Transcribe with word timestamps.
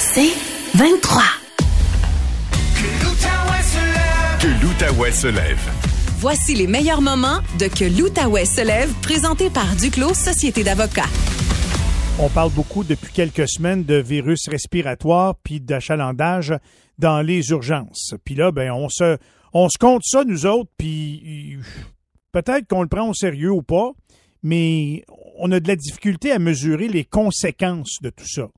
C'est 0.00 0.32
23. 0.74 1.22
Que 4.40 4.62
l'Outaouais 4.62 5.12
se 5.12 5.28
lève. 5.28 5.60
Voici 6.18 6.54
les 6.56 6.66
meilleurs 6.66 7.00
moments 7.00 7.38
de 7.60 7.66
Que 7.66 7.84
l'Outaouais 7.84 8.44
se 8.44 8.60
lève, 8.60 8.92
présenté 9.02 9.50
par 9.50 9.76
Duclos 9.76 10.14
Société 10.14 10.64
d'avocats. 10.64 11.08
On 12.18 12.28
parle 12.28 12.50
beaucoup 12.50 12.82
depuis 12.82 13.12
quelques 13.12 13.48
semaines 13.48 13.84
de 13.84 13.94
virus 13.94 14.48
respiratoire 14.48 15.36
puis 15.44 15.60
d'achalandage 15.60 16.54
dans 16.98 17.22
les 17.22 17.50
urgences. 17.50 18.14
Puis 18.24 18.34
là, 18.34 18.50
ben, 18.50 18.72
on 18.72 18.88
se, 18.88 19.16
on 19.52 19.68
se 19.68 19.78
compte 19.78 20.02
ça, 20.04 20.24
nous 20.24 20.44
autres, 20.46 20.70
puis 20.76 21.56
peut-être 22.32 22.66
qu'on 22.66 22.82
le 22.82 22.88
prend 22.88 23.08
au 23.08 23.14
sérieux 23.14 23.52
ou 23.52 23.62
pas, 23.62 23.92
mais 24.42 25.04
on 25.38 25.52
a 25.52 25.60
de 25.60 25.68
la 25.68 25.76
difficulté 25.76 26.32
à 26.32 26.40
mesurer 26.40 26.88
les 26.88 27.04
conséquences 27.04 27.98
de 28.02 28.10
tout 28.10 28.26
ça. 28.26 28.48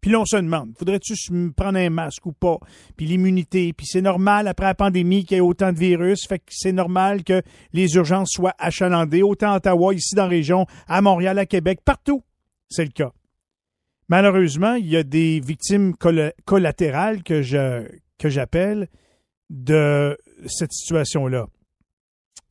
Puis 0.00 0.10
là, 0.10 0.20
on 0.20 0.24
se 0.24 0.36
demande, 0.36 0.72
faudrait-tu 0.78 1.14
prendre 1.54 1.78
un 1.78 1.90
masque 1.90 2.24
ou 2.24 2.32
pas? 2.32 2.58
Puis 2.96 3.06
l'immunité, 3.06 3.72
puis 3.72 3.86
c'est 3.86 4.00
normal 4.00 4.48
après 4.48 4.66
la 4.66 4.74
pandémie 4.74 5.24
qu'il 5.24 5.36
y 5.36 5.38
ait 5.38 5.42
autant 5.42 5.72
de 5.72 5.78
virus, 5.78 6.26
fait 6.26 6.38
que 6.38 6.46
c'est 6.50 6.72
normal 6.72 7.22
que 7.22 7.42
les 7.72 7.94
urgences 7.96 8.30
soient 8.32 8.54
achalandées, 8.58 9.22
autant 9.22 9.52
à 9.52 9.56
Ottawa, 9.56 9.94
ici 9.94 10.14
dans 10.14 10.22
la 10.22 10.28
région, 10.28 10.66
à 10.88 11.02
Montréal, 11.02 11.38
à 11.38 11.46
Québec, 11.46 11.80
partout. 11.84 12.22
C'est 12.70 12.84
le 12.84 12.90
cas. 12.90 13.12
Malheureusement, 14.08 14.74
il 14.74 14.88
y 14.88 14.96
a 14.96 15.02
des 15.02 15.38
victimes 15.40 15.94
collatérales 16.44 17.22
que 17.22 17.42
je 17.42 17.86
que 18.18 18.28
j'appelle 18.28 18.88
de 19.48 20.16
cette 20.46 20.72
situation-là. 20.72 21.46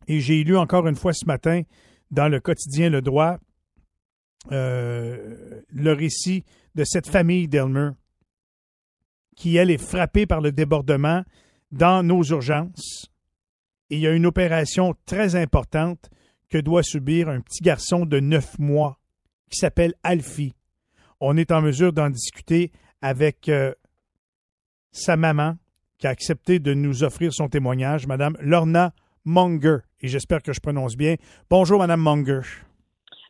Et 0.07 0.19
j'ai 0.19 0.43
lu 0.43 0.57
encore 0.57 0.87
une 0.87 0.95
fois 0.95 1.13
ce 1.13 1.25
matin 1.25 1.61
dans 2.11 2.27
le 2.27 2.39
quotidien 2.39 2.89
Le 2.89 3.01
Droit 3.01 3.37
euh, 4.51 5.61
le 5.69 5.93
récit 5.93 6.43
de 6.79 6.85
cette 6.85 7.09
famille 7.09 7.49
d'Elmer 7.49 7.89
qui, 9.35 9.57
elle, 9.57 9.69
est 9.69 9.77
frappée 9.77 10.25
par 10.25 10.39
le 10.39 10.53
débordement 10.53 11.23
dans 11.71 12.03
nos 12.03 12.23
urgences. 12.23 13.11
Et 13.89 13.97
il 13.97 14.01
y 14.01 14.07
a 14.07 14.13
une 14.13 14.25
opération 14.25 14.95
très 15.05 15.35
importante 15.35 16.09
que 16.49 16.57
doit 16.57 16.83
subir 16.83 17.27
un 17.27 17.41
petit 17.41 17.61
garçon 17.61 18.05
de 18.05 18.21
neuf 18.21 18.57
mois 18.59 18.97
qui 19.51 19.57
s'appelle 19.59 19.93
Alfie. 20.03 20.53
On 21.19 21.35
est 21.35 21.51
en 21.51 21.61
mesure 21.61 21.91
d'en 21.91 22.09
discuter 22.09 22.71
avec 23.01 23.49
euh, 23.49 23.73
sa 24.93 25.17
maman 25.17 25.57
qui 25.97 26.07
a 26.07 26.11
accepté 26.11 26.59
de 26.59 26.73
nous 26.73 27.03
offrir 27.03 27.33
son 27.33 27.49
témoignage, 27.49 28.07
Madame 28.07 28.37
Lorna 28.39 28.93
Munger. 29.25 29.79
Et 29.99 30.07
j'espère 30.07 30.41
que 30.41 30.53
je 30.53 30.61
prononce 30.61 30.95
bien. 30.95 31.15
Bonjour, 31.49 31.79
Madame 31.79 32.01
Munger. 32.01 32.41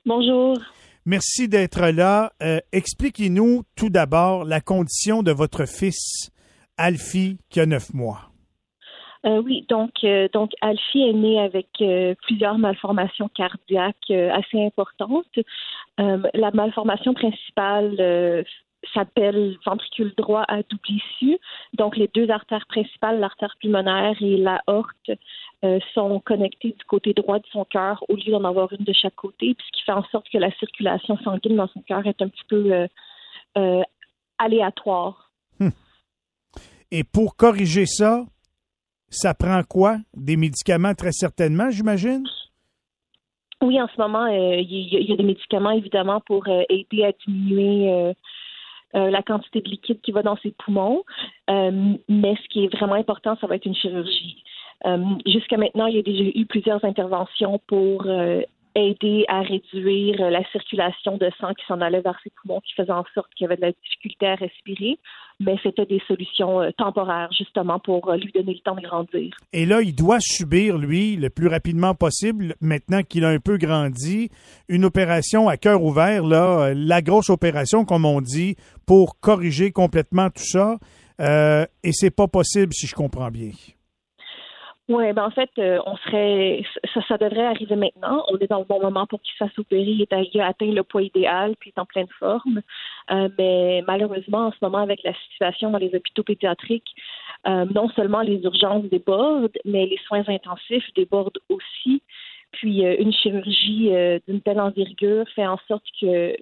Bonjour. 0.05 0.55
Merci 1.05 1.47
d'être 1.47 1.88
là. 1.89 2.31
Euh, 2.44 2.59
expliquez-nous 2.72 3.64
tout 3.75 3.89
d'abord 3.89 4.44
la 4.44 4.61
condition 4.61 5.23
de 5.23 5.31
votre 5.31 5.66
fils, 5.66 6.31
Alfie, 6.78 7.38
qui 7.50 7.59
a 7.59 7.66
neuf 7.66 7.94
mois. 7.94 8.30
Euh, 9.25 9.42
oui, 9.42 9.66
donc, 9.67 9.92
euh, 10.03 10.30
donc 10.33 10.52
Alfie 10.61 11.02
est 11.02 11.14
né 11.14 11.39
avec 11.39 11.67
plusieurs 12.22 12.58
malformations 12.58 13.30
cardiaques 13.30 14.11
assez 14.11 14.64
importantes. 14.64 15.25
la 15.97 16.52
malformation 16.52 17.14
principale 17.14 18.45
s'appelle 18.94 19.58
ventricule 19.66 20.13
droit 20.17 20.44
à 20.47 20.58
double 20.63 20.89
issue. 20.89 21.38
Donc, 21.73 21.97
les 21.97 22.09
deux 22.13 22.30
artères 22.30 22.66
principales, 22.67 23.19
l'artère 23.19 23.55
pulmonaire 23.59 24.16
et 24.21 24.38
l'aorte, 24.38 25.11
euh, 25.63 25.80
sont 25.94 26.21
connectées 26.21 26.69
du 26.77 26.86
côté 26.86 27.13
droit 27.13 27.39
de 27.39 27.45
son 27.52 27.66
cœur 27.66 28.03
au 28.08 28.16
lieu 28.16 28.31
d'en 28.31 28.45
avoir 28.45 28.71
une 28.71 28.86
de 28.86 28.94
chaque 28.94 29.16
côté, 29.16 29.58
ce 29.59 29.77
qui 29.77 29.83
fait 29.83 29.91
en 29.91 30.05
sorte 30.05 30.27
que 30.31 30.38
la 30.38 30.52
circulation 30.53 31.17
sanguine 31.17 31.58
dans 31.58 31.67
son 31.67 31.81
cœur 31.81 32.05
est 32.08 32.21
un 32.21 32.30
petit 32.30 32.45
peu 32.47 32.71
euh, 32.71 32.88
euh, 33.58 33.81
aléatoire. 34.38 35.31
Hmm. 35.59 35.71
Et 36.91 37.03
pour 37.03 37.36
corriger 37.36 37.86
ça, 37.86 38.23
ça 39.09 39.33
prend 39.33 39.61
quoi? 39.64 39.97
Des 40.16 40.38
médicaments 40.38 40.93
très 40.93 41.11
certainement, 41.11 41.70
j'imagine? 41.70 42.26
Oui, 43.61 43.82
en 43.82 43.89
ce 43.89 43.99
moment, 43.99 44.27
il 44.27 44.61
y, 44.71 45.11
a 45.11 45.17
des 45.17 45.23
médicaments 45.23 45.71
évidemment 45.71 46.21
pour 46.21 46.48
aider 46.48 47.03
à 47.03 47.11
diminuer 47.11 48.14
euh, 48.95 49.10
la 49.10 49.22
quantité 49.22 49.61
de 49.61 49.70
liquide 49.70 50.02
qui 50.02 50.11
va 50.11 50.23
dans 50.23 50.38
ses 50.38 50.52
poumons. 50.52 51.04
Euh, 51.50 51.94
mais 52.08 52.36
ce 52.36 52.48
qui 52.50 52.66
est 52.66 52.76
vraiment 52.76 52.95
important, 52.95 53.38
ça 53.39 53.48
va 53.48 53.55
être 53.55 53.66
une 53.66 53.76
chirurgie. 53.76 54.44
Euh, 54.86 54.98
jusqu'à 55.26 55.58
maintenant, 55.58 55.88
il 55.88 55.95
y 55.95 56.00
a 56.00 56.02
déjà 56.02 56.23
eu 56.23 56.45
plusieurs 56.45 56.83
interventions 56.86 57.60
pour 57.67 58.08
aider 58.75 59.25
à 59.27 59.41
réduire 59.41 60.30
la 60.30 60.43
circulation 60.52 61.17
de 61.17 61.30
sang 61.39 61.53
qui 61.53 61.65
s'en 61.67 61.81
allait 61.81 62.02
vers 62.02 62.19
ses 62.23 62.31
poumons, 62.41 62.61
qui 62.61 62.73
faisait 62.75 62.91
en 62.91 63.05
sorte 63.13 63.33
qu'il 63.35 63.45
y 63.45 63.47
avait 63.47 63.57
de 63.57 63.61
la 63.61 63.71
difficulté 63.71 64.27
à 64.27 64.35
respirer. 64.35 64.99
Mais 65.41 65.55
c'était 65.63 65.85
des 65.85 66.02
solutions 66.07 66.61
euh, 66.61 66.71
temporaires, 66.77 67.29
justement, 67.37 67.79
pour 67.79 68.09
euh, 68.09 68.17
lui 68.17 68.31
donner 68.33 68.53
le 68.53 68.59
temps 68.59 68.75
de 68.75 68.81
grandir. 68.81 69.33
Et 69.53 69.65
là, 69.65 69.81
il 69.81 69.95
doit 69.95 70.19
subir, 70.19 70.77
lui, 70.77 71.15
le 71.15 71.29
plus 71.29 71.47
rapidement 71.47 71.95
possible, 71.95 72.55
maintenant 72.59 73.03
qu'il 73.03 73.23
a 73.23 73.29
un 73.29 73.39
peu 73.39 73.58
grandi, 73.58 74.29
une 74.67 74.83
opération 74.83 75.47
à 75.47 75.55
cœur 75.55 75.81
ouvert, 75.81 76.23
là, 76.25 76.65
euh, 76.65 76.73
la 76.75 77.02
grosse 77.02 77.29
opération, 77.29 77.85
comme 77.85 78.03
on 78.03 78.19
dit, 78.19 78.55
pour 78.85 79.19
corriger 79.19 79.71
complètement 79.71 80.29
tout 80.29 80.43
ça. 80.43 80.77
Euh, 81.19 81.65
et 81.83 81.91
c'est 81.91 82.11
pas 82.11 82.27
possible, 82.27 82.73
si 82.73 82.87
je 82.87 82.95
comprends 82.95 83.31
bien. 83.31 83.52
Oui, 84.89 85.14
ben 85.14 85.26
en 85.26 85.30
fait, 85.30 85.52
euh, 85.60 85.80
on 85.86 85.95
serait 85.98 86.64
ça, 86.95 87.02
ça 87.08 87.17
devrait 87.20 87.45
arriver 87.45 87.76
maintenant. 87.76 88.26
On 88.30 88.39
est 88.39 88.48
dans 88.48 88.58
le 88.58 88.66
bon 88.66 88.82
moment 88.82 89.05
pour 89.05 89.22
qu'il 89.22 89.36
fasse 89.38 89.58
opérer. 89.60 89.83
Il, 89.83 90.42
a 90.42 90.48
atteint 90.48 90.66
le 90.66 90.82
poids 90.82 91.04
idéal, 91.04 91.55
puis 91.60 91.70
est 91.70 91.80
en 91.80 91.86
pleine 91.86 92.08
forme. 92.17 92.61
Euh, 93.11 93.30
mais 93.38 93.83
malheureusement, 93.86 94.48
en 94.48 94.52
ce 94.52 94.58
moment, 94.64 94.80
avec 94.80 95.04
la 95.04 95.14
situation 95.14 95.70
dans 95.70 95.77
les 95.77 95.94
hôpitaux 95.94 96.23
pédiatriques, 96.23 96.89
euh, 97.48 97.66
non 97.66 97.88
seulement 97.89 98.22
les 98.22 98.42
urgences 98.44 98.86
débordent, 98.86 99.60
mais 99.64 99.86
les 99.86 100.00
soins 100.08 100.23
intensifs 100.27 100.92
débordent 100.95 101.39
aussi. 101.50 102.02
Puis 102.54 102.82
une 102.82 103.14
chirurgie 103.14 103.92
d'une 104.27 104.42
telle 104.42 104.60
envergure 104.60 105.26
fait 105.36 105.45
en 105.45 105.60
sorte 105.67 105.86
que 106.02 106.36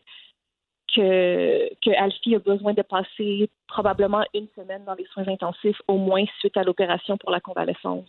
que, 0.95 1.69
que 1.83 1.91
Alfie 2.01 2.35
a 2.35 2.39
besoin 2.39 2.73
de 2.73 2.81
passer 2.81 3.49
probablement 3.67 4.23
une 4.33 4.47
semaine 4.55 4.85
dans 4.85 4.93
les 4.93 5.05
soins 5.07 5.27
intensifs, 5.27 5.81
au 5.89 5.97
moins 5.97 6.23
suite 6.39 6.55
à 6.55 6.63
l'opération 6.63 7.17
pour 7.17 7.29
la 7.29 7.41
convalescence 7.41 8.07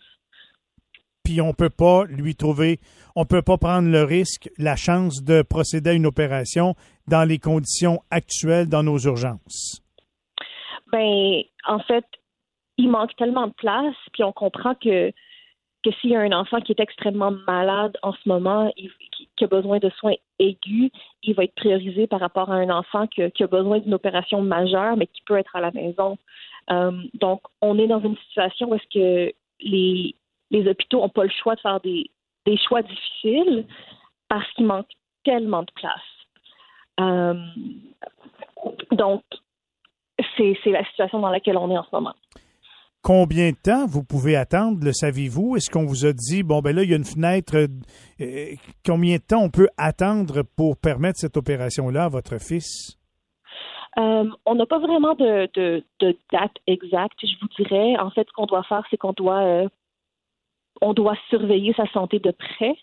puis 1.29 1.41
on 1.41 1.53
peut 1.53 1.69
pas 1.69 2.05
lui 2.05 2.33
trouver, 2.33 2.79
on 3.15 3.23
peut 3.23 3.43
pas 3.43 3.57
prendre 3.57 3.87
le 3.87 4.03
risque, 4.03 4.49
la 4.57 4.75
chance 4.75 5.23
de 5.23 5.43
procéder 5.43 5.91
à 5.91 5.93
une 5.93 6.07
opération 6.07 6.73
dans 7.07 7.23
les 7.23 7.37
conditions 7.37 7.99
actuelles 8.09 8.67
dans 8.67 8.81
nos 8.81 8.97
urgences. 8.97 9.83
Ben, 10.91 11.41
en 11.67 11.79
fait, 11.81 12.05
il 12.77 12.89
manque 12.89 13.15
tellement 13.15 13.45
de 13.45 13.53
place, 13.53 13.95
puis 14.11 14.23
on 14.23 14.31
comprend 14.31 14.73
que 14.73 15.11
que 15.81 15.91
s'il 16.01 16.09
y 16.09 16.15
a 16.15 16.19
un 16.19 16.33
enfant 16.33 16.59
qui 16.59 16.73
est 16.73 16.81
extrêmement 16.81 17.31
malade 17.47 17.95
en 18.01 18.11
ce 18.11 18.27
moment, 18.27 18.69
qui, 18.75 19.43
a 19.45 19.47
besoin 19.47 19.77
de 19.77 19.89
soins 19.91 20.15
aigus, 20.37 20.91
il 21.23 21.33
va 21.35 21.45
être 21.45 21.55
priorisé 21.55 22.05
par 22.05 22.19
rapport 22.19 22.51
à 22.51 22.55
un 22.55 22.69
enfant 22.69 23.07
qui, 23.07 23.21
a 23.21 23.47
besoin 23.47 23.79
d'une 23.79 23.93
opération 23.93 24.41
majeure, 24.41 24.97
mais 24.97 25.07
qui 25.07 25.21
peut 25.25 25.37
être 25.37 25.55
à 25.55 25.61
la 25.61 25.71
maison. 25.71 26.17
Euh, 26.69 26.91
donc, 27.13 27.43
on 27.61 27.79
est 27.79 27.87
dans 27.87 28.01
une 28.01 28.17
situation 28.27 28.71
où 28.71 28.75
est-ce 28.75 28.89
que 28.93 29.33
les, 29.61 30.15
les 30.51 30.67
hôpitaux 30.67 30.99
n'ont 31.01 31.09
pas 31.09 31.23
le 31.23 31.31
choix 31.41 31.55
de 31.55 31.61
faire 31.61 31.79
des, 31.81 32.09
choix 32.67 32.81
difficiles 32.81 33.67
parce 34.27 34.49
qu'il 34.53 34.65
manque 34.65 34.87
tellement 35.23 35.61
de 35.61 35.71
place. 35.75 35.99
Euh, 36.99 37.35
donc, 38.91 39.23
c'est 40.37 40.57
la 40.65 40.83
situation 40.85 41.19
dans 41.19 41.29
laquelle 41.29 41.57
on 41.57 41.69
est 41.69 41.77
en 41.77 41.83
ce 41.83 41.89
moment. 41.93 42.13
Combien 43.01 43.51
de 43.51 43.55
temps 43.55 43.85
vous 43.85 44.03
pouvez 44.03 44.35
attendre, 44.35 44.83
le 44.83 44.91
savez-vous? 44.91 45.55
Est-ce 45.55 45.69
qu'on 45.69 45.85
vous 45.85 46.05
a 46.05 46.11
dit, 46.11 46.43
bon, 46.43 46.59
ben 46.59 46.75
là, 46.75 46.83
il 46.83 46.89
y 46.89 46.93
a 46.93 46.97
une 46.97 47.05
fenêtre, 47.05 47.55
euh, 47.55 47.67
euh, 48.19 48.55
combien 48.85 49.15
de 49.17 49.21
temps 49.21 49.41
on 49.41 49.49
peut 49.49 49.69
attendre 49.77 50.43
pour 50.57 50.75
permettre 50.77 51.17
cette 51.19 51.37
opération-là 51.37 52.05
à 52.05 52.09
votre 52.09 52.39
fils? 52.39 52.95
on 54.45 54.55
n'a 54.55 54.65
pas 54.65 54.79
vraiment 54.79 55.13
de, 55.15 55.83
date 56.31 56.53
exacte, 56.67 57.17
je 57.21 57.35
vous 57.41 57.49
dirais. 57.57 57.97
En 57.97 58.09
fait, 58.11 58.25
ce 58.29 58.33
qu'on 58.33 58.45
doit 58.45 58.63
faire, 58.63 58.83
c'est 58.89 58.95
qu'on 58.95 59.11
doit 59.11 59.67
on 60.81 60.93
doit 60.93 61.17
surveiller 61.29 61.73
sa 61.73 61.85
santé 61.91 62.19
de 62.19 62.31
près. 62.31 62.75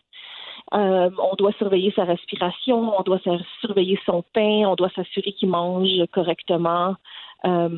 Euh, 0.75 1.11
on 1.19 1.37
doit 1.37 1.53
surveiller 1.53 1.93
sa 1.95 2.05
respiration, 2.05 2.99
on 2.99 3.03
doit 3.03 3.21
surveiller 3.61 3.99
son 4.05 4.25
pain, 4.35 4.65
on 4.67 4.75
doit 4.75 4.91
s'assurer 4.91 5.33
qu'il 5.33 5.49
mange 5.49 5.89
correctement. 6.13 6.97
Euh, 7.45 7.69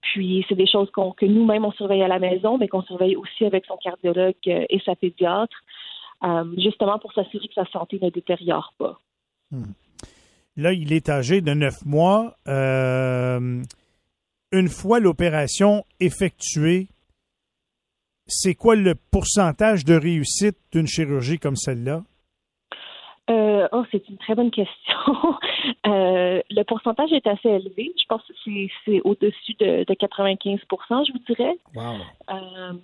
puis 0.00 0.46
c'est 0.48 0.54
des 0.54 0.68
choses 0.68 0.88
que 0.92 1.26
nous-mêmes 1.26 1.64
on 1.64 1.72
surveille 1.72 2.02
à 2.02 2.08
la 2.08 2.20
maison, 2.20 2.56
mais 2.56 2.68
qu'on 2.68 2.82
surveille 2.82 3.16
aussi 3.16 3.44
avec 3.44 3.64
son 3.66 3.76
cardiologue 3.76 4.36
euh, 4.46 4.64
et 4.70 4.80
sa 4.84 4.94
pédiatre, 4.94 5.56
justement 6.56 6.98
pour 6.98 7.12
s'assurer 7.12 7.48
que 7.48 7.54
sa 7.54 7.66
santé 7.66 7.98
ne 8.00 8.10
détériore 8.10 8.72
pas. 8.78 9.00
Hmm. 9.50 9.72
Là, 10.56 10.72
il 10.72 10.92
est 10.92 11.08
âgé 11.08 11.40
de 11.40 11.54
neuf 11.54 11.84
mois. 11.84 12.36
une 12.46 13.64
fois 14.68 15.00
l'opération 15.00 15.84
effectuée, 16.00 16.88
c'est 18.28 18.54
quoi 18.54 18.76
le 18.76 18.94
pourcentage 18.94 19.84
de 19.84 19.94
réussite 19.94 20.58
d'une 20.72 20.86
chirurgie 20.86 21.38
comme 21.38 21.56
celle-là? 21.56 22.02
Euh, 23.30 23.68
oh, 23.72 23.84
c'est 23.90 24.08
une 24.08 24.18
très 24.18 24.34
bonne 24.34 24.50
question. 24.50 24.94
Euh, 25.86 26.40
le 26.50 26.62
pourcentage 26.64 27.12
est 27.12 27.26
assez 27.26 27.48
élevé. 27.48 27.92
Je 27.98 28.04
pense 28.08 28.22
que 28.22 28.32
c'est 28.84 29.00
au-dessus 29.04 29.54
de, 29.58 29.84
95% 29.84 30.58
je 31.06 31.12
vous 31.12 31.18
dirais. 31.26 31.56
Wow. 31.74 32.78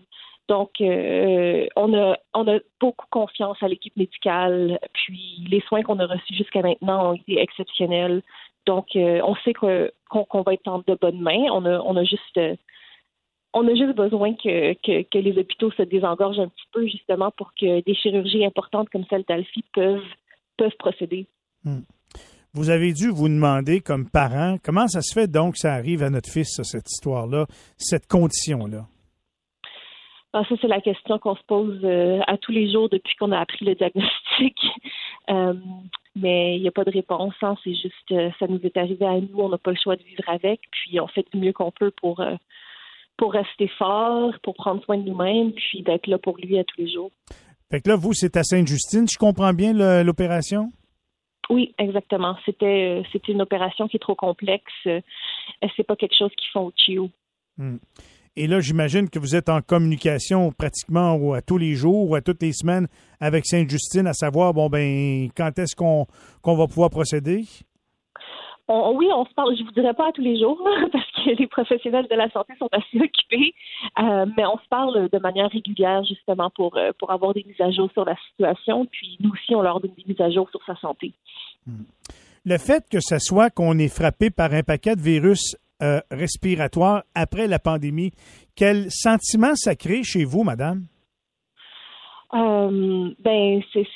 donc, 0.49 0.71
on, 0.81 1.95
a, 1.95 2.17
on 2.35 2.49
a 2.49 2.59
beaucoup 2.81 3.07
confiance 3.11 3.63
à 3.63 3.69
l'équipe 3.69 3.97
médicale. 3.97 4.79
Puis, 4.93 5.45
les 5.51 5.61
soins 5.63 5.83
qu'on 5.83 5.99
a 5.99 6.07
reçus 6.07 6.35
jusqu'à 6.35 6.63
maintenant 6.63 7.11
ont 7.11 7.15
été 7.15 7.41
exceptionnels. 7.41 8.23
Donc, 8.67 8.89
on 8.95 9.35
sait 9.45 9.53
qu'on 9.53 10.43
va 10.43 10.55
être 10.55 10.69
en 10.69 10.79
de 10.79 10.95
bonnes 10.95 11.21
mains. 11.21 11.47
On 11.53 11.65
a, 11.67 11.79
on 11.81 11.97
a 11.97 12.05
juste 12.05 12.41
on 13.55 13.67
a 13.69 13.75
juste 13.75 13.97
besoin 13.97 14.35
que, 14.35 14.75
que, 14.75 15.19
les 15.19 15.39
hôpitaux 15.39 15.71
se 15.73 15.83
désengorgent 15.83 16.41
un 16.41 16.49
petit 16.49 16.67
peu, 16.73 16.87
justement, 16.87 17.31
pour 17.37 17.53
que 17.55 17.83
des 17.83 17.95
chirurgies 17.95 18.45
importantes 18.45 18.89
comme 18.91 19.05
celle 19.09 19.25
d'Alfie 19.29 19.65
peuvent, 19.73 20.03
peuvent 20.57 20.77
procéder. 20.79 21.27
Hmm. 21.65 21.83
Vous 22.53 22.71
avez 22.71 22.93
dû 22.93 23.09
vous 23.09 23.29
demander, 23.29 23.81
comme 23.81 24.11
parent, 24.11 24.59
comment 24.63 24.89
ça 24.89 25.03
se 25.03 25.15
fait 25.15 25.29
donc 25.29 25.55
que 25.55 25.59
ça 25.61 25.73
arrive 25.73 26.03
à 26.03 26.11
notre 26.11 26.31
fils, 26.31 26.61
cette 26.63 26.91
histoire-là, 26.91 27.47
cette 27.77 28.07
condition-là? 28.07 28.87
Ah, 30.33 30.43
ça, 30.49 30.57
c'est 30.61 30.69
la 30.69 30.81
question 30.81 31.21
qu'on 31.21 31.37
se 31.37 31.45
pose 31.47 31.79
euh, 31.85 32.21
à 32.27 32.37
tous 32.37 32.51
les 32.51 32.71
jours 32.73 32.89
depuis 32.89 33.15
qu'on 33.15 33.31
a 33.31 33.39
appris 33.39 33.65
le 33.65 33.75
diagnostic. 33.75 34.59
Euh, 35.31 35.55
mais 36.15 36.57
il 36.57 36.61
n'y 36.61 36.69
a 36.69 36.71
pas 36.71 36.85
de 36.85 36.91
réponse. 36.91 37.33
Hein. 37.41 37.57
C'est 37.65 37.73
juste, 37.75 38.13
euh, 38.13 38.29
ça 38.39 38.47
nous 38.47 38.61
est 38.63 38.77
arrivé 38.77 39.07
à 39.07 39.19
nous, 39.19 39.39
on 39.39 39.49
n'a 39.49 39.57
pas 39.57 39.71
le 39.71 39.79
choix 39.83 39.97
de 39.97 40.03
vivre 40.03 40.23
avec, 40.27 40.61
puis 40.71 41.01
on 41.01 41.07
fait 41.07 41.25
du 41.33 41.41
mieux 41.41 41.55
qu'on 41.55 41.71
peut 41.71 41.91
pour 41.93 42.23
pour 43.17 43.33
rester 43.33 43.69
fort, 43.79 44.33
pour 44.43 44.55
prendre 44.55 44.83
soin 44.85 44.99
de 44.99 45.09
nous-mêmes, 45.09 45.53
puis 45.53 45.83
d'être 45.83 46.07
là 46.07 46.19
pour 46.19 46.37
lui 46.39 46.59
à 46.59 46.65
tous 46.65 46.81
les 46.81 46.93
jours. 46.93 47.11
Fait 47.71 47.81
que 47.81 47.89
là, 47.89 47.97
vous, 47.97 48.13
c'est 48.13 48.37
à 48.37 48.43
Sainte-Justine, 48.43 49.07
je 49.11 49.19
comprends 49.19 49.53
bien 49.53 49.73
l'opération? 50.03 50.71
Oui, 51.51 51.75
exactement. 51.79 52.37
C'était 52.47 53.01
euh, 53.01 53.03
c'était 53.13 53.33
une 53.33 53.43
opération 53.43 53.87
qui 53.87 53.97
est 53.97 54.01
trop 54.01 54.15
complexe. 54.15 54.73
Euh, 54.87 55.01
c'est 55.77 55.85
pas 55.85 55.97
quelque 55.97 56.17
chose 56.17 56.31
qu'ils 56.37 56.51
font 56.53 56.67
au 56.67 56.73
CHIO? 56.75 57.11
Hmm. 57.59 57.77
Et 58.37 58.47
là, 58.47 58.61
j'imagine 58.61 59.09
que 59.09 59.19
vous 59.19 59.37
êtes 59.37 59.49
en 59.49 59.61
communication 59.61 60.51
pratiquement 60.53 61.35
à 61.35 61.43
tous 61.43 61.59
les 61.59 61.75
jours 61.75 62.11
ou 62.11 62.15
à 62.17 62.21
toutes 62.21 62.43
les 62.43 62.53
semaines 62.53 62.89
avec 63.21 63.47
Sainte-Justine, 63.47 64.09
à 64.09 64.13
savoir, 64.13 64.55
bon, 64.55 64.69
ben, 64.69 65.29
quand 65.37 65.57
est-ce 65.59 65.77
qu'on 65.77 66.07
qu'on 66.43 66.57
va 66.57 66.67
pouvoir 66.67 66.91
procéder? 66.91 67.45
Oui, 68.69 69.09
on 69.13 69.27
se 69.27 69.35
parle, 69.35 69.57
je 69.57 69.63
vous 69.63 69.73
dirais 69.73 69.93
pas 69.93 70.09
à 70.09 70.13
tous 70.13 70.23
les 70.23 70.39
jours, 70.39 70.59
parce 70.93 71.11
que 71.11 71.31
les 71.31 71.47
professionnels 71.47 72.07
de 72.11 72.15
la 72.15 72.31
santé 72.31 72.55
sont 72.59 72.69
assez 72.73 72.99
occupés, 72.99 73.55
euh, 73.99 74.27
mais 74.37 74.47
on 74.47 74.59
se 74.59 74.69
parle 74.69 75.09
de 75.11 75.19
manière 75.19 75.51
régulière 75.51 76.03
justement 76.05 76.51
pour, 76.51 76.77
euh, 76.77 76.93
pour 76.99 77.11
avoir 77.11 77.35
des 77.35 77.45
mises 77.45 77.61
à 77.61 77.71
jour 77.71 77.91
sur 77.93 78.05
la 78.05 78.17
situation, 78.31 78.87
puis 78.87 79.19
nous 79.21 79.31
aussi, 79.31 79.55
on 79.55 79.63
leur 79.63 79.81
donne 79.81 79.93
des 79.97 80.05
mises 80.07 80.21
à 80.21 80.31
jour 80.31 80.49
sur 80.51 80.65
sa 80.65 80.77
santé. 80.77 81.13
Hmm. 81.67 81.85
Le 82.47 82.59
fait 82.59 82.85
que 82.91 82.99
ce 83.01 83.19
soit 83.19 83.51
qu'on 83.51 83.79
est 83.79 83.95
frappé 83.95 84.31
par 84.31 84.53
un 84.53 84.63
paquet 84.63 84.97
de 84.97 85.01
virus 85.01 85.57
euh, 85.83 86.01
respiratoires 86.11 87.03
après 87.15 87.47
la 87.47 87.59
pandémie, 87.59 88.13
quel 88.57 88.91
sentiment 88.91 89.55
ça 89.55 89.75
crée 89.75 90.03
chez 90.03 90.25
vous, 90.25 90.43
madame? 90.43 90.85
ben, 92.33 93.63
c'est, 93.73 93.87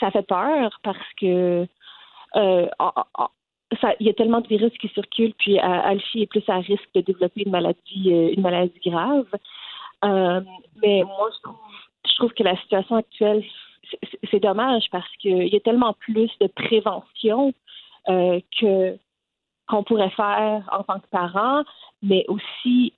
ça 0.00 0.10
fait 0.10 0.26
peur 0.26 0.80
parce 0.82 1.12
que 1.20 1.68
il 4.00 4.06
y 4.06 4.10
a 4.10 4.14
tellement 4.14 4.40
de 4.40 4.48
virus 4.48 4.72
qui 4.78 4.88
circulent, 4.88 5.34
puis 5.34 5.58
euh, 5.58 5.62
Alfie 5.62 6.22
est 6.22 6.26
plus 6.26 6.44
à 6.48 6.58
risque 6.58 6.88
de 6.94 7.00
développer 7.00 7.42
une 7.44 7.52
maladie, 7.52 8.12
euh, 8.12 8.68
grave. 8.84 9.26
Euh, 10.04 10.40
mais 10.82 11.02
moi, 11.02 11.30
je 11.34 11.42
trouve, 11.42 11.56
je 12.06 12.14
trouve 12.16 12.32
que 12.32 12.42
la 12.42 12.56
situation 12.56 12.96
actuelle, 12.96 13.44
c'est 14.30 14.40
dommage 14.40 14.84
parce 14.90 15.10
qu'il 15.16 15.48
y 15.48 15.56
a 15.56 15.60
tellement 15.60 15.94
plus 15.94 16.30
de 16.40 16.46
prévention 16.46 17.52
que 18.06 18.98
qu'on 19.66 19.82
pourrait 19.82 20.10
faire 20.10 20.68
en 20.72 20.82
tant 20.82 21.00
que 21.00 21.06
parent, 21.06 21.64
mais 22.02 22.26
aussi 22.28 22.92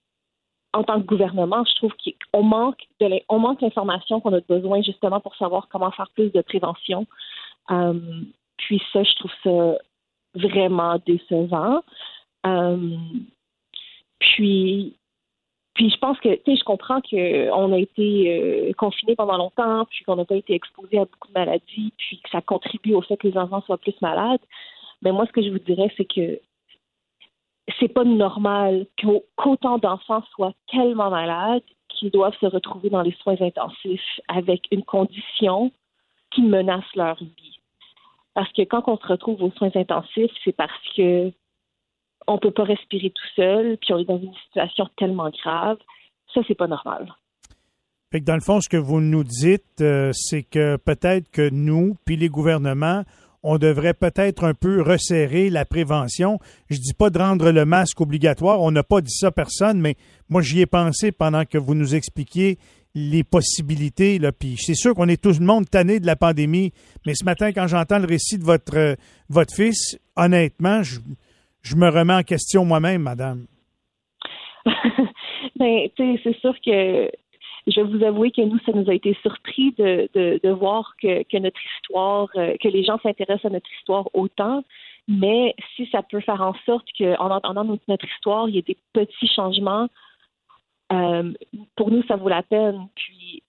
en 0.72 0.82
tant 0.82 1.00
que 1.00 1.06
gouvernement, 1.06 1.64
je 1.64 1.74
trouve 1.76 1.92
qu'on 2.32 2.42
manque 2.42 2.82
de 3.00 3.20
on 3.28 3.38
manque 3.38 3.60
l'information 3.60 4.20
qu'on 4.20 4.32
a 4.32 4.40
besoin 4.40 4.82
justement 4.82 5.20
pour 5.20 5.36
savoir 5.36 5.68
comment 5.68 5.92
faire 5.92 6.10
plus 6.14 6.30
de 6.32 6.40
prévention. 6.40 7.06
puis 8.56 8.82
ça, 8.92 9.04
je 9.04 9.14
trouve 9.14 9.32
ça 9.44 9.78
vraiment 10.36 10.98
décevant. 11.06 11.82
Euh, 12.46 12.96
puis, 14.18 14.96
puis 15.74 15.90
je 15.90 15.98
pense 15.98 16.18
que, 16.20 16.34
tu 16.34 16.52
sais, 16.52 16.56
je 16.56 16.64
comprends 16.64 17.00
qu'on 17.00 17.72
a 17.72 17.78
été 17.78 18.70
euh, 18.70 18.72
confiné 18.74 19.16
pendant 19.16 19.36
longtemps, 19.36 19.84
puis 19.86 20.04
qu'on 20.04 20.16
n'a 20.16 20.24
pas 20.24 20.36
été 20.36 20.54
exposé 20.54 20.98
à 20.98 21.04
beaucoup 21.04 21.28
de 21.28 21.38
maladies, 21.38 21.92
puis 21.96 22.20
que 22.22 22.30
ça 22.30 22.40
contribue 22.40 22.94
au 22.94 23.02
fait 23.02 23.16
que 23.16 23.28
les 23.28 23.36
enfants 23.36 23.62
soient 23.62 23.78
plus 23.78 24.00
malades. 24.00 24.40
Mais 25.02 25.12
moi, 25.12 25.26
ce 25.26 25.32
que 25.32 25.42
je 25.42 25.50
vous 25.50 25.58
dirais, 25.58 25.92
c'est 25.96 26.10
que 26.10 26.40
c'est 27.78 27.92
pas 27.92 28.04
normal 28.04 28.86
qu'autant 28.98 29.78
d'enfants 29.78 30.22
soient 30.30 30.54
tellement 30.70 31.10
malades 31.10 31.62
qu'ils 31.88 32.10
doivent 32.10 32.36
se 32.40 32.46
retrouver 32.46 32.90
dans 32.90 33.02
les 33.02 33.14
soins 33.22 33.40
intensifs 33.40 34.20
avec 34.28 34.66
une 34.70 34.84
condition 34.84 35.72
qui 36.30 36.42
menace 36.42 36.84
leur 36.94 37.16
vie. 37.16 37.55
Parce 38.36 38.52
que 38.52 38.62
quand 38.64 38.82
on 38.86 38.98
se 38.98 39.06
retrouve 39.06 39.42
aux 39.42 39.50
soins 39.52 39.70
intensifs, 39.74 40.30
c'est 40.44 40.54
parce 40.54 40.70
que 40.94 41.32
on 42.26 42.36
peut 42.36 42.50
pas 42.50 42.64
respirer 42.64 43.08
tout 43.08 43.28
seul, 43.34 43.78
puis 43.78 43.94
on 43.94 43.98
est 43.98 44.04
dans 44.04 44.18
une 44.18 44.34
situation 44.44 44.86
tellement 44.98 45.30
grave. 45.30 45.78
Ça, 46.34 46.42
c'est 46.46 46.54
pas 46.54 46.66
normal. 46.66 47.14
Fait 48.12 48.20
que 48.20 48.26
dans 48.26 48.34
le 48.34 48.42
fond, 48.42 48.60
ce 48.60 48.68
que 48.68 48.76
vous 48.76 49.00
nous 49.00 49.24
dites, 49.24 49.80
euh, 49.80 50.10
c'est 50.12 50.42
que 50.42 50.76
peut-être 50.76 51.30
que 51.30 51.48
nous, 51.48 51.96
puis 52.04 52.16
les 52.16 52.28
gouvernements, 52.28 53.04
on 53.42 53.56
devrait 53.56 53.94
peut-être 53.94 54.44
un 54.44 54.52
peu 54.52 54.82
resserrer 54.82 55.48
la 55.48 55.64
prévention. 55.64 56.38
Je 56.68 56.76
dis 56.76 56.92
pas 56.92 57.08
de 57.08 57.18
rendre 57.18 57.50
le 57.50 57.64
masque 57.64 58.02
obligatoire, 58.02 58.60
on 58.60 58.70
n'a 58.70 58.82
pas 58.82 59.00
dit 59.00 59.14
ça 59.14 59.28
à 59.28 59.30
personne, 59.30 59.80
mais 59.80 59.96
moi 60.28 60.42
j'y 60.42 60.60
ai 60.60 60.66
pensé 60.66 61.10
pendant 61.10 61.46
que 61.46 61.56
vous 61.56 61.74
nous 61.74 61.94
expliquiez 61.94 62.58
les 62.96 63.24
possibilités. 63.24 64.18
Là. 64.18 64.32
Puis 64.32 64.56
c'est 64.56 64.74
sûr 64.74 64.94
qu'on 64.94 65.08
est 65.08 65.22
tout 65.22 65.38
le 65.38 65.44
monde 65.44 65.68
tanné 65.70 66.00
de 66.00 66.06
la 66.06 66.16
pandémie, 66.16 66.72
mais 67.04 67.14
ce 67.14 67.24
matin, 67.24 67.52
quand 67.52 67.66
j'entends 67.68 67.98
le 67.98 68.06
récit 68.06 68.38
de 68.38 68.44
votre, 68.44 68.76
euh, 68.76 69.44
fils, 69.54 70.00
honnêtement, 70.16 70.82
je, 70.82 70.98
je 71.62 71.76
me 71.76 71.88
remets 71.90 72.14
en 72.14 72.22
question 72.22 72.64
moi-même, 72.64 73.02
madame. 73.02 73.46
ben, 75.56 75.88
c'est 75.96 76.40
sûr 76.40 76.54
que 76.64 77.10
je 77.66 77.80
vais 77.80 77.98
vous 77.98 78.02
avouer 78.02 78.30
que 78.30 78.40
nous, 78.40 78.58
ça 78.64 78.72
nous 78.72 78.88
a 78.88 78.94
été 78.94 79.14
surpris 79.22 79.74
de, 79.76 80.50
voir 80.52 80.94
que, 81.00 81.22
que, 81.24 81.36
notre 81.36 81.60
histoire, 81.76 82.28
euh, 82.36 82.54
que 82.62 82.68
les 82.68 82.82
gens 82.82 82.98
s'intéressent 83.02 83.44
à 83.44 83.50
notre 83.50 83.70
histoire 83.78 84.08
autant. 84.14 84.64
Mais 85.08 85.54
si 85.76 85.86
ça 85.92 86.02
peut 86.02 86.20
faire 86.20 86.40
en 86.40 86.54
sorte 86.64 86.86
qu'en 86.98 87.30
entendant 87.30 87.64
notre 87.64 88.06
histoire, 88.16 88.48
il 88.48 88.56
y 88.56 88.58
ait 88.58 88.62
des 88.62 88.78
petits 88.92 89.28
changements 89.34 89.88
euh, 90.92 91.32
pour 91.76 91.90
nous, 91.90 92.02
ça 92.04 92.16
vaut 92.16 92.28
la 92.28 92.42
peine. 92.42 92.88
Puis, 92.94 93.42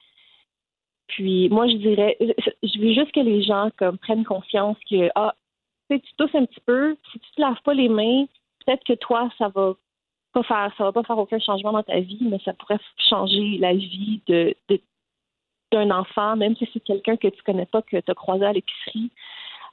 puis 1.07 1.49
moi, 1.49 1.67
je 1.67 1.77
dirais, 1.77 2.17
je 2.19 2.79
veux 2.79 2.93
juste 2.93 3.11
que 3.11 3.19
les 3.19 3.43
gens 3.43 3.69
comme 3.77 3.97
prennent 3.97 4.25
conscience 4.25 4.77
que 4.89 5.09
ah, 5.15 5.35
tu 5.89 5.99
tousses 6.17 6.35
un 6.35 6.45
petit 6.45 6.61
peu, 6.65 6.97
si 7.11 7.19
tu 7.19 7.31
te 7.35 7.41
laves 7.41 7.61
pas 7.63 7.73
les 7.73 7.89
mains, 7.89 8.25
peut-être 8.65 8.83
que 8.83 8.93
toi, 8.93 9.29
ça 9.37 9.47
va 9.49 9.73
pas 10.33 10.43
faire, 10.43 10.73
ça 10.77 10.83
va 10.83 10.91
pas 10.91 11.03
faire 11.03 11.17
aucun 11.17 11.39
changement 11.39 11.71
dans 11.71 11.83
ta 11.83 11.99
vie, 11.99 12.19
mais 12.21 12.39
ça 12.43 12.53
pourrait 12.53 12.79
changer 13.09 13.57
la 13.57 13.73
vie 13.73 14.21
de, 14.27 14.55
d'un 15.71 15.91
enfant, 15.91 16.35
même 16.35 16.55
si 16.55 16.69
c'est 16.73 16.83
quelqu'un 16.83 17.17
que 17.17 17.27
tu 17.27 17.41
connais 17.43 17.65
pas, 17.65 17.81
que 17.81 17.97
tu 17.97 18.11
as 18.11 18.15
croisé 18.15 18.45
à 18.45 18.53
l'épicerie. 18.53 19.11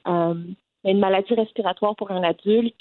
Euh, 0.07 0.35
une 0.83 0.99
maladie 0.99 1.33
respiratoire 1.33 1.95
pour 1.95 2.11
un 2.11 2.23
adulte, 2.23 2.79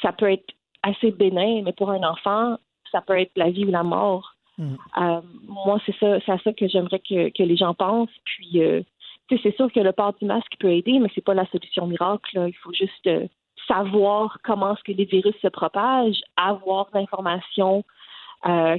ça 0.00 0.12
peut 0.12 0.32
être 0.32 0.54
assez 0.82 1.10
bénin, 1.10 1.62
mais 1.62 1.72
pour 1.72 1.90
un 1.90 2.02
enfant, 2.02 2.56
ça 2.90 3.00
peut 3.00 3.18
être 3.18 3.32
la 3.36 3.50
vie 3.50 3.64
ou 3.64 3.70
la 3.70 3.82
mort. 3.82 4.34
Mm. 4.58 4.74
Euh, 5.00 5.20
moi, 5.46 5.80
c'est 5.86 5.94
ça, 5.98 6.18
c'est 6.24 6.32
à 6.32 6.38
ça 6.38 6.52
que 6.52 6.68
j'aimerais 6.68 6.98
que, 6.98 7.30
que, 7.30 7.42
les 7.42 7.56
gens 7.56 7.74
pensent. 7.74 8.10
Puis, 8.24 8.62
euh, 8.62 8.82
c'est 9.30 9.54
sûr 9.56 9.70
que 9.72 9.80
le 9.80 9.92
port 9.92 10.14
du 10.20 10.26
masque 10.26 10.52
peut 10.58 10.72
aider, 10.72 10.98
mais 10.98 11.08
c'est 11.14 11.24
pas 11.24 11.34
la 11.34 11.46
solution 11.46 11.86
miracle. 11.86 12.44
Il 12.48 12.56
faut 12.56 12.72
juste 12.72 13.06
euh, 13.06 13.26
savoir 13.66 14.38
comment 14.42 14.74
est-ce 14.74 14.82
que 14.82 14.96
les 14.96 15.04
virus 15.04 15.34
se 15.40 15.48
propagent, 15.48 16.22
avoir 16.36 16.88
l'information 16.92 17.84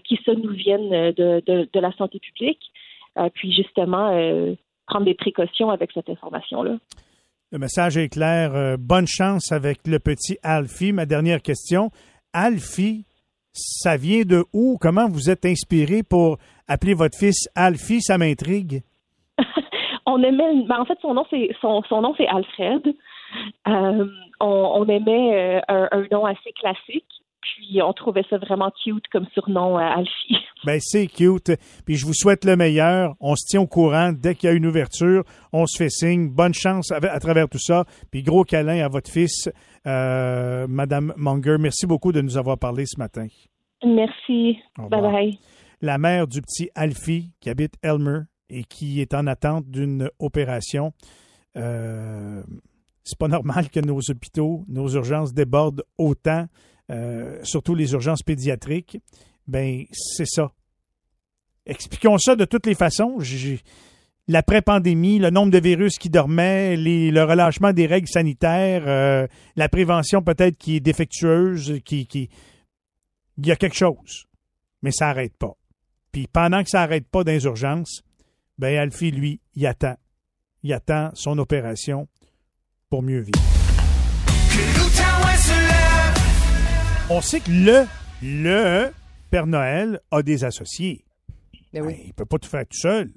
qui 0.06 0.18
ça 0.26 0.34
nous 0.36 0.54
viennent 0.54 0.90
de, 0.90 1.44
de, 1.46 1.68
de, 1.72 1.80
la 1.82 1.92
santé 1.98 2.18
publique, 2.20 2.72
puis 3.34 3.52
justement 3.52 4.10
prendre 4.88 5.04
des 5.04 5.16
précautions 5.16 5.70
avec 5.70 5.92
cette 5.92 6.08
information-là. 6.08 6.78
Le 7.52 7.60
message 7.60 7.98
est 7.98 8.08
clair. 8.08 8.78
bonne 8.80 9.06
chance 9.06 9.52
avec 9.52 9.86
le 9.86 10.00
petit 10.00 10.38
Alfie. 10.44 10.94
Ma 10.94 11.06
dernière 11.06 11.42
question. 11.42 11.92
Alfie, 12.32 13.06
ça 13.54 13.98
vient 13.98 14.24
de 14.24 14.46
où? 14.54 14.78
Comment 14.80 15.08
vous 15.08 15.30
êtes 15.30 15.46
inspiré 15.46 16.04
pour 16.04 16.38
appeler 16.68 16.94
votre 16.94 17.18
fils 17.18 17.50
Alfie? 17.56 18.02
Ça 18.02 18.18
m'intrigue. 18.18 18.82
on 20.06 20.22
aimait, 20.24 20.64
ben, 20.68 20.80
en 20.80 20.86
fait, 20.86 20.98
son 21.02 21.14
nom 21.14 21.26
c'est 21.30 21.50
son, 21.62 21.82
nom 22.02 22.14
c'est 22.18 22.28
Alfred. 22.28 22.96
Euh, 23.68 24.06
on, 24.40 24.86
aimait 24.88 25.60
euh, 25.70 25.88
un, 25.92 26.06
nom 26.12 26.26
assez 26.26 26.52
classique, 26.54 27.19
puis 27.42 27.82
on 27.82 27.94
trouvait 27.94 28.26
ça 28.30 28.38
vraiment 28.38 28.72
cute 28.84 29.08
comme 29.12 29.26
surnom, 29.34 29.78
euh, 29.78 29.82
Alfie. 29.82 30.38
Ben, 30.66 30.78
c'est 30.82 31.08
cute. 31.08 31.54
Puis 31.86 31.96
je 31.96 32.06
vous 32.06 32.14
souhaite 32.14 32.44
le 32.44 32.58
meilleur. 32.58 33.16
On 33.22 33.38
se 33.38 33.46
tient 33.48 33.62
au 33.62 33.68
courant. 33.68 34.12
Dès 34.12 34.36
qu'il 34.36 34.50
y 34.50 34.52
a 34.52 34.56
une 34.56 34.66
ouverture, 34.66 35.24
on 35.54 35.66
se 35.66 35.78
fait 35.78 35.90
signe. 35.90 36.30
Bonne 36.30 36.54
chance 36.54 36.92
à, 36.92 36.98
à 36.98 37.20
travers 37.20 37.48
tout 37.48 37.60
ça. 37.60 37.86
Puis 38.12 38.24
gros 38.24 38.44
câlin 38.44 38.84
à 38.84 38.90
votre 38.90 39.10
fils, 39.10 39.50
euh, 39.88 40.68
Madame 40.68 41.14
Munger. 41.16 41.56
Merci 41.58 41.88
beaucoup 41.88 42.12
de 42.12 42.20
nous 42.20 42.38
avoir 42.38 42.58
parlé 42.58 42.86
ce 42.86 43.00
matin. 43.00 43.28
Merci. 43.86 44.60
Bye 44.78 45.02
bye. 45.02 45.40
La 45.82 45.98
mère 45.98 46.28
du 46.28 46.42
petit 46.42 46.70
Alfie 46.76 47.32
qui 47.40 47.50
habite 47.50 47.76
Elmer 47.82 48.24
et 48.50 48.64
qui 48.64 49.00
est 49.00 49.14
en 49.14 49.28
attente 49.28 49.70
d'une 49.70 50.10
opération. 50.20 50.92
Euh, 51.56 52.44
c'est 53.04 53.18
pas 53.18 53.28
normal 53.28 53.70
que 53.70 53.80
nos 53.80 54.00
hôpitaux, 54.10 54.66
nos 54.68 54.90
urgences 54.90 55.34
débordent 55.34 55.84
autant, 55.98 56.46
euh, 56.90 57.40
surtout 57.44 57.76
les 57.76 57.94
urgences 57.94 58.24
pédiatriques. 58.24 58.98
Ben, 59.48 59.86
c'est 59.92 60.28
ça. 60.28 60.52
Expliquons 61.66 62.18
ça 62.18 62.36
de 62.36 62.46
toutes 62.46 62.66
les 62.66 62.76
façons. 62.76 63.18
L'après-pandémie, 64.28 65.20
le 65.20 65.30
nombre 65.30 65.52
de 65.52 65.60
virus 65.60 65.98
qui 65.98 66.10
dormaient, 66.10 66.76
le 66.78 67.24
relâchement 67.24 67.74
des 67.74 67.86
règles 67.86 68.08
sanitaires, 68.08 68.84
euh, 68.88 69.28
la 69.56 69.70
prévention 69.70 70.22
peut-être 70.22 70.58
qui 70.58 70.78
est 70.78 70.80
défectueuse, 70.80 71.80
qui, 71.84 72.06
qui, 72.06 72.30
il 73.38 73.48
y 73.48 73.52
a 73.52 73.56
quelque 73.56 73.76
chose, 73.76 74.26
mais 74.82 74.92
ça 74.92 75.08
n'arrête 75.08 75.36
pas. 75.38 75.56
Puis 76.12 76.28
pendant 76.28 76.64
que 76.64 76.70
ça 76.70 76.80
n'arrête 76.80 77.08
pas 77.08 77.24
dans 77.24 77.32
les 77.32 77.46
urgences, 77.46 78.04
ben 78.58 78.78
Alfie, 78.78 79.12
lui, 79.12 79.40
il 79.56 79.66
attend. 79.66 79.96
Il 80.64 80.74
attend 80.74 81.12
son 81.14 81.38
opération 81.38 82.08
pour 82.90 83.02
mieux 83.02 83.22
vivre. 83.22 83.40
On 87.12 87.22
sait 87.22 87.40
que 87.40 87.50
le, 87.50 87.86
le 88.22 88.92
Père 89.32 89.48
Noël 89.48 90.00
a 90.12 90.22
des 90.22 90.44
associés. 90.44 91.04
Ben 91.74 91.82
oui. 91.82 91.94
Ben, 91.94 92.02
il 92.04 92.08
ne 92.10 92.14
peut 92.14 92.26
pas 92.26 92.38
tout 92.38 92.48
faire 92.48 92.68
tout 92.68 92.78
seul. 92.78 93.10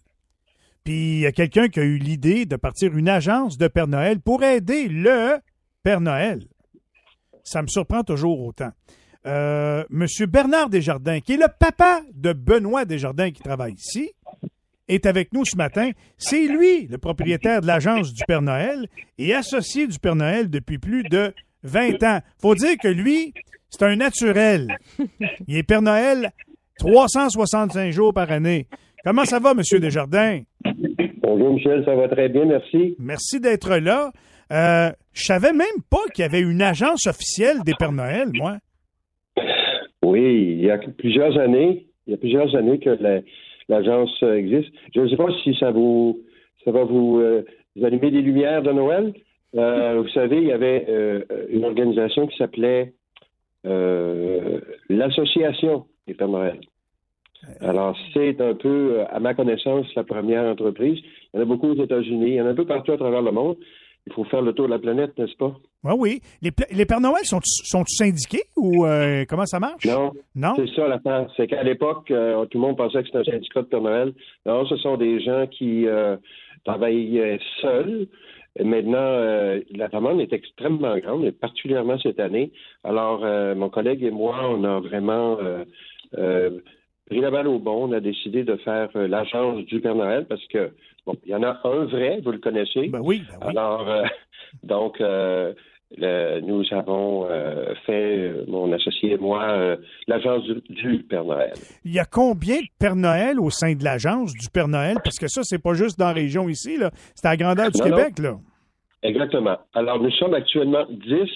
Puis 0.83 1.17
il 1.17 1.19
y 1.21 1.27
a 1.27 1.33
quelqu'un 1.33 1.69
qui 1.69 1.79
a 1.79 1.83
eu 1.83 1.99
l'idée 1.99 2.47
de 2.47 2.57
partir 2.57 2.97
une 2.97 3.09
agence 3.09 3.59
de 3.59 3.69
Père 3.69 3.87
Noël 3.89 4.19
pour 4.19 4.43
aider 4.45 4.89
le 4.89 5.39
Père 5.83 6.01
Noël. 6.01 6.43
Ça 7.45 7.61
me 7.61 7.67
surprend 7.67 8.03
toujours 8.03 8.41
autant. 8.41 8.71
Euh, 9.27 9.85
Monsieur 9.91 10.25
Bernard 10.27 10.71
Desjardins, 10.71 11.21
qui 11.21 11.35
est 11.35 11.37
le 11.37 11.49
papa 11.49 12.01
de 12.15 12.33
Benoît 12.33 12.87
Desjardins 12.87 13.31
qui 13.31 13.43
travaille 13.43 13.75
ici, 13.75 14.11
est 14.89 15.05
avec 15.05 15.35
nous 15.35 15.45
ce 15.45 15.57
matin. 15.57 15.91
C'est 16.17 16.47
lui, 16.47 16.87
le 16.87 16.97
propriétaire 16.97 17.61
de 17.61 17.67
l'agence 17.67 18.13
du 18.15 18.23
Père 18.27 18.43
Noël 18.43 18.89
et 19.19 19.35
associé 19.35 19.87
du 19.87 19.99
Père 19.99 20.17
Noël 20.17 20.49
depuis 20.49 20.79
plus 20.79 21.03
de 21.05 21.35
20 21.64 22.02
ans. 22.02 22.19
Faut 22.40 22.54
dire 22.54 22.76
que 22.83 22.88
lui, 22.88 23.33
c'est 23.71 23.83
un 23.85 23.97
naturel. 23.97 24.69
Il 25.49 25.57
est 25.57 25.62
Père 25.62 25.83
Noël 25.83 26.31
365 26.78 27.90
jours 27.92 28.12
par 28.14 28.31
année. 28.31 28.66
Comment 29.04 29.25
ça 29.25 29.38
va, 29.38 29.54
Monsieur 29.54 29.78
Desjardins? 29.81 30.40
Bonjour 31.23 31.54
Michel, 31.54 31.85
ça 31.85 31.95
va 31.95 32.09
très 32.09 32.28
bien, 32.28 32.45
merci. 32.45 32.95
Merci 32.99 33.40
d'être 33.40 33.76
là. 33.76 34.12
Euh, 34.52 34.90
je 35.12 35.25
savais 35.25 35.52
même 35.52 35.66
pas 35.90 36.02
qu'il 36.14 36.23
y 36.23 36.26
avait 36.26 36.40
une 36.40 36.62
agence 36.62 37.07
officielle 37.07 37.59
des 37.64 37.73
Pères 37.78 37.92
Noël, 37.92 38.28
moi. 38.35 38.59
Oui, 40.04 40.57
il 40.59 40.64
y 40.64 40.71
a 40.71 40.78
plusieurs 40.78 41.38
années, 41.38 41.87
il 42.07 42.11
y 42.11 42.14
a 42.14 42.16
plusieurs 42.16 42.54
années 42.57 42.78
que 42.78 42.90
la- 42.90 43.21
l'agence 43.69 44.23
existe. 44.23 44.71
Je 44.95 45.00
ne 45.00 45.09
sais 45.09 45.16
pas 45.16 45.28
si 45.42 45.54
ça 45.59 45.71
vous 45.71 46.21
ça 46.64 46.71
va 46.71 46.85
vous, 46.85 47.19
euh, 47.21 47.45
vous 47.75 47.85
allumer 47.85 48.11
des 48.11 48.21
lumières 48.21 48.62
de 48.62 48.71
Noël. 48.73 49.12
Euh, 49.56 50.00
vous 50.00 50.09
savez, 50.09 50.38
il 50.38 50.49
y 50.49 50.52
avait 50.52 50.87
euh, 50.88 51.23
une 51.50 51.64
organisation 51.64 52.26
qui 52.26 52.37
s'appelait 52.37 52.94
euh, 53.66 54.61
l'Association 54.88 55.87
des 56.06 56.14
Pères 56.14 56.28
Noël. 56.28 56.59
Alors, 57.61 57.97
c'est 58.14 58.40
un 58.40 58.54
peu, 58.54 59.00
à 59.11 59.18
ma 59.18 59.35
connaissance, 59.35 59.87
la 59.97 60.04
première 60.04 60.44
entreprise. 60.44 60.99
Il 61.35 61.37
y 61.37 61.40
en 61.40 61.42
a 61.42 61.44
beaucoup 61.44 61.68
aux 61.73 61.82
États-Unis, 61.85 62.26
il 62.28 62.35
y 62.35 62.40
en 62.40 62.47
a 62.47 62.50
un 62.50 62.54
peu 62.54 62.66
partout 62.66 62.92
à 62.92 62.97
travers 62.97 63.23
le 63.23 63.32
monde. 63.32 63.56
Il 64.06 64.12
faut 64.12 64.25
faire 64.25 64.42
le 64.42 64.52
tour 64.52 64.66
de 64.66 64.71
la 64.73 64.78
planète, 64.80 65.16
n'est-ce 65.16 65.37
pas? 65.37 65.54
Ah 65.85 65.94
oui. 65.97 66.21
Les, 66.40 66.50
pla- 66.50 66.66
les 66.73 66.87
Pères 66.87 67.00
Noël 67.00 67.25
sont, 67.25 67.38
sont 67.44 67.85
syndiqués 67.87 68.42
ou 68.56 68.85
euh, 68.85 69.25
comment 69.28 69.47
ça 69.47 69.61
marche? 69.61 69.85
Non, 69.85 70.12
Non? 70.35 70.54
C'est 70.56 70.68
ça 70.75 70.88
l'affaire. 70.88 71.28
C'est 71.37 71.47
qu'à 71.47 71.62
l'époque, 71.62 72.11
euh, 72.11 72.44
tout 72.47 72.59
le 72.59 72.66
monde 72.66 72.76
pensait 72.76 73.00
que 73.02 73.06
c'était 73.06 73.18
un 73.18 73.25
syndicat 73.32 73.62
de 73.62 73.66
Père 73.66 73.80
Noël. 73.80 74.12
Non, 74.44 74.64
ce 74.66 74.76
sont 74.76 74.97
des 74.97 75.21
gens 75.21 75.47
qui 75.47 75.87
euh, 75.87 76.16
travaillaient 76.64 77.38
seuls. 77.61 78.06
Maintenant, 78.61 78.99
euh, 78.99 79.61
la 79.75 79.88
demande 79.88 80.21
est 80.21 80.32
extrêmement 80.32 80.99
grande, 80.99 81.25
et 81.25 81.32
particulièrement 81.32 81.99
cette 81.99 82.21
année. 82.21 82.52
Alors, 82.85 83.25
euh, 83.25 83.54
mon 83.54 83.71
collègue 83.71 84.02
et 84.02 84.11
moi, 84.11 84.47
on 84.50 84.62
a 84.64 84.80
vraiment 84.80 85.38
euh, 86.18 86.61
pris 87.06 87.21
la 87.21 87.30
balle 87.30 87.49
au 87.49 87.59
bon. 87.59 87.88
On 87.88 87.92
a 87.92 88.00
décidé 88.00 88.44
de 88.44 88.56
faire 88.56 88.90
l'agence 88.94 89.64
du 89.64 89.80
Père 89.80 89.94
Noël 89.94 90.26
parce 90.28 90.47
que, 90.49 90.71
bon, 91.06 91.16
il 91.25 91.30
y 91.30 91.35
en 91.35 91.42
a 91.42 91.61
un 91.64 91.85
vrai, 91.87 92.21
vous 92.23 92.32
le 92.32 92.38
connaissez. 92.38 92.88
Ben 92.88 93.00
oui, 93.02 93.23
ben 93.26 93.38
oui. 93.40 93.49
Alors, 93.49 93.87
donc, 94.62 95.02
le- 95.97 96.41
nous 96.41 96.63
avons 96.73 97.27
euh, 97.31 97.75
fait, 97.87 98.17
euh, 98.19 98.45
mon 98.49 98.73
associé 98.73 99.13
et 99.13 99.19
moi, 99.19 99.43
euh, 99.51 99.77
l'agence 100.09 100.43
du, 100.45 100.61
du 100.71 101.03
Père 101.05 101.25
Noël. 101.25 101.53
Il 101.85 101.93
y 101.93 101.99
a 101.99 102.05
combien 102.05 102.57
de 102.59 102.67
Père 102.79 102.97
Noël 102.97 103.39
au 103.41 103.51
sein 103.51 103.75
de 103.75 103.85
l'agence 103.85 104.33
du 104.33 104.49
Père 104.51 104.69
Noël? 104.69 104.97
Parce 105.05 105.19
que 105.19 105.29
ça, 105.29 105.43
c'est 105.45 105.63
pas 105.63 105.75
juste 105.75 105.99
dans 105.99 106.07
la 106.07 106.13
région 106.13 106.49
ici, 106.49 106.77
là. 106.79 106.91
C'est 107.15 107.27
à 107.27 107.31
la 107.31 107.37
grandeur 107.37 107.71
du 107.71 107.81
Non, 107.81 107.89
non. 107.89 107.97
Québec, 107.97 108.19
là. 108.19 108.37
Exactement. 109.03 109.57
Alors, 109.75 110.01
nous 110.01 110.11
sommes 110.13 110.35
actuellement 110.35 110.85
10 110.91 111.29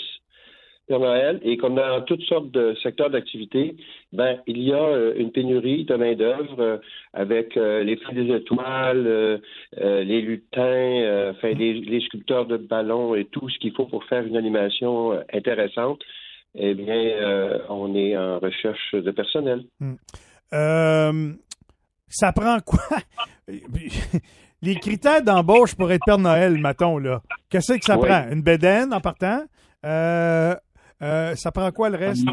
Père 0.86 1.00
Noël 1.00 1.40
et 1.42 1.56
comme 1.56 1.74
dans 1.74 2.00
toutes 2.02 2.22
sortes 2.22 2.50
de 2.50 2.74
secteurs 2.82 3.10
d'activité, 3.10 3.76
ben, 4.12 4.38
il 4.46 4.62
y 4.62 4.72
a 4.72 4.82
euh, 4.82 5.14
une 5.16 5.32
pénurie 5.32 5.84
de 5.84 5.94
main-d'œuvre 5.96 6.60
euh, 6.60 6.78
avec 7.12 7.56
euh, 7.56 7.82
les 7.82 7.96
filles 7.96 8.26
des 8.26 8.34
étoiles, 8.36 9.40
les 9.76 10.20
lutins, 10.20 11.30
enfin, 11.30 11.52
les, 11.52 11.74
les 11.74 12.00
sculpteurs 12.00 12.46
de 12.46 12.56
ballons 12.56 13.14
et 13.14 13.24
tout 13.24 13.48
ce 13.48 13.58
qu'il 13.58 13.72
faut 13.72 13.86
pour 13.86 14.04
faire 14.04 14.24
une 14.24 14.36
animation 14.36 15.12
intéressante. 15.32 16.00
Eh 16.54 16.74
bien, 16.74 17.60
on 17.68 17.94
est 17.94 18.16
en 18.16 18.38
recherche 18.38 18.94
de 18.94 19.10
personnel. 19.10 19.64
Euh, 20.52 21.32
ça 22.08 22.32
prend 22.32 22.58
quoi? 22.60 22.80
Les 24.62 24.74
critères 24.76 25.22
d'embauche 25.22 25.74
pour 25.74 25.92
être 25.92 26.02
Père 26.06 26.18
Noël, 26.18 26.58
mettons, 26.58 26.98
là. 26.98 27.20
Qu'est-ce 27.50 27.74
que 27.74 27.84
ça 27.84 27.98
Oui. 27.98 28.08
prend? 28.08 28.28
Une 28.30 28.40
bédaine 28.42 28.92
en 28.94 29.00
partant? 29.00 29.42
Euh, 29.84 30.54
euh, 31.02 31.34
ça 31.34 31.52
prend 31.52 31.70
quoi 31.72 31.90
le 31.90 31.96
reste? 31.96 32.26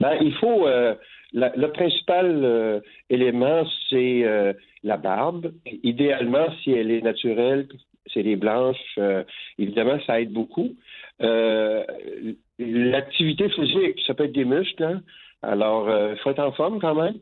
Ben, 0.00 0.18
il 0.20 0.34
faut. 0.34 0.66
euh, 0.66 0.94
le 1.32 1.66
principal 1.68 2.40
euh, 2.44 2.80
élément, 3.10 3.64
c'est 3.88 4.24
la 4.82 4.96
barbe. 4.96 5.52
Idéalement, 5.82 6.46
si 6.62 6.72
elle 6.72 6.90
est 6.90 7.00
naturelle, 7.00 7.68
c'est 8.12 8.22
les 8.22 8.36
blanches. 8.36 8.98
évidemment, 9.58 9.98
ça 10.06 10.20
aide 10.20 10.32
beaucoup. 10.32 10.74
L'activité 12.58 13.48
physique, 13.50 14.00
ça 14.06 14.14
peut 14.14 14.24
être 14.24 14.32
des 14.32 14.44
muscles. 14.44 14.82
hein. 14.82 15.02
Alors, 15.42 15.88
il 16.10 16.16
faut 16.18 16.30
être 16.30 16.38
en 16.44 16.52
forme 16.52 16.80
quand 16.80 16.94
même. 16.94 17.18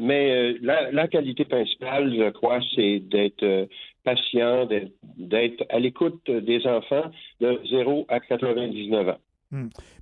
Mais 0.00 0.54
la, 0.60 1.08
qualité 1.08 1.44
principale, 1.44 2.14
je 2.16 2.30
crois, 2.30 2.60
c'est 2.74 3.00
d'être 3.00 3.68
patient, 4.04 4.68
d'être 5.16 5.64
à 5.70 5.78
l'écoute 5.78 6.30
des 6.30 6.66
enfants 6.66 7.10
de 7.40 7.60
0 7.70 8.06
à 8.08 8.20
99 8.20 9.08
ans. 9.08 9.18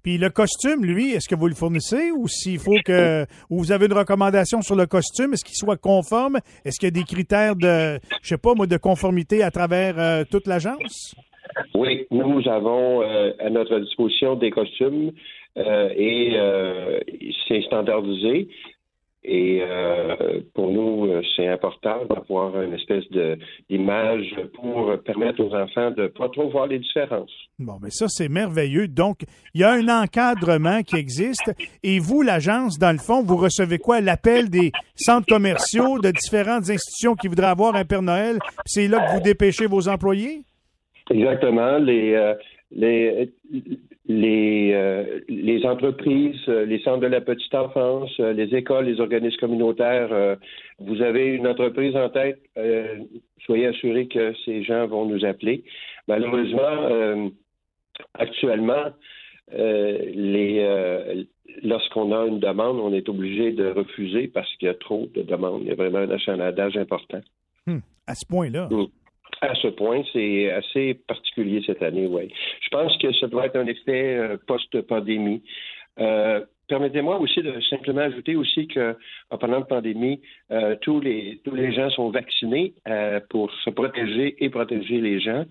Puis 0.03 0.19
le 0.19 0.31
costume, 0.31 0.85
lui, 0.85 1.13
est-ce 1.13 1.29
que 1.29 1.35
vous 1.35 1.49
le 1.49 1.55
fournissez 1.55 2.11
ou 2.11 2.29
s'il 2.29 2.59
faut 2.59 2.79
que 2.85 3.25
ou 3.51 3.59
vous 3.59 3.73
avez 3.73 3.87
une 3.87 3.93
recommandation 3.93 4.63
sur 4.63 4.77
le 4.77 4.87
costume, 4.87 5.33
est-ce 5.33 5.45
qu'il 5.45 5.57
soit 5.57 5.77
conforme? 5.77 6.39
Est-ce 6.65 6.79
qu'il 6.79 6.87
y 6.87 6.93
a 6.93 7.03
des 7.03 7.05
critères 7.05 7.57
de 7.57 7.99
je 8.23 8.29
sais 8.29 8.39
pas 8.39 8.55
moi 8.55 8.67
de 8.67 8.77
conformité 8.77 9.43
à 9.43 9.51
travers 9.51 9.99
euh, 9.99 10.25
toute 10.31 10.47
l'agence? 10.47 11.15
Oui, 11.75 12.07
nous 12.11 12.49
avons 12.49 13.03
euh, 13.03 13.33
à 13.39 13.51
notre 13.51 13.79
disposition 13.81 14.37
des 14.37 14.51
costumes 14.51 15.13
euh, 15.59 15.91
et 15.95 16.33
euh, 16.35 17.01
c'est 17.47 17.63
standardisé. 17.63 18.49
Et 19.25 19.61
euh, 19.63 20.41
pour 20.53 20.73
nous, 20.73 21.07
euh, 21.07 21.23
c'est 21.37 21.47
important 21.47 22.05
d'avoir 22.07 22.61
une 22.61 22.73
espèce 22.75 23.09
de 23.11 23.39
d'image 23.71 24.35
pour 24.55 24.93
permettre 25.05 25.41
aux 25.45 25.55
enfants 25.55 25.93
de 25.93 26.09
pas 26.09 26.29
trop 26.29 26.51
voir 26.51 26.67
les 26.67 26.81
différences. 26.81 27.31
Bon, 27.61 27.79
mais 27.81 27.91
ça, 27.91 28.07
c'est 28.09 28.29
merveilleux. 28.29 28.89
Donc, 28.89 29.21
il 29.55 29.61
y 29.61 29.65
a 29.65 29.71
un 29.71 29.89
encadrement 29.89 30.83
qui 30.83 30.97
existe. 30.97 31.53
Et 31.85 32.01
vous, 32.01 32.23
l'agence, 32.23 32.79
dans 32.79 32.91
le 32.91 32.99
fond, 32.99 33.23
vous 33.23 33.37
recevez 33.37 33.79
quoi? 33.79 34.01
L'appel 34.01 34.51
des 34.51 34.73
centres 34.97 35.29
commerciaux, 35.29 36.01
de 36.01 36.11
différentes 36.11 36.69
institutions 36.69 37.15
qui 37.15 37.29
voudraient 37.29 37.47
avoir 37.47 37.77
un 37.77 37.85
Père 37.85 38.03
Noël. 38.03 38.39
C'est 38.67 38.89
là 38.89 39.07
que 39.07 39.15
vous 39.15 39.21
dépêchez 39.21 39.67
vos 39.67 39.89
employés? 39.89 40.43
Exactement. 41.11 41.79
Les 41.79 42.15
euh, 42.15 42.35
les 42.75 43.33
les, 44.07 44.73
euh, 44.75 45.21
les 45.29 45.65
entreprises, 45.65 46.41
euh, 46.49 46.67
les 46.67 46.81
centres 46.81 47.01
de 47.01 47.07
la 47.07 47.21
petite 47.21 47.55
enfance, 47.55 48.11
euh, 48.19 48.33
les 48.33 48.55
écoles, 48.55 48.87
les 48.87 49.01
organismes 49.01 49.39
communautaires, 49.39 50.13
euh, 50.13 50.35
vous 50.81 51.01
avez 51.03 51.29
une 51.29 51.47
entreprise 51.47 51.95
en 51.95 52.09
tête, 52.09 52.41
euh, 52.59 52.99
soyez 53.47 53.67
assurés 53.67 54.09
que 54.09 54.35
ces 54.45 54.65
gens 54.65 54.87
vont 54.87 55.07
nous 55.07 55.25
appeler. 55.25 55.63
Malheureusement, 56.09 57.31
actuellement, 58.15 58.87
les, 59.53 61.27
lorsqu'on 61.63 62.13
a 62.13 62.27
une 62.27 62.41
demande, 62.41 62.81
on 62.81 62.93
est 62.93 63.09
obligé 63.09 63.53
de 63.53 63.69
refuser 63.69 64.27
parce 64.27 64.53
qu'il 64.57 64.67
y 64.67 64.71
a 64.71 64.75
trop 64.75 65.09
de 65.15 65.23
demandes. 65.23 65.63
Il 65.63 65.69
y 65.69 65.71
a 65.71 65.77
vraiment 65.77 65.99
un 65.99 66.11
achalandage 66.11 66.77
important. 66.77 67.21
Hmm. 67.67 67.79
À 68.09 68.17
ce 68.17 68.27
point-là. 68.27 68.69
Mm. 68.69 68.87
À 69.43 69.55
ce 69.57 69.69
point, 69.69 70.03
c'est 70.13 70.51
assez 70.51 70.95
particulier 70.95 71.63
cette 71.67 71.83
année, 71.83 72.07
oui. 72.07 72.33
Je 72.61 72.69
pense 72.71 72.97
que 72.99 73.13
ça 73.15 73.27
doit 73.27 73.47
être 73.47 73.57
un 73.57 73.67
effet 73.67 74.17
euh, 74.17 74.37
post-pandémie. 74.47 75.43
Euh, 75.99 76.41
Permettez-moi 76.73 77.19
aussi 77.19 77.43
de 77.43 77.61
simplement 77.69 78.01
ajouter 78.01 78.35
aussi 78.35 78.67
que 78.67 78.97
en 79.31 79.37
pendant 79.37 79.59
la 79.59 79.65
pandémie, 79.67 80.23
euh, 80.51 80.75
tous 80.81 81.01
les 81.01 81.39
tous 81.45 81.55
les 81.55 81.71
gens 81.71 81.91
sont 81.91 82.09
vaccinés 82.09 82.73
euh, 82.89 83.21
pour 83.29 83.53
se 83.53 83.69
protéger 83.69 84.43
et 84.43 84.49
protéger 84.49 84.99
les 85.03 85.21
gens. 85.21 85.45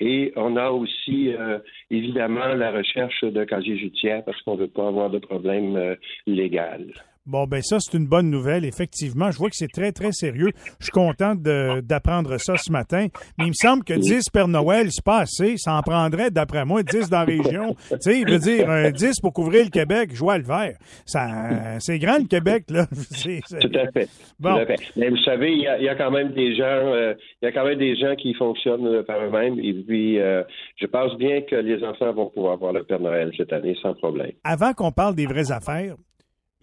Et 0.00 0.32
on 0.34 0.56
a 0.56 0.70
aussi 0.70 1.32
euh, 1.32 1.60
évidemment 1.92 2.54
la 2.54 2.72
recherche 2.72 3.22
de 3.22 3.44
casier 3.44 3.76
judiciaire 3.78 4.24
parce 4.24 4.40
qu'on 4.42 4.56
ne 4.56 4.62
veut 4.62 4.66
pas 4.66 4.88
avoir 4.88 5.10
de 5.10 5.18
problème 5.18 5.96
légal. 6.26 6.86
Bon, 7.26 7.46
ben 7.46 7.62
ça, 7.62 7.78
c'est 7.80 7.96
une 7.96 8.06
bonne 8.06 8.28
nouvelle. 8.28 8.66
Effectivement, 8.66 9.30
je 9.30 9.38
vois 9.38 9.48
que 9.48 9.56
c'est 9.56 9.72
très, 9.72 9.92
très 9.92 10.12
sérieux. 10.12 10.50
Je 10.78 10.84
suis 10.84 10.92
content 10.92 11.34
d'apprendre 11.34 12.36
ça 12.36 12.58
ce 12.58 12.70
matin. 12.70 13.06
Mais 13.38 13.46
il 13.46 13.48
me 13.48 13.54
semble 13.54 13.82
que 13.82 13.94
10 13.94 14.28
Père 14.30 14.46
Noël, 14.46 14.88
c'est 14.90 15.02
pas 15.02 15.20
assez. 15.20 15.56
Ça 15.56 15.74
en 15.74 15.80
prendrait, 15.80 16.30
d'après 16.30 16.66
moi, 16.66 16.82
10 16.82 17.08
dans 17.08 17.20
la 17.20 17.24
région. 17.24 17.76
tu 17.88 17.96
sais, 18.00 18.20
il 18.20 18.30
veut 18.30 18.38
dire 18.38 18.68
un 18.68 18.90
10 18.90 19.20
pour 19.22 19.32
couvrir 19.32 19.64
le 19.64 19.70
Québec, 19.70 20.14
joie 20.14 20.36
le 20.36 20.44
vert. 20.44 20.76
Ça, 21.06 21.78
c'est 21.80 21.98
grand, 21.98 22.18
le 22.18 22.26
Québec, 22.26 22.64
là. 22.68 22.84
Tout 23.60 23.72
à 23.74 23.90
fait. 23.90 24.08
Bon. 24.38 24.56
Tout 24.56 24.60
à 24.60 24.66
fait. 24.66 24.76
Mais 24.94 25.08
vous 25.08 25.22
savez, 25.24 25.50
il 25.50 25.62
y 25.62 25.66
a, 25.66 25.78
il 25.78 25.84
y 25.84 25.88
a 25.88 25.94
quand 25.94 26.10
même 26.10 26.34
des 26.34 26.54
gens, 26.54 26.64
euh, 26.64 27.14
il 27.40 27.46
y 27.46 27.48
a 27.48 27.52
quand 27.52 27.64
même 27.64 27.78
des 27.78 27.96
gens 27.96 28.14
qui 28.16 28.34
fonctionnent 28.34 28.86
euh, 28.86 29.02
par 29.02 29.18
eux-mêmes. 29.24 29.58
Et 29.60 29.72
puis, 29.72 30.20
euh, 30.20 30.42
je 30.76 30.84
pense 30.84 31.16
bien 31.16 31.40
que 31.40 31.56
les 31.56 31.82
enfants 31.84 32.12
vont 32.12 32.28
pouvoir 32.28 32.58
voir 32.58 32.74
le 32.74 32.84
Père 32.84 33.00
Noël 33.00 33.32
cette 33.34 33.54
année 33.54 33.78
sans 33.80 33.94
problème. 33.94 34.32
Avant 34.44 34.74
qu'on 34.74 34.92
parle 34.92 35.14
des 35.14 35.24
vraies 35.24 35.50
affaires, 35.50 35.94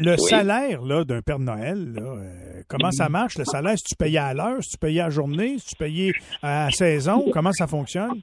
le 0.04 0.12
Oui. 0.12 0.30
salaire 0.30 0.82
là, 0.82 1.04
d'un 1.04 1.22
Père 1.22 1.40
Noël, 1.40 1.94
là, 1.94 2.02
euh, 2.02 2.62
comment 2.68 2.92
ça 2.92 3.10
marche, 3.10 3.38
le 3.38 3.46
salaire? 3.46 3.78
Si 3.78 3.84
tu 3.84 3.96
payais 3.96 4.18
à 4.20 4.34
l'heure, 4.34 4.62
si 4.62 4.72
tu 4.72 4.78
payais 4.78 5.02
à 5.02 5.06
la 5.06 5.10
journée, 5.10 5.58
si 5.60 5.68
tu 5.68 5.76
payais 5.78 6.12
à 6.42 6.70
saison, 6.72 7.26
comment 7.32 7.52
ça 7.54 7.68
fonctionne? 7.68 8.22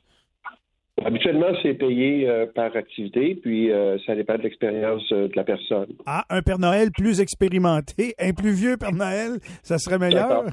Habituellement, 1.05 1.47
c'est 1.63 1.75
payé 1.75 2.29
euh, 2.29 2.47
par 2.53 2.75
activité, 2.75 3.37
puis 3.41 3.71
euh, 3.71 3.99
ça 4.05 4.17
dépend 4.17 4.37
de 4.37 4.43
l'expérience 4.43 5.05
euh, 5.13 5.29
de 5.29 5.33
la 5.37 5.45
personne. 5.45 5.87
Ah, 6.07 6.25
un 6.29 6.43
Père 6.43 6.59
Noël 6.59 6.91
plus 6.91 7.21
expérimenté, 7.21 8.15
un 8.19 8.33
plus 8.33 8.51
vieux 8.51 8.77
Père 8.77 8.93
Noël, 8.93 9.39
ça 9.63 9.79
serait 9.79 9.99
meilleur? 9.99 10.47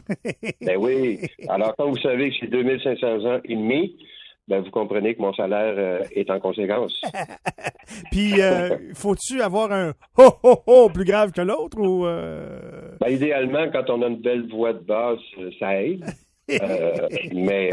Ben 0.61 0.77
oui. 0.77 1.19
Alors, 1.49 1.73
quand 1.75 1.89
vous 1.89 1.97
savez 1.97 2.29
que 2.29 2.35
c'est 2.41 2.47
2500 2.51 3.25
ans 3.25 3.39
et 3.43 3.55
demi, 3.55 3.95
ben 4.47 4.61
vous 4.61 4.69
comprenez 4.71 5.15
que 5.15 5.21
mon 5.21 5.33
salaire 5.33 5.73
euh, 5.77 5.99
est 6.11 6.29
en 6.29 6.39
conséquence. 6.39 6.99
Puis, 8.11 8.41
euh, 8.41 8.77
faut-tu 8.93 9.41
avoir 9.41 9.71
un 9.71 9.93
ho 10.17 10.29
ho 10.43 10.57
ho 10.67 10.89
plus 10.89 11.05
grave 11.05 11.31
que 11.31 11.41
l'autre 11.41 11.79
ou. 11.79 12.05
euh, 12.05 12.91
Ben, 12.99 13.09
idéalement, 13.09 13.69
quand 13.71 13.89
on 13.89 14.01
a 14.01 14.07
une 14.07 14.21
belle 14.21 14.47
voix 14.49 14.73
de 14.73 14.79
basse, 14.79 15.19
ça 15.59 15.81
aide. 15.81 16.05
Mais 17.33 17.71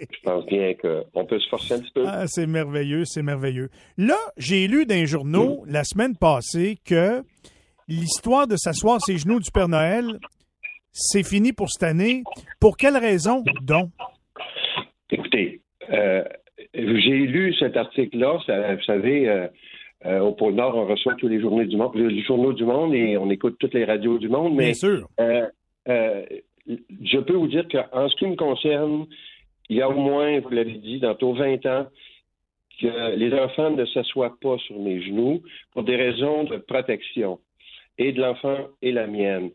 je 0.00 0.16
pense 0.24 0.46
bien 0.46 0.72
qu'on 0.74 1.26
peut 1.26 1.38
se 1.38 1.48
forcer 1.50 1.74
un 1.74 1.80
petit 1.80 1.92
peu. 1.94 2.04
Ah, 2.06 2.24
c'est 2.26 2.46
merveilleux, 2.46 3.04
c'est 3.04 3.22
merveilleux. 3.22 3.68
Là, 3.98 4.16
j'ai 4.38 4.66
lu 4.66 4.86
dans 4.86 4.94
les 4.94 5.06
journaux 5.06 5.62
la 5.66 5.84
semaine 5.84 6.16
passée 6.16 6.78
que 6.86 7.22
l'histoire 7.88 8.46
de 8.46 8.56
s'asseoir 8.56 8.98
ses 9.02 9.18
genoux 9.18 9.40
du 9.40 9.50
Père 9.50 9.68
Noël, 9.68 10.06
c'est 10.92 11.22
fini 11.22 11.52
pour 11.52 11.68
cette 11.70 11.82
année. 11.82 12.22
Pour 12.60 12.78
quelle 12.78 12.96
raison, 12.96 13.44
donc? 13.60 13.90
Euh, 15.92 16.24
j'ai 16.74 17.26
lu 17.26 17.54
cet 17.54 17.76
article-là. 17.76 18.38
Vous 18.74 18.84
savez, 18.84 19.28
euh, 19.28 19.46
euh, 20.06 20.20
au 20.20 20.32
pôle 20.32 20.54
Nord, 20.54 20.76
on 20.76 20.86
reçoit 20.86 21.14
tous 21.14 21.28
les 21.28 21.40
journaux 21.40 21.64
du 21.64 21.76
monde, 21.76 21.94
les 21.94 22.22
journaux 22.22 22.52
du 22.52 22.64
monde 22.64 22.94
et 22.94 23.16
on 23.16 23.30
écoute 23.30 23.56
toutes 23.58 23.74
les 23.74 23.84
radios 23.84 24.18
du 24.18 24.28
monde. 24.28 24.54
Mais 24.54 24.72
Bien 24.72 24.74
sûr. 24.74 25.08
je 26.66 27.18
peux 27.18 27.34
vous 27.34 27.48
dire 27.48 27.66
qu'en 27.68 28.08
ce 28.08 28.16
qui 28.16 28.26
me 28.26 28.36
concerne, 28.36 29.06
il 29.68 29.76
y 29.76 29.82
a 29.82 29.88
au 29.88 29.94
moins, 29.94 30.40
vous 30.40 30.50
l'avez 30.50 30.74
dit, 30.74 31.00
tantôt 31.00 31.34
20 31.34 31.66
ans, 31.66 31.86
que 32.80 33.16
les 33.16 33.32
enfants 33.34 33.70
ne 33.70 33.84
s'assoient 33.86 34.36
pas 34.40 34.58
sur 34.58 34.78
mes 34.78 35.02
genoux 35.02 35.42
pour 35.72 35.84
des 35.84 35.96
raisons 35.96 36.44
de 36.44 36.56
protection, 36.56 37.38
et 37.98 38.12
de 38.12 38.20
l'enfant 38.20 38.56
et 38.80 38.92
la 38.92 39.06
mienne. 39.06 39.50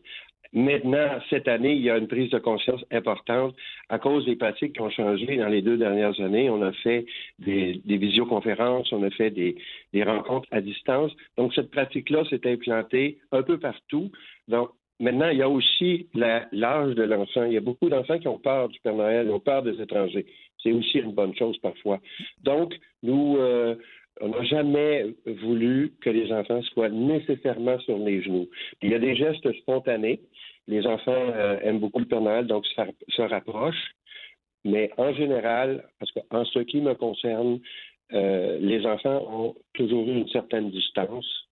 Maintenant, 0.54 1.06
cette 1.28 1.46
année, 1.46 1.74
il 1.74 1.82
y 1.82 1.90
a 1.90 1.98
une 1.98 2.08
prise 2.08 2.30
de 2.30 2.38
conscience 2.38 2.82
importante 2.90 3.54
à 3.90 3.98
cause 3.98 4.24
des 4.24 4.36
pratiques 4.36 4.74
qui 4.74 4.80
ont 4.80 4.90
changé 4.90 5.36
dans 5.36 5.48
les 5.48 5.60
deux 5.60 5.76
dernières 5.76 6.18
années. 6.20 6.48
On 6.48 6.62
a 6.62 6.72
fait 6.72 7.04
des, 7.38 7.80
visioconférences, 7.84 8.90
on 8.92 9.02
a 9.02 9.10
fait 9.10 9.30
des, 9.30 9.56
rencontres 10.02 10.48
à 10.50 10.62
distance. 10.62 11.12
Donc, 11.36 11.52
cette 11.54 11.70
pratique-là 11.70 12.24
s'est 12.30 12.46
implantée 12.46 13.18
un 13.30 13.42
peu 13.42 13.58
partout. 13.58 14.10
Donc, 14.48 14.70
maintenant, 15.00 15.28
il 15.28 15.38
y 15.38 15.42
a 15.42 15.50
aussi 15.50 16.08
l'âge 16.14 16.94
de 16.94 17.02
l'enfant. 17.02 17.44
Il 17.44 17.52
y 17.52 17.58
a 17.58 17.60
beaucoup 17.60 17.90
d'enfants 17.90 18.18
qui 18.18 18.28
ont 18.28 18.38
peur 18.38 18.70
du 18.70 18.80
Père 18.80 18.94
Noël, 18.94 19.30
ont 19.30 19.40
peur 19.40 19.62
des 19.62 19.80
étrangers. 19.82 20.24
C'est 20.62 20.72
aussi 20.72 20.98
une 20.98 21.12
bonne 21.12 21.36
chose 21.36 21.58
parfois. 21.58 22.00
Donc, 22.42 22.74
nous, 23.02 23.36
euh, 23.36 23.76
on 24.20 24.28
n'a 24.28 24.42
jamais 24.44 25.06
voulu 25.26 25.92
que 26.00 26.10
les 26.10 26.32
enfants 26.32 26.62
soient 26.62 26.88
nécessairement 26.88 27.78
sur 27.80 27.98
les 27.98 28.22
genoux. 28.22 28.48
Il 28.82 28.90
y 28.90 28.94
a 28.94 28.98
des 28.98 29.14
gestes 29.14 29.52
spontanés. 29.58 30.20
Les 30.68 30.86
enfants 30.86 31.12
euh, 31.34 31.58
aiment 31.62 31.80
beaucoup 31.80 31.98
le 31.98 32.04
Père 32.04 32.44
donc 32.44 32.64
ça 32.76 32.86
se 33.08 33.22
rapprochent. 33.22 33.94
Mais 34.64 34.90
en 34.98 35.12
général, 35.14 35.88
parce 35.98 36.12
qu'en 36.12 36.44
ce 36.44 36.58
qui 36.60 36.80
me 36.80 36.94
concerne, 36.94 37.58
euh, 38.12 38.58
les 38.60 38.84
enfants 38.86 39.22
ont 39.30 39.54
toujours 39.74 40.06
eu 40.06 40.12
une 40.12 40.28
certaine 40.28 40.70
distance 40.70 41.47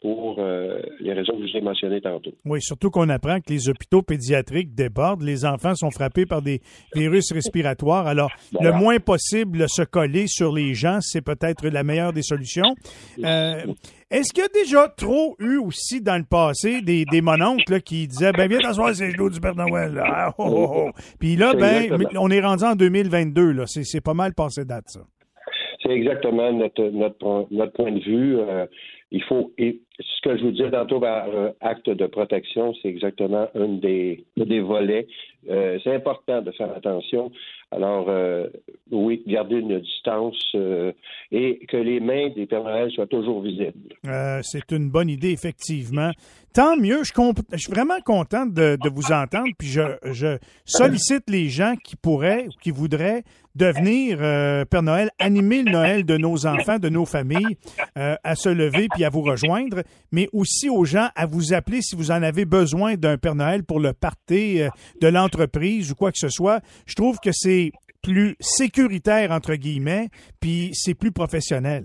pour 0.00 0.36
euh, 0.38 0.80
les 1.00 1.12
raisons 1.12 1.32
que 1.32 1.46
je 1.46 1.52
vous 1.52 1.58
ai 1.58 1.60
mentionnées 1.60 2.00
tantôt. 2.00 2.30
Oui, 2.44 2.62
surtout 2.62 2.88
qu'on 2.90 3.08
apprend 3.08 3.40
que 3.40 3.50
les 3.52 3.68
hôpitaux 3.68 4.02
pédiatriques 4.02 4.74
débordent, 4.74 5.22
les 5.22 5.44
enfants 5.44 5.74
sont 5.74 5.90
frappés 5.90 6.24
par 6.24 6.40
des 6.40 6.60
virus 6.94 7.32
respiratoires. 7.32 8.06
Alors, 8.06 8.30
Voilà. 8.52 8.70
le 8.70 8.76
moins 8.78 8.98
possible 8.98 9.64
se 9.68 9.82
coller 9.82 10.26
sur 10.28 10.52
les 10.52 10.74
gens, 10.74 10.98
c'est 11.00 11.20
peut-être 11.22 11.66
la 11.66 11.82
meilleure 11.82 12.12
des 12.12 12.22
solutions. 12.22 12.74
Euh, 13.24 13.62
Est-ce 14.10 14.32
qu'il 14.32 14.42
y 14.42 14.46
a 14.46 14.48
déjà 14.54 14.88
trop 14.88 15.34
eu 15.40 15.56
aussi 15.58 16.00
dans 16.00 16.16
le 16.16 16.24
passé 16.24 16.80
des, 16.80 17.04
des 17.04 17.20
mononcles 17.20 17.80
qui 17.82 18.06
disaient 18.06 18.32
ben 18.32 18.48
viens 18.48 18.60
t'asseoir 18.60 18.94
sur 18.94 19.04
les 19.04 19.10
genoux 19.12 19.30
du 19.30 19.40
Père 19.40 19.56
Noël. 19.56 19.94
là. 19.94 20.04
Ah, 20.06 20.34
oh, 20.38 20.44
oh, 20.48 20.72
oh. 20.86 20.90
Puis 21.18 21.34
là, 21.36 21.54
ben, 21.54 21.82
Exactement. 21.82 22.20
on 22.22 22.30
est 22.30 22.40
rendu 22.40 22.64
en 22.64 22.76
2022. 22.76 23.50
Là. 23.52 23.64
C'est, 23.66 23.82
c'est 23.84 24.00
pas 24.00 24.14
mal 24.14 24.32
passé 24.32 24.64
date, 24.64 24.84
ça. 24.86 25.00
C'est 25.82 25.90
exactement 25.90 26.52
notre, 26.52 26.82
notre, 26.90 27.18
point- 27.18 27.46
notre 27.50 27.72
point 27.72 27.92
de 27.92 28.00
vue. 28.00 28.38
Euh, 28.38 28.66
il 29.10 29.22
faut, 29.22 29.52
et 29.56 29.80
ce 29.98 30.20
que 30.22 30.36
je 30.36 30.44
vous 30.44 30.50
disais 30.50 30.70
tantôt 30.70 31.00
par 31.00 31.28
euh, 31.28 31.50
acte 31.60 31.88
de 31.88 32.06
protection, 32.06 32.74
c'est 32.74 32.88
exactement 32.88 33.48
un 33.54 33.68
des, 33.68 34.24
un 34.38 34.44
des 34.44 34.60
volets. 34.60 35.06
Euh, 35.48 35.78
c'est 35.82 35.94
important 35.94 36.42
de 36.42 36.50
faire 36.52 36.70
attention. 36.76 37.30
Alors, 37.70 38.06
euh, 38.08 38.48
oui, 38.90 39.22
garder 39.26 39.56
une 39.56 39.78
distance 39.80 40.42
euh, 40.54 40.92
et 41.30 41.58
que 41.66 41.76
les 41.76 42.00
mains 42.00 42.30
des 42.34 42.46
Pères 42.46 42.64
Noël 42.64 42.90
soient 42.90 43.06
toujours 43.06 43.42
visibles. 43.42 43.94
C'est 44.42 44.70
une 44.72 44.90
bonne 44.90 45.08
idée, 45.08 45.30
effectivement. 45.30 46.10
Tant 46.54 46.76
mieux, 46.76 47.02
je, 47.04 47.12
suis 47.56 47.72
vraiment 47.72 48.00
content 48.04 48.46
de, 48.46 48.78
vous 48.90 49.12
entendre, 49.12 49.48
puis 49.58 49.68
je, 49.68 49.82
je 50.02 50.38
sollicite 50.64 51.28
les 51.28 51.48
gens 51.48 51.74
qui 51.84 51.94
pourraient 51.94 52.46
ou 52.46 52.60
qui 52.60 52.70
voudraient 52.70 53.22
devenir 53.54 54.18
Père 54.68 54.82
Noël, 54.82 55.10
animer 55.18 55.62
le 55.62 55.72
Noël 55.72 56.04
de 56.04 56.16
nos 56.16 56.46
enfants, 56.46 56.78
de 56.78 56.88
nos 56.88 57.04
familles, 57.04 57.58
à 57.96 58.34
se 58.34 58.48
lever 58.48 58.86
puis 58.94 59.04
à 59.04 59.10
vous 59.10 59.20
rejoindre, 59.20 59.82
mais 60.12 60.28
aussi 60.32 60.70
aux 60.70 60.84
gens 60.84 61.08
à 61.16 61.26
vous 61.26 61.52
appeler 61.52 61.82
si 61.82 61.96
vous 61.96 62.10
en 62.10 62.22
avez 62.22 62.44
besoin 62.44 62.94
d'un 62.94 63.18
Père 63.18 63.34
Noël 63.34 63.64
pour 63.64 63.80
le 63.80 63.92
party 63.92 64.62
euh, 64.62 64.68
de 65.00 65.08
l'entreprise 65.08 65.37
ou 65.44 65.94
quoi 65.94 66.12
que 66.12 66.18
ce 66.18 66.28
soit. 66.28 66.60
Je 66.86 66.94
trouve 66.94 67.18
que 67.22 67.30
c'est 67.32 67.72
plus 68.02 68.36
sécuritaire, 68.40 69.30
entre 69.32 69.54
guillemets, 69.54 70.08
puis 70.40 70.70
c'est 70.72 70.94
plus 70.94 71.12
professionnel. 71.12 71.84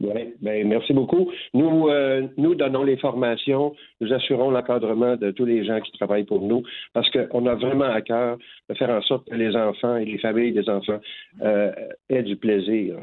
Oui, 0.00 0.34
ben, 0.42 0.66
merci 0.66 0.92
beaucoup. 0.92 1.30
Nous, 1.54 1.88
euh, 1.88 2.26
nous 2.36 2.54
donnons 2.54 2.82
les 2.82 2.96
formations, 2.96 3.74
nous 4.00 4.12
assurons 4.12 4.50
l'encadrement 4.50 5.16
de 5.16 5.30
tous 5.30 5.44
les 5.44 5.64
gens 5.64 5.80
qui 5.80 5.92
travaillent 5.92 6.24
pour 6.24 6.40
nous, 6.40 6.62
parce 6.92 7.08
qu'on 7.10 7.46
a 7.46 7.54
vraiment 7.54 7.84
à 7.84 8.02
cœur 8.02 8.36
de 8.68 8.74
faire 8.74 8.90
en 8.90 9.02
sorte 9.02 9.28
que 9.28 9.34
les 9.34 9.54
enfants 9.54 9.96
et 9.96 10.04
les 10.04 10.18
familles 10.18 10.52
des 10.52 10.68
enfants 10.68 10.98
euh, 11.42 11.72
aient 12.08 12.24
du 12.24 12.36
plaisir 12.36 12.96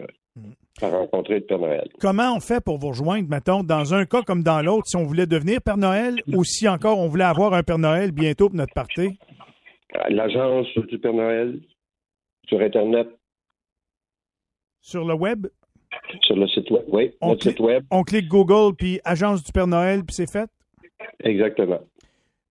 à 0.82 0.90
rencontrer 0.90 1.36
le 1.36 1.42
Père 1.42 1.60
Noël. 1.60 1.88
Comment 2.00 2.36
on 2.36 2.40
fait 2.40 2.64
pour 2.64 2.78
vous 2.78 2.90
rejoindre, 2.90 3.30
mettons, 3.30 3.64
dans 3.64 3.94
un 3.94 4.06
cas 4.06 4.22
comme 4.22 4.44
dans 4.44 4.62
l'autre, 4.62 4.88
si 4.88 4.96
on 4.96 5.04
voulait 5.04 5.26
devenir 5.26 5.62
Père 5.62 5.78
Noël 5.78 6.16
ou 6.28 6.44
si 6.44 6.68
encore 6.68 7.00
on 7.00 7.08
voulait 7.08 7.24
avoir 7.24 7.54
un 7.54 7.64
Père 7.64 7.80
Noël 7.80 8.12
bientôt 8.12 8.50
pour 8.50 8.58
notre 8.58 8.74
party? 8.74 9.18
L'agence 10.10 10.68
du 10.88 10.98
Père 11.00 11.14
Noël 11.14 11.60
sur 12.48 12.60
Internet, 12.62 13.08
Sur 14.82 15.06
le 15.06 15.14
web, 15.14 15.48
sur 16.22 16.36
le 16.36 16.48
site 16.48 16.70
web. 16.72 16.84
Oui, 16.88 17.12
On 17.22 17.30
notre 17.30 17.46
cli- 17.46 17.50
site 17.52 17.60
web, 17.60 17.84
on 17.92 18.04
clique 18.04 18.28
Google, 18.28 18.76
puis 18.76 19.00
Agence 19.04 19.44
du 19.44 19.52
Père 19.52 19.68
Noël, 19.68 20.04
puis 20.04 20.16
c'est 20.16 20.32
fait? 20.32 20.50
exactement. 21.24 21.80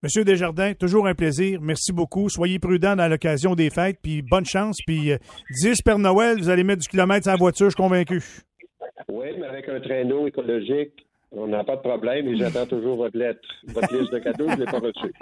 Monsieur 0.03 0.23
Desjardins, 0.23 0.73
toujours 0.73 1.05
un 1.05 1.13
plaisir. 1.13 1.59
Merci 1.61 1.93
beaucoup. 1.93 2.27
Soyez 2.27 2.57
prudents 2.57 2.95
dans 2.95 3.07
l'occasion 3.07 3.53
des 3.53 3.69
fêtes, 3.69 3.99
puis 4.01 4.23
bonne 4.23 4.45
chance. 4.45 4.77
Puis 4.87 5.11
euh, 5.11 5.17
10 5.61 5.81
Père 5.83 5.99
Noël, 5.99 6.37
vous 6.39 6.49
allez 6.49 6.63
mettre 6.63 6.81
du 6.81 6.87
kilomètre 6.87 7.23
sur 7.25 7.31
la 7.31 7.37
voiture, 7.37 7.67
je 7.67 7.75
suis 7.75 7.83
convaincu. 7.83 8.19
Oui, 9.09 9.27
mais 9.39 9.45
avec 9.45 9.69
un 9.69 9.79
traîneau 9.79 10.25
écologique 10.25 11.05
On 11.33 11.47
n'a 11.47 11.63
pas 11.63 11.77
de 11.77 11.81
problème 11.81 12.27
et 12.27 12.35
j'attends 12.35 12.65
toujours 12.65 12.97
votre 12.97 13.17
lettre. 13.17 13.39
Votre 13.67 13.97
liste 13.97 14.11
de 14.11 14.19
cadeaux, 14.19 14.49
je 14.49 14.55
ne 14.55 14.59
l'ai 14.59 14.65
pas 14.65 14.79
reçue. 14.79 15.13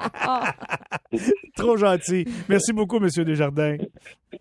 Trop 1.55 1.77
gentil. 1.77 2.25
Merci 2.49 2.73
beaucoup, 2.73 2.97
M. 2.97 3.07
Desjardins. 3.23 3.77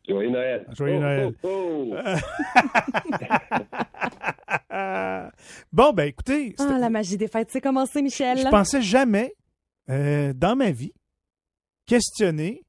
Joyeux 0.08 0.30
Noël. 0.30 0.66
Joyeux 0.74 0.96
Oh, 0.96 1.00
Noël. 1.00 1.34
oh, 1.42 1.92
oh. 1.92 1.94
Bon, 5.72 5.92
ben 5.92 6.08
écoutez, 6.08 6.54
Ah, 6.58 6.78
la 6.78 6.90
magie 6.90 7.16
des 7.16 7.28
fêtes, 7.28 7.50
c'est 7.50 7.60
commencé, 7.60 8.02
Michel. 8.02 8.38
je 8.38 8.48
pensais 8.48 8.82
jamais, 8.82 9.34
euh, 9.90 10.32
dans 10.34 10.56
ma 10.56 10.70
vie, 10.70 10.92
questionner 11.86 12.62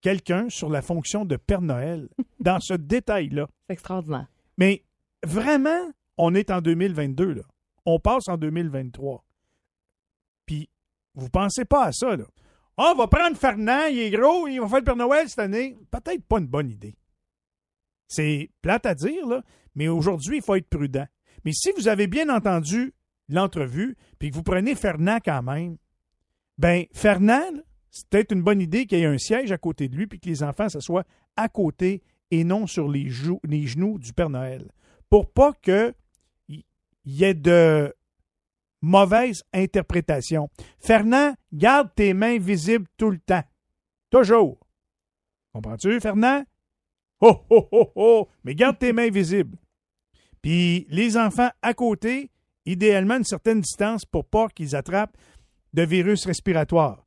quelqu'un 0.00 0.48
sur 0.48 0.68
la 0.70 0.82
fonction 0.82 1.24
de 1.24 1.36
Père 1.36 1.62
Noël 1.62 2.08
dans 2.40 2.60
ce 2.60 2.74
détail-là. 2.74 3.46
C'est 3.68 3.74
extraordinaire. 3.74 4.26
Mais 4.58 4.84
vraiment, 5.24 5.90
on 6.18 6.34
est 6.34 6.50
en 6.50 6.60
2022, 6.60 7.32
là. 7.34 7.42
On 7.86 7.98
passe 7.98 8.28
en 8.28 8.36
2023. 8.36 9.24
Puis, 10.44 10.68
vous 11.14 11.30
pensez 11.30 11.64
pas 11.64 11.86
à 11.86 11.92
ça, 11.92 12.16
là. 12.16 12.24
Ah, 12.76 12.92
on 12.94 12.98
va 12.98 13.06
prendre 13.06 13.36
Fernand, 13.36 13.86
il 13.86 13.98
est 13.98 14.10
gros, 14.10 14.46
il 14.48 14.60
va 14.60 14.68
faire 14.68 14.78
le 14.80 14.84
Père 14.84 14.96
Noël 14.96 15.28
cette 15.28 15.38
année. 15.38 15.78
Peut-être 15.90 16.22
pas 16.24 16.38
une 16.38 16.46
bonne 16.46 16.68
idée. 16.68 16.94
C'est 18.06 18.50
plate 18.60 18.84
à 18.84 18.94
dire, 18.94 19.26
là, 19.26 19.42
mais 19.74 19.88
aujourd'hui, 19.88 20.36
il 20.38 20.42
faut 20.42 20.56
être 20.56 20.68
prudent. 20.68 21.06
Mais 21.44 21.52
si 21.52 21.70
vous 21.72 21.88
avez 21.88 22.06
bien 22.06 22.28
entendu 22.28 22.92
l'entrevue, 23.28 23.96
puis 24.18 24.30
que 24.30 24.34
vous 24.34 24.42
prenez 24.42 24.74
Fernand 24.74 25.18
quand 25.24 25.42
même, 25.42 25.78
ben, 26.58 26.84
Fernand, 26.92 27.50
c'est 27.90 28.08
peut-être 28.08 28.32
une 28.32 28.42
bonne 28.42 28.60
idée 28.60 28.84
qu'il 28.86 28.98
y 28.98 29.02
ait 29.02 29.06
un 29.06 29.18
siège 29.18 29.52
à 29.52 29.58
côté 29.58 29.88
de 29.88 29.96
lui, 29.96 30.06
puis 30.06 30.20
que 30.20 30.28
les 30.28 30.42
enfants 30.42 30.68
s'assoient 30.68 31.04
à 31.36 31.48
côté 31.48 32.02
et 32.30 32.44
non 32.44 32.66
sur 32.66 32.88
les 32.88 33.08
genoux 33.08 33.98
du 33.98 34.12
Père 34.12 34.30
Noël. 34.30 34.70
Pour 35.08 35.30
pas 35.30 35.52
que 35.62 35.94
il 37.06 37.14
y 37.14 37.24
ait 37.24 37.34
de 37.34 37.94
mauvaises 38.82 39.42
interprétations. 39.54 40.48
Fernand, 40.78 41.34
garde 41.52 41.90
tes 41.94 42.12
mains 42.12 42.38
visibles 42.38 42.86
tout 42.96 43.10
le 43.10 43.18
temps. 43.18 43.44
Toujours. 44.10 44.58
Comprends-tu, 45.52 46.00
Fernand? 46.00 46.44
Oh, 47.20 47.40
oh, 47.48 47.68
oh, 47.72 47.92
oh! 47.94 48.28
Mais 48.44 48.54
garde 48.54 48.78
tes 48.78 48.92
mains 48.92 49.10
visibles. 49.10 49.56
Puis 50.42 50.86
les 50.90 51.16
enfants 51.16 51.50
à 51.62 51.72
côté, 51.72 52.30
idéalement 52.66 53.16
une 53.16 53.24
certaine 53.24 53.62
distance 53.62 54.04
pour 54.04 54.26
pas 54.26 54.48
qu'ils 54.48 54.76
attrapent 54.76 55.16
de 55.72 55.82
virus 55.82 56.26
respiratoires. 56.26 57.06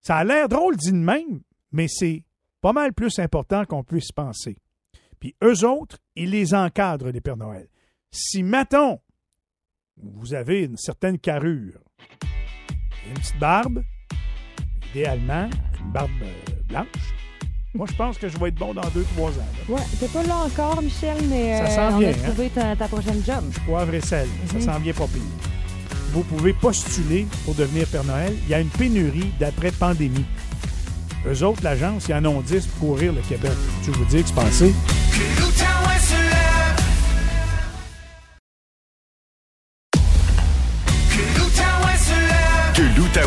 Ça 0.00 0.16
a 0.16 0.24
l'air 0.24 0.48
drôle 0.48 0.76
dit 0.76 0.92
de 0.92 0.96
même, 0.96 1.42
mais 1.72 1.86
c'est 1.88 2.24
pas 2.60 2.72
mal 2.72 2.94
plus 2.94 3.18
important 3.18 3.64
qu'on 3.64 3.84
puisse 3.84 4.12
penser. 4.12 4.56
Puis 5.18 5.36
eux 5.44 5.66
autres, 5.66 5.98
ils 6.16 6.30
les 6.30 6.54
encadrent, 6.54 7.10
les 7.10 7.20
Pères 7.20 7.36
Noël. 7.36 7.68
Si, 8.12 8.42
mettons, 8.42 8.98
vous 10.02 10.34
avez 10.34 10.62
une 10.64 10.76
certaine 10.76 11.18
carrure, 11.18 11.78
une 13.06 13.14
petite 13.14 13.38
barbe, 13.38 13.82
idéalement, 14.90 15.48
une 15.84 15.92
barbe 15.92 16.10
euh, 16.22 16.62
blanche, 16.68 16.86
moi, 17.72 17.86
je 17.88 17.94
pense 17.94 18.18
que 18.18 18.28
je 18.28 18.36
vais 18.36 18.48
être 18.48 18.56
bon 18.56 18.74
dans 18.74 18.88
deux, 18.88 19.04
trois 19.14 19.30
ans. 19.30 19.46
là. 19.68 19.74
Ouais, 19.76 19.82
t'es 20.00 20.08
pas 20.08 20.24
là 20.24 20.38
encore, 20.38 20.82
Michel, 20.82 21.16
mais 21.28 21.56
Ça 21.68 21.88
euh, 21.88 21.92
on 21.92 22.02
a 22.02 22.08
hein? 22.08 22.48
ta, 22.52 22.74
ta 22.74 22.88
prochaine 22.88 23.22
job. 23.24 23.44
Poivre 23.64 23.94
et 23.94 24.00
sel, 24.00 24.26
ça 24.46 24.60
s'en 24.60 24.80
vient 24.80 24.92
pas 24.92 25.06
pire. 25.06 25.22
Vous 26.12 26.24
pouvez 26.24 26.52
postuler 26.52 27.28
pour 27.44 27.54
devenir 27.54 27.86
Père 27.86 28.02
Noël. 28.02 28.34
Il 28.42 28.48
y 28.48 28.54
a 28.54 28.60
une 28.60 28.70
pénurie 28.70 29.30
d'après-pandémie. 29.38 30.24
Eux 31.28 31.44
autres, 31.44 31.62
l'agence, 31.62 32.08
ils 32.08 32.14
en 32.14 32.24
ont 32.24 32.40
10 32.40 32.66
pour 32.66 32.88
courir 32.88 33.12
le 33.12 33.20
Québec. 33.20 33.52
Tu 33.84 33.92
vous 33.92 34.04
dire 34.06 34.22
que 34.22 34.28
c'est 34.28 34.34
pensé? 34.34 34.74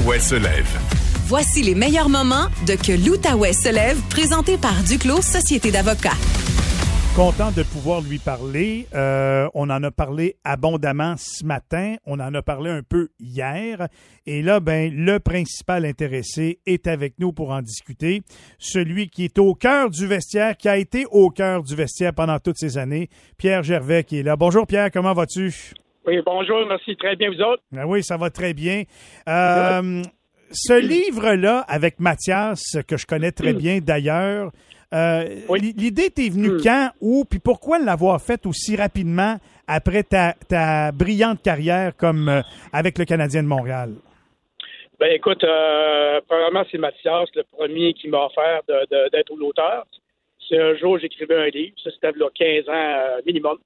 l'Outaouais 0.03 0.19
se 0.19 0.35
lève. 0.35 0.79
Voici 1.27 1.61
les 1.61 1.75
meilleurs 1.75 2.09
moments 2.09 2.47
de 2.67 2.73
Que 2.73 2.91
l'Outaouais 2.91 3.53
se 3.53 3.73
lève, 3.73 3.97
présenté 4.09 4.57
par 4.57 4.73
Duclos 4.83 5.21
Société 5.21 5.71
d'avocats. 5.71 6.17
Content 7.15 7.51
de 7.51 7.63
pouvoir 7.63 8.01
lui 8.01 8.17
parler. 8.17 8.87
Euh, 8.93 9.47
on 9.53 9.69
en 9.69 9.81
a 9.81 9.91
parlé 9.91 10.35
abondamment 10.43 11.15
ce 11.17 11.45
matin. 11.45 11.95
On 12.05 12.19
en 12.19 12.33
a 12.33 12.41
parlé 12.41 12.69
un 12.69 12.81
peu 12.83 13.09
hier. 13.19 13.87
Et 14.25 14.41
là, 14.41 14.59
ben, 14.59 14.93
le 14.93 15.19
principal 15.19 15.85
intéressé 15.85 16.59
est 16.65 16.87
avec 16.87 17.13
nous 17.19 17.31
pour 17.31 17.51
en 17.51 17.61
discuter. 17.61 18.23
Celui 18.57 19.09
qui 19.09 19.23
est 19.25 19.39
au 19.39 19.53
cœur 19.53 19.89
du 19.89 20.05
vestiaire, 20.05 20.57
qui 20.57 20.67
a 20.67 20.77
été 20.77 21.05
au 21.11 21.29
cœur 21.29 21.63
du 21.63 21.75
vestiaire 21.75 22.13
pendant 22.13 22.39
toutes 22.39 22.57
ces 22.57 22.77
années. 22.77 23.09
Pierre 23.37 23.63
Gervais 23.63 24.03
qui 24.03 24.19
est 24.19 24.23
là. 24.23 24.35
Bonjour 24.35 24.67
Pierre, 24.67 24.91
comment 24.91 25.13
vas-tu? 25.13 25.73
Oui, 26.05 26.19
bonjour, 26.25 26.65
merci. 26.67 26.95
Très 26.97 27.15
bien, 27.15 27.29
vous 27.31 27.41
autres? 27.41 27.63
Ah 27.75 27.87
oui, 27.87 28.03
ça 28.03 28.17
va 28.17 28.29
très 28.29 28.53
bien. 28.53 28.83
Euh, 29.27 30.01
ce 30.51 30.73
livre-là, 30.79 31.59
avec 31.67 31.99
Mathias, 31.99 32.77
que 32.87 32.97
je 32.97 33.05
connais 33.05 33.31
très 33.31 33.53
bien 33.53 33.79
d'ailleurs, 33.79 34.51
euh, 34.93 35.23
Oui. 35.49 35.73
l'idée 35.75 36.09
t'est 36.11 36.29
venue 36.29 36.57
quand, 36.61 36.89
où, 37.01 37.25
puis 37.25 37.39
pourquoi 37.39 37.79
l'avoir 37.79 38.21
faite 38.21 38.45
aussi 38.45 38.75
rapidement 38.75 39.37
après 39.67 40.03
ta, 40.03 40.33
ta 40.47 40.91
brillante 40.91 41.41
carrière 41.41 41.95
comme 41.95 42.29
euh, 42.29 42.41
avec 42.73 42.97
le 42.99 43.05
Canadien 43.05 43.41
de 43.41 43.47
Montréal? 43.47 43.93
Ben 44.99 45.11
écoute, 45.11 45.43
euh, 45.43 46.21
premièrement, 46.27 46.63
c'est 46.71 46.77
Mathias, 46.77 47.27
le 47.33 47.43
premier 47.51 47.93
qui 47.93 48.07
m'a 48.09 48.25
offert 48.25 48.61
d'être 49.11 49.35
l'auteur. 49.35 49.85
C'est 50.47 50.59
un 50.61 50.75
jour, 50.75 50.99
j'écrivais 50.99 51.35
un 51.35 51.47
livre, 51.47 51.75
ça 51.83 51.89
c'était 51.91 52.11
là 52.17 52.27
15 52.35 52.69
ans 52.69 53.21
minimum. 53.25 53.57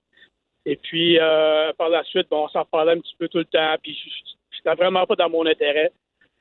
Et 0.69 0.75
puis, 0.75 1.17
euh, 1.17 1.71
par 1.77 1.87
la 1.87 2.03
suite, 2.03 2.27
bon, 2.29 2.43
on 2.43 2.49
s'en 2.49 2.65
parlait 2.65 2.91
un 2.91 2.99
petit 2.99 3.15
peu 3.17 3.29
tout 3.29 3.37
le 3.37 3.45
temps, 3.45 3.75
puis 3.81 3.97
c'était 4.51 4.75
vraiment 4.75 5.05
pas 5.05 5.15
dans 5.15 5.29
mon 5.29 5.45
intérêt. 5.45 5.93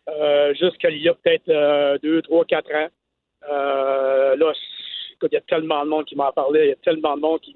Euh, 0.09 0.53
Jusqu'il 0.55 1.01
y 1.01 1.09
a 1.09 1.15
peut-être 1.15 1.49
euh, 1.49 1.97
deux, 2.03 2.23
trois, 2.23 2.45
quatre 2.45 2.75
ans. 2.75 2.89
Euh, 3.49 4.35
là, 4.35 4.53
il 5.23 5.29
y 5.31 5.37
a 5.37 5.41
tellement 5.43 5.85
de 5.85 5.91
monde 5.91 6.07
qui 6.07 6.17
m'en 6.17 6.33
parlait, 6.33 6.67
il 6.67 6.69
y 6.71 6.73
a 6.73 6.77
tellement 6.77 7.15
de 7.15 7.21
monde 7.21 7.41
qui, 7.41 7.55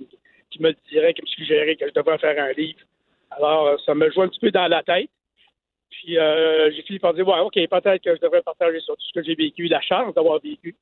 qui 0.49 0.63
me 0.63 0.73
dirait, 0.89 1.13
qui 1.13 1.23
me 1.23 1.27
suggérait 1.27 1.75
que 1.75 1.89
je 1.89 1.93
devrais 1.93 2.19
faire 2.19 2.41
un 2.41 2.53
livre. 2.53 2.79
Alors, 3.33 3.67
euh, 3.67 3.77
ça 3.85 3.93
me 3.97 4.09
joue 4.09 4.23
un 4.23 4.29
petit 4.29 4.39
peu 4.39 4.53
dans 4.53 4.69
la 4.69 4.85
tête. 4.85 5.11
Puis 5.91 6.15
j'ai 6.15 6.83
fini 6.87 7.01
par 7.01 7.15
dire, 7.15 7.27
OK, 7.27 7.55
peut-être 7.55 8.03
que 8.03 8.15
je 8.15 8.21
devrais 8.21 8.43
partager 8.43 8.79
sur 8.79 8.95
tout 8.95 9.03
ce 9.03 9.13
que 9.13 9.27
j'ai 9.27 9.35
vécu, 9.35 9.67
la 9.67 9.81
chance 9.81 10.15
d'avoir 10.15 10.39
vécu. 10.41 10.77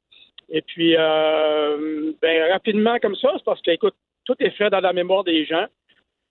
Et 0.50 0.60
puis, 0.60 0.94
ben, 0.94 2.52
rapidement 2.52 2.98
comme 2.98 3.16
ça, 3.16 3.32
c'est 3.36 3.44
parce 3.44 3.62
que, 3.62 3.70
écoute, 3.70 3.94
tout 4.26 4.36
est 4.38 4.50
fait 4.50 4.68
dans 4.68 4.80
la 4.80 4.92
mémoire 4.92 5.24
des 5.24 5.46
gens. 5.46 5.66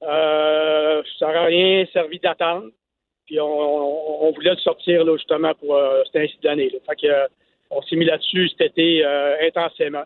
Euh, 0.03 1.01
ça 1.19 1.25
n'aurait 1.27 1.45
rien 1.47 1.85
servi 1.91 2.19
d'attendre. 2.19 2.67
Puis 3.25 3.39
on, 3.39 3.45
on- 3.45 4.27
on 4.27 4.31
voulait 4.31 4.51
le 4.51 4.57
sortir 4.57 5.03
là, 5.03 5.15
justement 5.17 5.53
pour 5.55 5.75
euh, 5.75 6.01
cette 6.05 6.23
ainsi 6.23 6.37
d'année. 6.43 6.69
Là. 6.69 6.79
Fait 6.87 6.95
que, 7.07 7.07
euh, 7.11 7.27
on 7.71 7.81
s'est 7.81 7.95
mis 7.95 8.05
là-dessus 8.05 8.47
cet 8.49 8.71
été 8.71 9.03
euh, 9.05 9.35
intensément. 9.47 10.03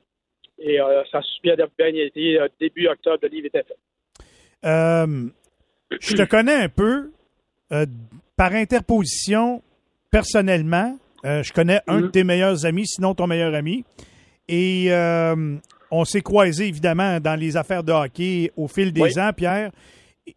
Et 0.63 0.77
ça 1.12 1.17
a 1.19 1.21
super 1.23 1.56
bien 1.77 1.88
été. 1.88 2.38
Début 2.60 2.88
octobre, 2.88 3.17
le 3.23 3.30
livre 3.30 3.47
était 3.47 3.63
fait. 3.63 3.77
Je 5.99 6.15
te 6.15 6.23
connais 6.23 6.54
un 6.54 6.69
peu 6.69 7.10
par 8.38 8.51
interposition 8.54 9.63
personnellement. 10.12 10.97
Je 11.23 11.51
connais 11.51 11.80
un 11.88 12.01
de 12.01 12.08
tes 12.08 12.23
meilleurs 12.23 12.65
amis, 12.67 12.86
sinon 12.86 13.15
ton 13.15 13.25
meilleur 13.25 13.56
ami. 13.56 13.84
Et 14.47 14.88
euh, 14.89 15.56
on 15.91 16.06
s'est 16.06 16.21
croisés 16.21 16.67
évidemment 16.67 17.19
dans 17.19 17.36
les 17.39 17.58
affaires 17.58 17.84
de 17.84 17.91
hockey 17.91 18.51
au 18.58 18.67
fil 18.67 18.91
des 18.93 19.01
Oui. 19.01 19.19
ans, 19.19 19.32
Pierre. 19.36 19.71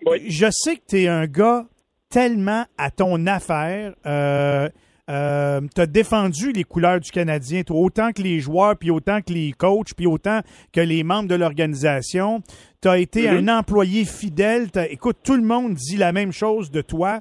Oui. 0.06 0.22
Je 0.28 0.46
sais 0.50 0.76
que 0.76 0.82
tu 0.88 1.02
es 1.02 1.08
un 1.08 1.26
gars 1.26 1.66
tellement 2.10 2.64
à 2.76 2.90
ton 2.90 3.26
affaire. 3.26 3.94
Euh, 4.06 4.68
euh, 5.10 5.60
tu 5.74 5.80
as 5.80 5.86
défendu 5.86 6.52
les 6.52 6.64
couleurs 6.64 6.98
du 7.00 7.10
Canadien, 7.10 7.62
toi, 7.62 7.76
autant 7.78 8.12
que 8.12 8.22
les 8.22 8.40
joueurs, 8.40 8.76
puis 8.76 8.90
autant 8.90 9.20
que 9.20 9.32
les 9.32 9.52
coachs, 9.52 9.92
puis 9.94 10.06
autant 10.06 10.40
que 10.72 10.80
les 10.80 11.02
membres 11.04 11.28
de 11.28 11.34
l'organisation. 11.34 12.42
Tu 12.80 12.88
as 12.88 12.98
été 12.98 13.30
Mhm. 13.30 13.48
un 13.48 13.58
employé 13.58 14.04
fidèle. 14.04 14.70
T'as- 14.70 14.88
Écoute, 14.88 15.18
tout 15.22 15.36
le 15.36 15.42
monde 15.42 15.74
dit 15.74 15.96
la 15.96 16.12
même 16.12 16.32
chose 16.32 16.70
de 16.70 16.80
toi. 16.80 17.20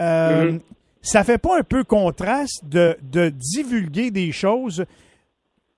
Euh, 0.00 0.52
Mhm. 0.52 0.60
Ça 1.02 1.24
fait 1.24 1.38
pas 1.38 1.58
un 1.58 1.62
peu 1.62 1.82
contraste 1.84 2.62
de, 2.66 2.94
de 3.02 3.30
divulguer 3.30 4.10
des 4.10 4.32
choses 4.32 4.84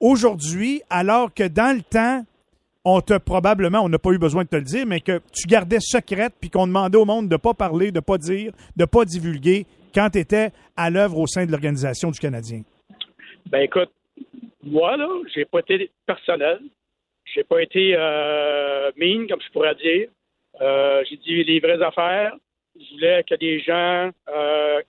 aujourd'hui, 0.02 0.82
alors 0.90 1.32
que 1.32 1.48
dans 1.48 1.74
le 1.74 1.82
temps, 1.82 2.26
on 2.84 3.00
t'a 3.00 3.20
probablement, 3.20 3.80
on 3.80 3.88
n'a 3.88 3.98
pas 3.98 4.10
eu 4.10 4.18
besoin 4.18 4.42
de 4.42 4.48
te 4.48 4.56
le 4.56 4.62
dire, 4.62 4.84
mais 4.86 5.00
que 5.00 5.20
tu 5.32 5.46
gardais 5.46 5.78
secrète, 5.80 6.34
puis 6.40 6.50
qu'on 6.50 6.66
demandait 6.66 6.98
au 6.98 7.04
monde 7.04 7.28
de 7.28 7.36
pas 7.36 7.54
parler, 7.54 7.92
de 7.92 8.00
pas 8.00 8.18
dire, 8.18 8.52
de 8.76 8.84
pas 8.84 9.04
divulguer 9.04 9.64
quand 9.94 10.10
tu 10.10 10.18
étais 10.18 10.50
à 10.76 10.90
l'œuvre 10.90 11.18
au 11.18 11.26
sein 11.26 11.46
de 11.46 11.52
l'organisation 11.52 12.10
du 12.10 12.18
Canadien. 12.18 12.62
Ben 13.46 13.60
écoute, 13.60 13.90
moi 14.64 14.96
là, 14.96 15.08
j'ai 15.34 15.44
pas 15.44 15.60
été 15.60 15.90
personnel, 16.06 16.60
j'ai 17.34 17.44
pas 17.44 17.62
été 17.62 17.94
euh, 17.96 18.90
mean 18.96 19.26
comme 19.28 19.40
je 19.40 19.52
pourrais 19.52 19.74
dire. 19.76 20.08
Euh, 20.60 21.02
j'ai 21.08 21.16
dit 21.16 21.44
les 21.44 21.60
vraies 21.60 21.82
affaires. 21.82 22.34
Je 22.74 22.94
voulais 22.94 23.24
que 23.28 23.34
les 23.40 23.60
gens 23.60 24.10
euh, 24.28 24.80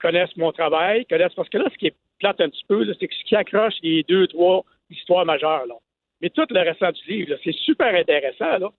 connaissent 0.00 0.36
mon 0.36 0.52
travail, 0.52 1.06
connaissent 1.06 1.34
parce 1.34 1.48
que 1.48 1.58
là, 1.58 1.68
ce 1.72 1.78
qui 1.78 1.88
est 1.88 1.94
plate 2.18 2.40
un 2.40 2.48
petit 2.48 2.64
peu, 2.68 2.84
c'est 2.98 3.08
que 3.08 3.14
ce 3.14 3.24
qui 3.24 3.36
accroche 3.36 3.74
les 3.82 4.02
deux, 4.04 4.26
trois 4.26 4.64
histoires 4.90 5.24
majeures 5.24 5.66
là. 5.66 5.74
Mais 6.20 6.30
tout 6.30 6.46
le 6.50 6.60
restant 6.60 6.92
du 6.92 7.10
livre, 7.10 7.36
c'est 7.42 7.54
super 7.54 7.94
intéressant 7.94 8.58
là. 8.58 8.70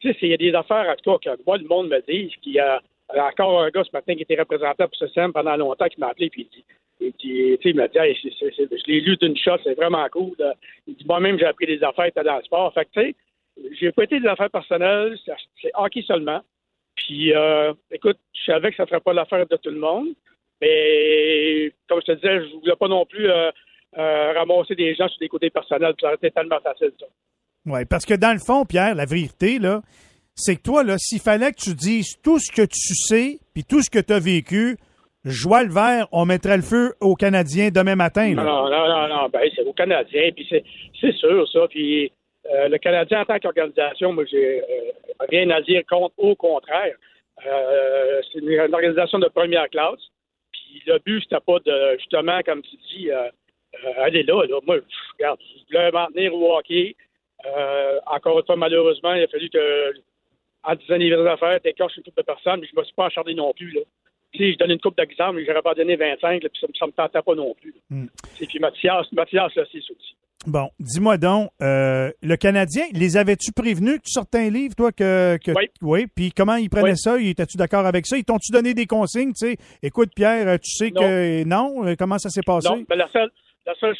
Tu 0.00 0.12
sais, 0.12 0.18
il 0.22 0.30
y 0.30 0.34
a 0.34 0.36
des 0.36 0.54
affaires 0.54 0.88
en 0.88 0.94
tout 0.96 1.18
cas 1.18 1.34
que 1.34 1.42
moi 1.46 1.58
le 1.58 1.66
monde 1.66 1.88
me 1.88 2.00
dit 2.06 2.34
qu'il 2.42 2.52
y 2.52 2.60
a 2.60 2.80
Euh, 3.14 3.20
encore 3.20 3.60
un 3.60 3.70
gars 3.70 3.84
ce 3.84 3.90
matin 3.92 4.14
qui 4.14 4.22
était 4.22 4.38
représentant 4.38 4.88
pour 4.88 4.96
ce 4.96 5.06
SEM 5.08 5.32
pendant 5.32 5.56
longtemps 5.56 5.86
qui 5.86 6.00
m'a 6.00 6.08
appelé 6.08 6.28
puis 6.28 6.48
il 7.00 7.12
dit, 7.12 7.58
il, 7.62 7.76
m'a 7.76 7.86
dit 7.88 7.98
Hey, 7.98 8.16
je 8.16 8.86
l'ai 8.86 9.00
lu 9.00 9.16
d'une 9.16 9.36
shot, 9.36 9.58
c'est 9.62 9.74
vraiment 9.74 10.08
cool. 10.08 10.34
Il 10.86 10.96
dit 10.96 11.04
moi-même 11.06 11.38
j'ai 11.38 11.44
appris 11.44 11.66
des 11.66 11.82
affaires 11.84 12.10
dans 12.16 12.36
le 12.36 12.42
sport. 12.42 12.72
Fait 12.74 12.84
que 12.86 12.90
tu 12.94 13.00
sais, 13.00 13.14
j'ai 13.78 13.92
pas 13.92 14.04
été 14.04 14.18
des 14.18 14.26
affaires 14.26 14.50
personnelles, 14.50 15.16
c'est 15.24 15.70
hockey 15.74 16.02
seulement. 16.02 16.40
Puis 16.96 17.32
euh, 17.32 17.72
écoute, 17.92 18.18
je 18.34 18.44
savais 18.44 18.70
que 18.70 18.76
ça 18.76 18.86
ferait 18.86 19.00
pas 19.00 19.12
l'affaire 19.12 19.46
de 19.46 19.56
tout 19.56 19.70
le 19.70 19.78
monde. 19.78 20.08
Mais 20.60 21.72
comme 21.88 22.00
je 22.00 22.12
te 22.12 22.16
disais, 22.16 22.40
je 22.48 22.56
voulais 22.60 22.76
pas 22.78 22.88
non 22.88 23.04
plus 23.04 23.28
euh, 23.30 23.50
euh, 23.98 24.32
ramasser 24.34 24.74
des 24.74 24.94
gens 24.94 25.08
sur 25.08 25.18
des 25.18 25.28
côtés 25.28 25.50
personnels. 25.50 25.92
puis 25.94 26.02
Ça 26.02 26.06
aurait 26.08 26.16
été 26.16 26.30
tellement 26.30 26.60
facile, 26.60 26.92
ça. 26.98 27.06
Oui, 27.66 27.84
parce 27.84 28.04
que 28.06 28.14
dans 28.14 28.32
le 28.32 28.38
fond, 28.38 28.64
Pierre, 28.64 28.94
la 28.94 29.06
vérité, 29.06 29.58
là, 29.58 29.82
c'est 30.34 30.56
que 30.56 30.62
toi, 30.62 30.84
là, 30.84 30.96
s'il 30.98 31.20
fallait 31.20 31.50
que 31.52 31.60
tu 31.60 31.74
dises 31.74 32.16
tout 32.22 32.38
ce 32.38 32.52
que 32.52 32.62
tu 32.62 32.94
sais, 32.94 33.38
puis 33.54 33.64
tout 33.64 33.82
ce 33.82 33.90
que 33.90 33.98
tu 33.98 34.12
as 34.12 34.20
vécu, 34.20 34.76
joie 35.24 35.64
le 35.64 35.72
vert, 35.72 36.06
on 36.12 36.24
mettrait 36.26 36.56
le 36.56 36.62
feu 36.62 36.94
aux 37.00 37.14
Canadiens 37.16 37.70
demain 37.70 37.96
matin. 37.96 38.34
Non, 38.34 38.44
Là. 38.44 38.44
non, 38.44 38.70
non, 38.70 38.88
non, 39.08 39.08
non, 39.22 39.28
ben, 39.28 39.42
c'est 39.54 39.62
aux 39.64 39.72
Canadiens, 39.72 40.30
puis 40.34 40.46
c'est, 40.48 40.62
c'est 41.00 41.12
sûr, 41.14 41.48
ça. 41.50 41.66
Puis 41.68 42.12
euh, 42.54 42.68
le 42.68 42.78
Canadien, 42.78 43.22
en 43.22 43.24
tant 43.24 43.38
qu'organisation, 43.40 44.12
moi, 44.12 44.24
j'ai 44.30 44.62
rien 45.28 45.50
à 45.50 45.60
dire 45.62 45.82
contre, 45.90 46.14
au 46.18 46.34
contraire. 46.36 46.94
C'est 47.42 48.38
une 48.38 48.74
organisation 48.74 49.18
de 49.18 49.28
première 49.28 49.68
classe. 49.70 50.00
Le 50.86 50.98
but, 50.98 51.22
c'était 51.22 51.40
pas 51.40 51.58
de, 51.60 51.96
justement, 51.98 52.40
comme 52.44 52.62
tu 52.62 52.76
dis, 52.88 53.10
euh, 53.10 53.28
euh, 53.84 53.92
aller 54.02 54.22
là, 54.22 54.42
là. 54.46 54.60
Moi, 54.66 54.76
pff, 54.80 54.88
regarde, 55.18 55.40
je 55.40 55.64
voulais 55.76 55.90
m'en 55.90 56.06
tenir 56.08 56.34
au 56.34 56.56
hockey. 56.56 56.94
Euh, 57.44 57.98
encore 58.06 58.38
une 58.38 58.46
fois, 58.46 58.56
malheureusement, 58.56 59.14
il 59.14 59.22
a 59.22 59.28
fallu 59.28 59.48
que, 59.50 59.92
en 60.64 60.74
10 60.74 60.90
anniversaires 60.90 61.24
d'affaires, 61.24 61.60
t'écorches 61.60 61.96
une 61.96 62.02
couple 62.02 62.20
de 62.20 62.26
personnes, 62.26 62.60
mais 62.60 62.66
je 62.72 62.78
me 62.78 62.84
suis 62.84 62.94
pas 62.94 63.06
acharné 63.06 63.34
non 63.34 63.52
plus, 63.52 63.70
là. 63.72 63.80
Sais, 64.36 64.52
je 64.52 64.58
donne 64.58 64.72
une 64.72 64.80
coupe 64.80 64.96
d'exemple, 64.96 65.36
mais 65.36 65.44
j'aurais 65.46 65.62
pas 65.62 65.74
donné 65.74 65.96
25, 65.96 66.42
là, 66.42 66.48
puis 66.48 66.60
ça, 66.60 66.66
me- 66.68 66.74
ça 66.74 66.86
me 66.86 66.92
tentait 66.92 67.22
pas 67.22 67.34
non 67.34 67.54
plus. 67.54 67.74
Mm. 67.88 68.06
Et 68.40 68.46
puis 68.46 68.58
Mathias, 68.58 69.10
Mathias, 69.12 69.54
là, 69.54 69.64
c'est 69.70 69.78
aussi. 69.78 70.16
Bon, 70.46 70.68
dis-moi 70.78 71.16
donc, 71.18 71.50
euh, 71.60 72.12
le 72.22 72.36
Canadien, 72.36 72.84
les 72.92 73.16
avais-tu 73.16 73.50
prévenus 73.52 73.96
que 73.98 74.02
tu 74.04 74.12
sortais 74.12 74.46
un 74.46 74.50
livre, 74.50 74.74
toi, 74.76 74.92
que. 74.92 75.36
que 75.44 75.50
Oui. 75.82 76.06
puis 76.14 76.30
comment 76.30 76.54
ils 76.54 76.70
prenaient 76.70 76.90
Oui. 76.92 76.96
ça? 76.96 77.18
Étais-tu 77.20 77.56
d'accord 77.56 77.84
avec 77.84 78.06
ça? 78.06 78.16
Ils 78.16 78.24
t'ont-tu 78.24 78.52
donné 78.52 78.72
des 78.72 78.86
consignes, 78.86 79.32
tu 79.32 79.48
sais? 79.48 79.56
Écoute, 79.82 80.10
Pierre, 80.14 80.58
tu 80.60 80.70
sais 80.70 80.90
Non. 80.90 81.00
que 81.02 81.44
non? 81.44 81.86
Euh, 81.86 81.94
Comment 81.98 82.18
ça 82.18 82.30
s'est 82.30 82.42
passé? 82.46 82.68
Non, 82.68 82.84
mais 82.88 82.94
la 82.96 83.08
seule, 83.10 83.30
la 83.66 83.74
seule, 83.74 83.96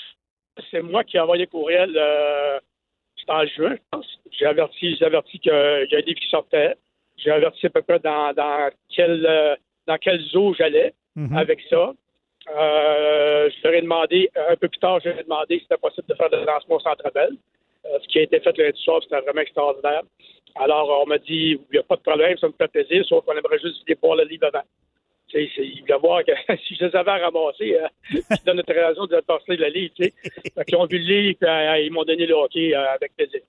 c'est 0.71 0.83
moi 0.83 1.03
qui 1.03 1.17
ai 1.17 1.21
envoyé 1.21 1.47
courriel, 1.49 1.91
euh, 1.97 2.61
c'était 3.19 3.33
en 3.33 3.45
juin, 3.47 3.75
je 3.75 3.83
pense. 3.91 4.07
J'ai 4.39 4.47
averti, 4.47 4.97
j'ai 4.97 5.05
averti 5.05 5.41
qu'il 5.41 5.51
y 5.51 5.55
a 5.55 5.99
un 5.99 6.01
livre 6.07 6.21
qui 6.21 6.29
sortait. 6.31 6.77
J'ai 7.17 7.31
averti 7.33 7.67
à 7.67 7.71
peu 7.71 7.83
près 7.83 7.99
dans, 7.99 8.33
dans 8.35 8.71
quel, 8.95 9.57
dans 9.89 9.99
quel 9.99 10.21
zoo 10.31 10.55
j'allais 10.57 10.95
Mhm. 11.17 11.35
avec 11.37 11.59
ça. 11.71 11.93
Euh, 12.55 13.51
je 13.51 13.69
leur 13.69 13.75
ai 13.75 13.83
demandé, 13.83 14.31
un 14.49 14.57
peu 14.57 14.69
plus 14.69 14.79
tard, 14.79 15.01
je 15.01 15.09
leur 15.09 15.19
ai 15.19 15.25
demandé 15.25 15.57
si 15.57 15.63
c'était 15.63 15.81
possible 15.81 16.07
de 16.09 16.15
faire 16.15 16.29
le 16.31 16.45
lancement 16.45 16.77
au 16.77 16.81
Centre. 16.81 17.03
Euh, 17.17 17.99
ce 18.03 18.09
qui 18.09 18.19
a 18.19 18.23
été 18.23 18.41
fait 18.41 18.57
lundi 18.57 18.81
soir, 18.83 19.01
c'était 19.03 19.21
vraiment 19.21 19.41
extraordinaire. 19.41 20.03
Alors, 20.55 21.03
on 21.03 21.07
m'a 21.07 21.19
dit, 21.19 21.59
il 21.59 21.73
n'y 21.73 21.79
a 21.79 21.83
pas 21.83 21.97
de 21.97 22.03
problème, 22.03 22.37
ça 22.39 22.49
me 22.49 22.55
fait 22.57 22.69
plaisir, 22.69 23.05
sauf 23.07 23.25
qu'on 23.25 23.33
aimerait 23.33 23.59
juste 23.59 23.85
voir 24.03 24.17
le 24.17 24.25
livre 24.25 24.47
avant. 24.47 24.65
Tu 25.29 25.45
sais, 25.45 25.51
ils 25.59 25.81
voulaient 25.81 25.99
voir 25.99 26.25
que 26.25 26.33
si 26.67 26.77
je 26.77 26.87
les 26.87 26.97
avais 26.97 27.23
ramassés, 27.23 27.77
euh, 27.77 27.89
ils 28.13 28.45
donnent 28.45 28.57
notre 28.57 28.73
raison 28.73 29.07
de 29.07 29.21
passer 29.21 29.57
le 29.57 29.67
livre, 29.69 29.93
tu 29.97 30.13
qu'ils 30.65 30.77
ont 30.77 30.87
vu 30.87 30.99
le 30.99 31.05
livre, 31.05 31.39
euh, 31.43 31.79
ils 31.81 31.93
m'ont 31.93 32.05
donné 32.05 32.27
le 32.27 32.35
hockey 32.35 32.75
euh, 32.75 32.95
avec 32.95 33.15
plaisir. 33.17 33.41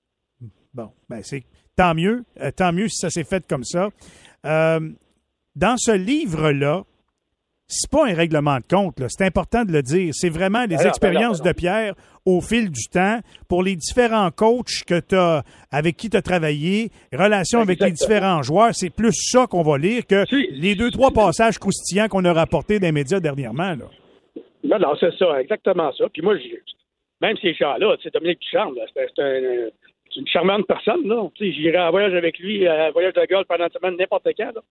Bon, 0.74 0.90
ben 1.08 1.22
c'est 1.22 1.44
tant 1.76 1.94
mieux, 1.94 2.24
euh, 2.40 2.50
tant 2.50 2.72
mieux 2.72 2.88
si 2.88 2.96
ça 2.96 3.10
s'est 3.10 3.24
fait 3.24 3.46
comme 3.48 3.64
ça. 3.64 3.90
Euh, 4.44 4.80
dans 5.56 5.76
ce 5.76 5.92
livre-là, 5.92 6.84
c'est 7.68 7.90
pas 7.90 8.06
un 8.08 8.14
règlement 8.14 8.56
de 8.56 8.64
compte, 8.68 8.96
c'est 9.08 9.24
important 9.26 9.64
de 9.64 9.72
le 9.72 9.82
dire. 9.82 10.12
C'est 10.14 10.30
vraiment 10.30 10.66
des 10.66 10.76
Ben 10.76 10.82
non, 10.84 10.88
expériences 10.88 11.38
ben 11.38 11.44
ben 11.44 11.50
de 11.52 11.56
Pierre 11.56 11.94
au 12.24 12.40
fil 12.40 12.70
du 12.70 12.88
temps 12.90 13.20
pour 13.46 13.62
les 13.62 13.76
différents 13.76 14.30
coachs 14.30 14.84
que 14.86 15.00
avec 15.70 15.96
qui 15.96 16.08
tu 16.08 16.16
as 16.16 16.22
travaillé, 16.22 16.90
relations 17.12 17.60
avec 17.60 17.80
les 17.80 17.92
différents 17.92 18.42
joueurs. 18.42 18.74
C'est 18.74 18.90
plus 18.90 19.12
ça 19.12 19.46
qu'on 19.46 19.62
va 19.62 19.76
lire 19.78 20.06
que 20.06 20.24
Si. 20.26 20.48
les 20.52 20.74
deux, 20.74 20.90
trois 20.90 21.10
passages 21.10 21.58
croustillants 21.58 22.08
qu'on 22.08 22.24
a 22.24 22.32
rapportés 22.32 22.78
des 22.80 22.90
médias 22.90 23.20
dernièrement. 23.20 23.72
Là. 23.74 23.84
Non, 24.64 24.78
non, 24.78 24.94
c'est 24.98 25.14
ça, 25.18 25.40
exactement 25.40 25.92
ça. 25.92 26.04
Puis 26.12 26.22
moi, 26.22 26.34
même 27.20 27.36
ces 27.42 27.52
gens-là, 27.54 27.96
sais, 28.02 28.10
Dominique 28.10 28.40
Ducharme, 28.40 28.74
c'est 28.94 29.06
c'est 29.14 29.22
un- 29.22 29.68
c'est 30.12 30.20
une 30.20 30.26
charmante 30.26 30.66
personne, 30.66 31.06
là. 31.06 31.28
Tu 31.34 31.46
sais, 31.46 31.52
j'irai 31.52 31.78
en 31.78 31.90
voyage 31.90 32.14
avec 32.14 32.38
lui, 32.38 32.66
euh, 32.66 32.90
voyage 32.92 33.14
de 33.14 33.26
golf 33.26 33.46
pendant 33.46 33.64
une 33.64 33.72
semaine, 33.72 33.96
n'importe 33.96 34.28
quand, 34.36 34.52
là. 34.54 34.62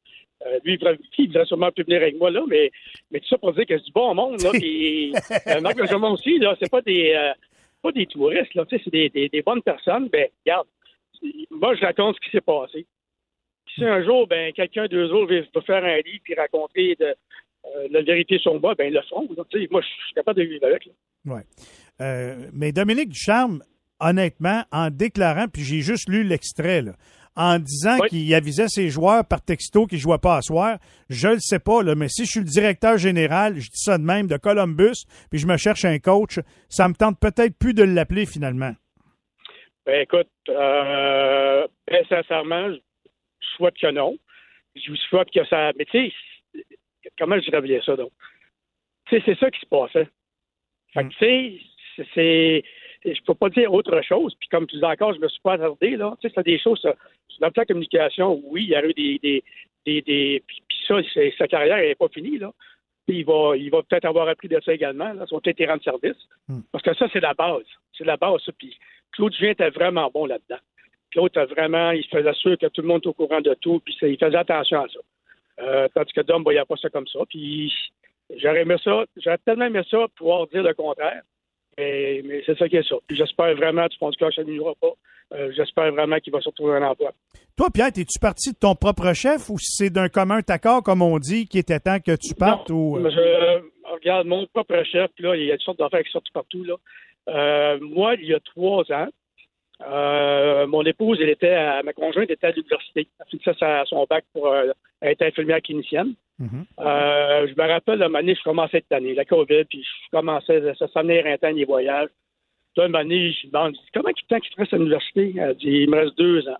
Euh, 0.46 0.60
lui, 0.64 0.74
il 0.74 0.80
voudrait, 0.80 0.98
il 1.18 1.28
voudrait 1.28 1.46
sûrement 1.46 1.72
plus 1.72 1.84
venir 1.84 2.02
avec 2.02 2.18
moi, 2.18 2.30
là, 2.30 2.44
mais, 2.48 2.72
mais 3.12 3.20
tout 3.20 3.28
ça 3.28 3.38
pour 3.38 3.54
dire 3.54 3.66
que 3.66 3.78
c'est 3.78 3.86
du 3.86 3.92
bon 3.92 4.14
monde, 4.14 4.42
là. 4.42 4.52
Puis, 4.52 5.14
euh, 5.48 5.62
Marc 5.62 5.80
aussi, 5.80 6.38
là, 6.40 6.56
c'est 6.62 6.70
pas 6.70 6.82
des, 6.82 7.14
euh, 7.14 7.34
pas 7.82 7.92
des 7.92 8.06
touristes, 8.06 8.54
là. 8.54 8.66
Tu 8.66 8.78
sais, 8.78 8.82
c'est 8.84 8.92
des, 8.92 9.10
des, 9.10 9.30
des 9.30 9.42
bonnes 9.42 9.64
personnes. 9.64 10.10
Ben, 10.10 10.28
regarde, 10.46 10.68
moi, 11.50 11.76
je 11.76 11.82
raconte 11.82 12.16
ce 12.16 12.22
qui 12.22 12.32
s'est 12.32 12.42
passé. 12.42 12.86
Si 13.74 13.84
un 13.84 14.04
jour, 14.04 14.28
ben, 14.28 14.54
quelqu'un, 14.54 14.86
deux 14.88 15.08
jours, 15.08 15.26
veut, 15.26 15.46
faire 15.66 15.84
un 15.84 15.98
livre 15.98 16.22
puis 16.24 16.36
raconter 16.36 16.96
de, 17.00 17.16
la 17.90 18.02
vérité 18.02 18.38
sur 18.38 18.60
moi, 18.60 18.76
ben, 18.76 18.88
ils 18.88 18.94
le 18.94 19.02
font. 19.10 19.28
là. 19.36 19.44
Tu 19.50 19.62
sais, 19.62 19.68
moi, 19.72 19.82
je 19.82 19.88
suis 19.88 20.14
capable 20.14 20.40
de 20.40 20.46
vivre 20.46 20.66
avec, 20.66 20.86
là. 20.86 20.92
Ouais. 21.26 22.36
Mais 22.54 22.72
Dominique 22.72 23.10
Ducharme, 23.10 23.62
honnêtement, 24.00 24.64
en 24.72 24.90
déclarant, 24.90 25.48
puis 25.48 25.64
j'ai 25.64 25.82
juste 25.82 26.10
lu 26.10 26.24
l'extrait, 26.24 26.82
là, 26.82 26.94
en 27.36 27.60
disant 27.60 27.98
Oui. 28.02 28.10
qu'il 28.10 28.34
avisait 28.36 28.68
ses 28.68 28.90
joueurs 28.90 29.24
par 29.26 29.42
texto 29.42 29.86
qu'ils 29.86 29.98
ne 30.00 30.02
jouaient 30.02 30.18
pas 30.18 30.38
à 30.38 30.42
soir, 30.42 30.78
je 31.10 31.28
le 31.30 31.40
sais 31.40 31.60
pas, 31.60 31.84
là, 31.84 31.94
mais 31.96 32.08
si 32.10 32.26
je 32.26 32.32
suis 32.32 32.40
le 32.40 32.46
directeur 32.46 32.98
général, 32.98 33.56
je 33.60 33.70
dis 33.70 33.82
ça 33.84 33.98
de 33.98 34.04
même, 34.04 34.28
de 34.28 34.38
Columbus, 34.38 35.06
puis 35.30 35.40
je 35.40 35.48
me 35.48 35.58
cherche 35.58 35.86
un 35.86 36.00
coach, 36.00 36.40
ça 36.70 36.88
me 36.88 36.94
tente 36.94 37.20
peut-être 37.20 37.58
plus 37.58 37.74
de 37.74 37.84
l'appeler 37.84 38.26
finalement. 38.26 38.74
Ben 39.86 40.02
écoute, 40.02 40.28
euh, 40.50 41.66
ben, 41.88 42.04
sincèrement, 42.10 42.70
je 42.74 43.48
souhaite 43.56 43.76
que 43.80 43.90
non. 43.92 44.18
Je 44.76 44.90
vous 44.92 44.98
souhaite 45.10 45.30
que 45.32 45.46
ça. 45.46 45.72
Mais 45.78 45.86
tu 45.86 46.12
sais, 46.54 46.64
comment 47.18 47.36
je 47.40 47.50
dirais 47.50 47.82
ça 47.86 47.96
donc? 47.96 48.12
Tu 49.08 49.16
sais, 49.16 49.24
c'est 49.26 49.40
ça 49.40 49.50
qui 49.50 49.60
se 49.62 49.66
passait. 49.66 50.10
Fait 50.94 51.04
que 51.04 51.10
tu 51.10 51.18
sais, 51.20 51.60
c'est- 51.96 52.08
c'est. 52.14 52.64
Je 53.16 53.22
peux 53.24 53.34
pas 53.36 53.50
dire 53.50 53.74
autre 53.74 54.02
chose. 54.02 54.36
Puis 54.40 54.50
comme 54.50 54.68
tu 54.68 54.78
dis 54.78 54.84
encore, 54.84 55.14
je 55.14 55.20
me 55.20 55.28
suis 55.28 55.42
pas 55.42 55.54
attardé, 55.54 55.96
là. 55.96 56.16
Tu 56.22 56.28
sais, 56.28 56.34
c'est 56.36 56.46
des 56.46 56.60
choses. 56.60 56.80
ça- 56.82 56.96
plan 57.40 57.50
de 57.56 57.68
communication, 57.68 58.42
oui, 58.46 58.64
il 58.64 58.70
y 58.70 58.76
a 58.76 58.86
eu 58.86 58.94
des. 58.94 59.20
des, 59.22 59.44
des, 59.86 60.02
des- 60.02 60.44
puis, 60.46 60.62
puis 60.68 60.78
ça, 60.88 60.96
c'est- 61.14 61.34
sa 61.38 61.48
carrière 61.48 61.78
n'est 61.78 61.96
pas 61.96 62.08
finie, 62.10 62.38
là. 62.38 62.52
Puis 63.08 63.20
il 63.20 63.26
va, 63.26 63.56
il 63.56 63.70
va 63.70 63.82
peut-être 63.84 64.06
avoir 64.06 64.28
appris 64.28 64.48
de 64.50 64.60
ça 64.66 64.74
également, 64.74 65.14
là, 65.14 65.26
son 65.28 65.40
peut-être 65.40 65.66
rendre 65.66 65.84
service. 65.84 66.18
Hmm. 66.50 66.60
Parce 66.72 66.84
que 66.84 66.94
ça, 66.94 67.08
c'est 67.14 67.22
la 67.22 67.34
base. 67.34 67.64
C'est 67.98 68.04
la 68.06 68.18
base, 68.18 68.42
ça. 68.46 68.52
Puis 68.58 68.78
Claude 69.14 69.34
Julien 69.34 69.52
était 69.52 69.70
vraiment 69.70 70.10
bon 70.14 70.26
là-dedans. 70.26 70.60
Claude 71.12 71.32
vraiment, 71.52 71.92
il 71.92 72.06
faisait 72.08 72.34
sûr 72.34 72.58
que 72.58 72.66
tout 72.68 72.82
le 72.82 72.88
monde 72.88 73.02
est 73.04 73.08
au 73.08 73.14
courant 73.14 73.40
de 73.40 73.54
tout, 73.62 73.80
puis 73.80 73.96
il 74.02 74.18
faisait 74.18 74.36
attention 74.36 74.82
à 74.84 74.88
ça. 74.90 75.00
Euh, 75.60 75.88
tandis 75.96 76.12
que 76.14 76.22
Dom 76.22 76.40
ne 76.40 76.44
voyait 76.44 76.66
pas 76.66 76.76
ça 76.76 76.90
comme 76.90 77.08
ça. 77.08 77.20
Puis 77.30 77.74
j'aurais 78.36 78.62
aimé 78.64 78.76
ça, 78.84 79.06
j'aurais 79.16 79.38
tellement 79.40 79.66
aimé 79.66 79.82
ça 79.90 80.06
pouvoir 80.16 80.48
dire 80.48 80.64
le 80.64 80.74
contraire. 80.74 81.22
Mais, 81.78 82.22
mais 82.26 82.42
c'est 82.46 82.58
ça 82.58 82.68
qui 82.68 82.78
est 82.78 82.88
ça. 82.88 82.96
J'espère 83.10 83.56
vraiment, 83.56 83.86
fond 84.00 84.10
du 84.10 84.18
cœur, 84.18 84.34
ça 84.34 84.44
ne 84.44 84.74
pas. 84.74 84.94
Euh, 85.34 85.52
j'espère 85.56 85.92
vraiment 85.92 86.18
qu'il 86.20 86.32
va 86.32 86.40
se 86.40 86.48
retrouver 86.50 86.78
un 86.78 86.84
emploi. 86.84 87.12
Toi, 87.58 87.68
Pierre, 87.74 87.88
es-tu 87.88 88.20
parti 88.20 88.54
de 88.54 88.58
ton 88.58 88.76
propre 88.76 89.14
chef 89.14 89.50
ou 89.50 89.58
c'est 89.60 89.90
d'un 89.90 90.10
commun 90.10 90.40
accord, 90.48 90.84
comme 90.84 91.02
on 91.02 91.20
dit, 91.20 91.48
qui 91.48 91.60
était 91.60 91.80
temps 91.80 92.00
que 92.00 92.16
tu 92.16 92.34
partes? 92.34 92.70
ou... 92.70 92.98
Je, 92.98 93.20
euh, 93.20 93.60
regarde, 93.92 94.28
mon 94.28 94.46
propre 94.48 94.82
chef, 94.84 95.12
là, 95.20 95.36
il 95.36 95.46
y 95.46 95.52
a 95.52 95.56
toutes 95.56 95.66
sortes 95.66 95.80
d'affaires 95.80 96.04
qui 96.04 96.12
sortent 96.12 96.32
partout. 96.34 96.64
Là. 96.64 96.76
Euh, 97.30 97.80
moi, 97.82 98.16
il 98.16 98.28
y 98.28 98.34
a 98.34 98.40
trois 98.40 98.90
ans, 98.92 99.08
euh, 99.86 100.66
mon 100.66 100.84
épouse, 100.84 101.20
elle 101.22 101.30
était 101.30 101.54
à, 101.54 101.84
ma 101.84 101.94
conjointe 101.94 102.30
était 102.30 102.48
à 102.48 102.52
l'université. 102.52 103.08
Elle 103.20 103.26
a 103.26 103.44
fait 103.44 103.60
ça 103.60 103.86
son 103.86 104.06
bac 104.10 104.26
pour 104.34 104.48
euh, 104.48 104.72
être 105.02 105.22
infirmière 105.22 105.62
clinicienne. 105.62 106.16
Mhm. 106.40 106.66
Euh, 106.80 107.48
je 107.48 107.62
me 107.62 107.68
rappelle, 107.68 108.02
à 108.02 108.06
un 108.06 108.10
moment 108.10 108.20
donné, 108.20 108.36
je 108.36 108.44
commençais 108.44 108.80
cette 108.80 108.92
année, 108.92 109.14
la 109.14 109.26
COVID, 109.26 109.66
puis 109.66 109.84
je 109.84 110.10
commençais, 110.12 110.62
ça 110.76 110.88
s'en 110.88 111.02
venait 111.02 111.32
un 111.32 111.38
temps, 111.38 111.52
les 111.52 111.66
voyages. 111.66 112.10
Puis, 112.74 112.82
à 112.82 112.86
un 112.86 112.90
moment 112.90 113.04
donné, 113.04 113.32
je 113.32 113.42
lui 113.42 113.48
demande, 113.50 113.76
je 113.76 113.92
comment 113.94 114.10
il 114.10 114.28
temps 114.28 114.40
qu'il 114.40 114.52
te 114.52 114.62
reste 114.62 114.74
à 114.74 114.78
l'université? 114.78 115.34
Elle 115.38 115.56
dit, 115.56 115.84
il 115.84 115.90
me 115.90 115.98
reste 115.98 116.18
deux 116.18 116.48
ans. 116.48 116.58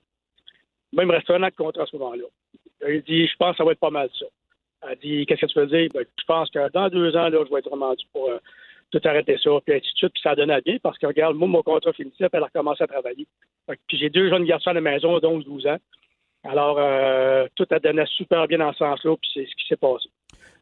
Moi, 0.94 1.04
il 1.04 1.08
me 1.08 1.14
reste 1.14 1.30
un 1.30 1.44
an 1.44 1.48
de 1.48 1.56
contrat 1.56 1.84
à 1.84 1.86
ce 1.86 1.96
moment-là. 1.98 2.24
Elle 2.82 3.02
dit, 3.04 3.28
je 3.28 3.36
pense 3.38 3.52
que 3.52 3.58
ça 3.58 3.64
va 3.64 3.72
être 3.72 3.80
pas 3.80 3.90
mal 3.90 4.10
ça. 4.18 4.26
Elle 4.88 4.98
dit, 5.00 5.26
qu'est-ce 5.26 5.42
que 5.42 5.52
tu 5.52 5.60
veux 5.60 5.68
dire? 5.68 5.90
Ben, 5.94 6.06
je 6.20 6.26
pense 6.26 6.50
que 6.50 6.72
dans 6.72 6.90
deux 6.90 7.16
ans, 7.16 7.30
là, 7.30 7.44
je 7.44 7.52
vais 7.52 7.60
être 7.60 7.96
dû 7.96 8.06
pour 8.14 8.32
tout 8.92 9.02
arrêter 9.04 9.38
ça, 9.44 9.52
puis 9.66 9.76
ainsi 9.76 9.92
de 9.94 9.98
suite. 9.98 10.14
Puis 10.14 10.22
ça 10.24 10.36
donnait 10.36 10.62
bien 10.62 10.78
parce 10.82 10.98
que, 10.98 11.08
regarde, 11.08 11.36
moi, 11.36 11.48
mon 11.48 11.64
contrat 11.64 11.94
finissait, 11.94 12.30
puis 12.30 12.38
elle 12.38 12.44
a 12.44 12.48
recommencé 12.48 12.84
à 12.84 12.88
travailler. 12.88 13.28
Puis 13.88 13.98
j'ai 13.98 14.10
deux 14.10 14.30
jeunes 14.30 14.46
garçons 14.46 14.70
à 14.70 14.74
la 14.74 14.82
maison, 14.82 15.20
d'11, 15.20 15.44
12 15.44 15.68
ans. 15.68 15.78
Alors, 16.44 16.78
euh, 16.80 17.48
tout 17.56 17.68
a 17.72 17.80
donné 17.80 18.04
super 18.06 18.48
bien 18.48 18.60
dans 18.60 18.72
ce 18.72 18.80
sens-là, 18.80 19.16
puis 19.18 19.30
c'est 19.34 19.46
ce 19.46 19.56
qui 19.56 19.68
s'est 19.68 19.76
passé. 19.76 20.10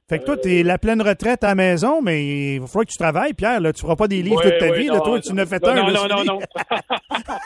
Fait 0.08 0.20
que 0.20 0.26
toi, 0.26 0.38
t'es 0.38 0.62
la 0.62 0.78
pleine 0.78 1.02
retraite 1.02 1.44
à 1.44 1.48
la 1.48 1.56
maison, 1.56 2.00
mais 2.00 2.24
il 2.24 2.60
va 2.60 2.68
falloir 2.68 2.86
que 2.86 2.92
tu 2.92 2.98
travailles, 2.98 3.34
Pierre. 3.34 3.60
Là. 3.60 3.74
Tu 3.74 3.82
feras 3.82 3.96
pas 3.96 4.08
des 4.08 4.22
livres 4.22 4.38
Ouais, 4.38 4.52
toute 4.52 4.60
ta 4.60 4.70
ouais, 4.70 4.80
vie. 4.80 4.86
non, 4.86 4.94
là. 4.94 5.00
Toi, 5.00 5.16
non, 5.16 5.20
tu 5.22 5.34
n'as 5.34 5.46
fait 5.48 5.64
non, 5.64 5.70
un. 5.70 5.76
Non, 5.76 6.08
non, 6.08 6.08
non, 6.08 6.24
non. 6.26 6.40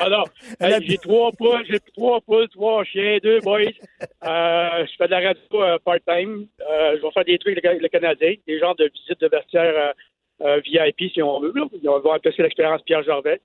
ah 0.00 0.08
non. 0.08 0.24
Hey, 0.58 0.86
j'ai 0.86 0.96
trois 0.96 1.32
poules, 1.32 1.66
j'ai 1.68 1.80
trois 1.94 2.22
poules, 2.22 2.48
trois 2.48 2.82
chiens, 2.84 3.18
deux 3.22 3.40
boys. 3.40 3.60
Euh, 3.60 4.86
je 4.86 4.96
fais 4.96 5.04
de 5.04 5.10
la 5.10 5.20
radio 5.20 5.62
euh, 5.62 5.78
part-time. 5.84 6.46
Euh, 6.62 6.96
je 6.96 7.02
vais 7.02 7.10
faire 7.12 7.24
des 7.26 7.38
trucs 7.38 7.62
avec 7.62 7.78
le, 7.78 7.82
le 7.82 7.88
Canadien, 7.88 8.34
des 8.46 8.58
genres 8.58 8.74
de 8.76 8.90
visites 8.90 9.20
de 9.20 9.28
vestiaire 9.28 9.74
euh, 9.76 9.88
euh, 9.88 9.92
VIP, 10.40 11.12
si 11.12 11.22
on 11.22 11.40
veut. 11.40 11.52
On 11.86 11.98
va 12.00 12.14
apprécier 12.14 12.42
l'expérience 12.44 12.82
Pierre 12.82 13.02
Gervais. 13.02 13.40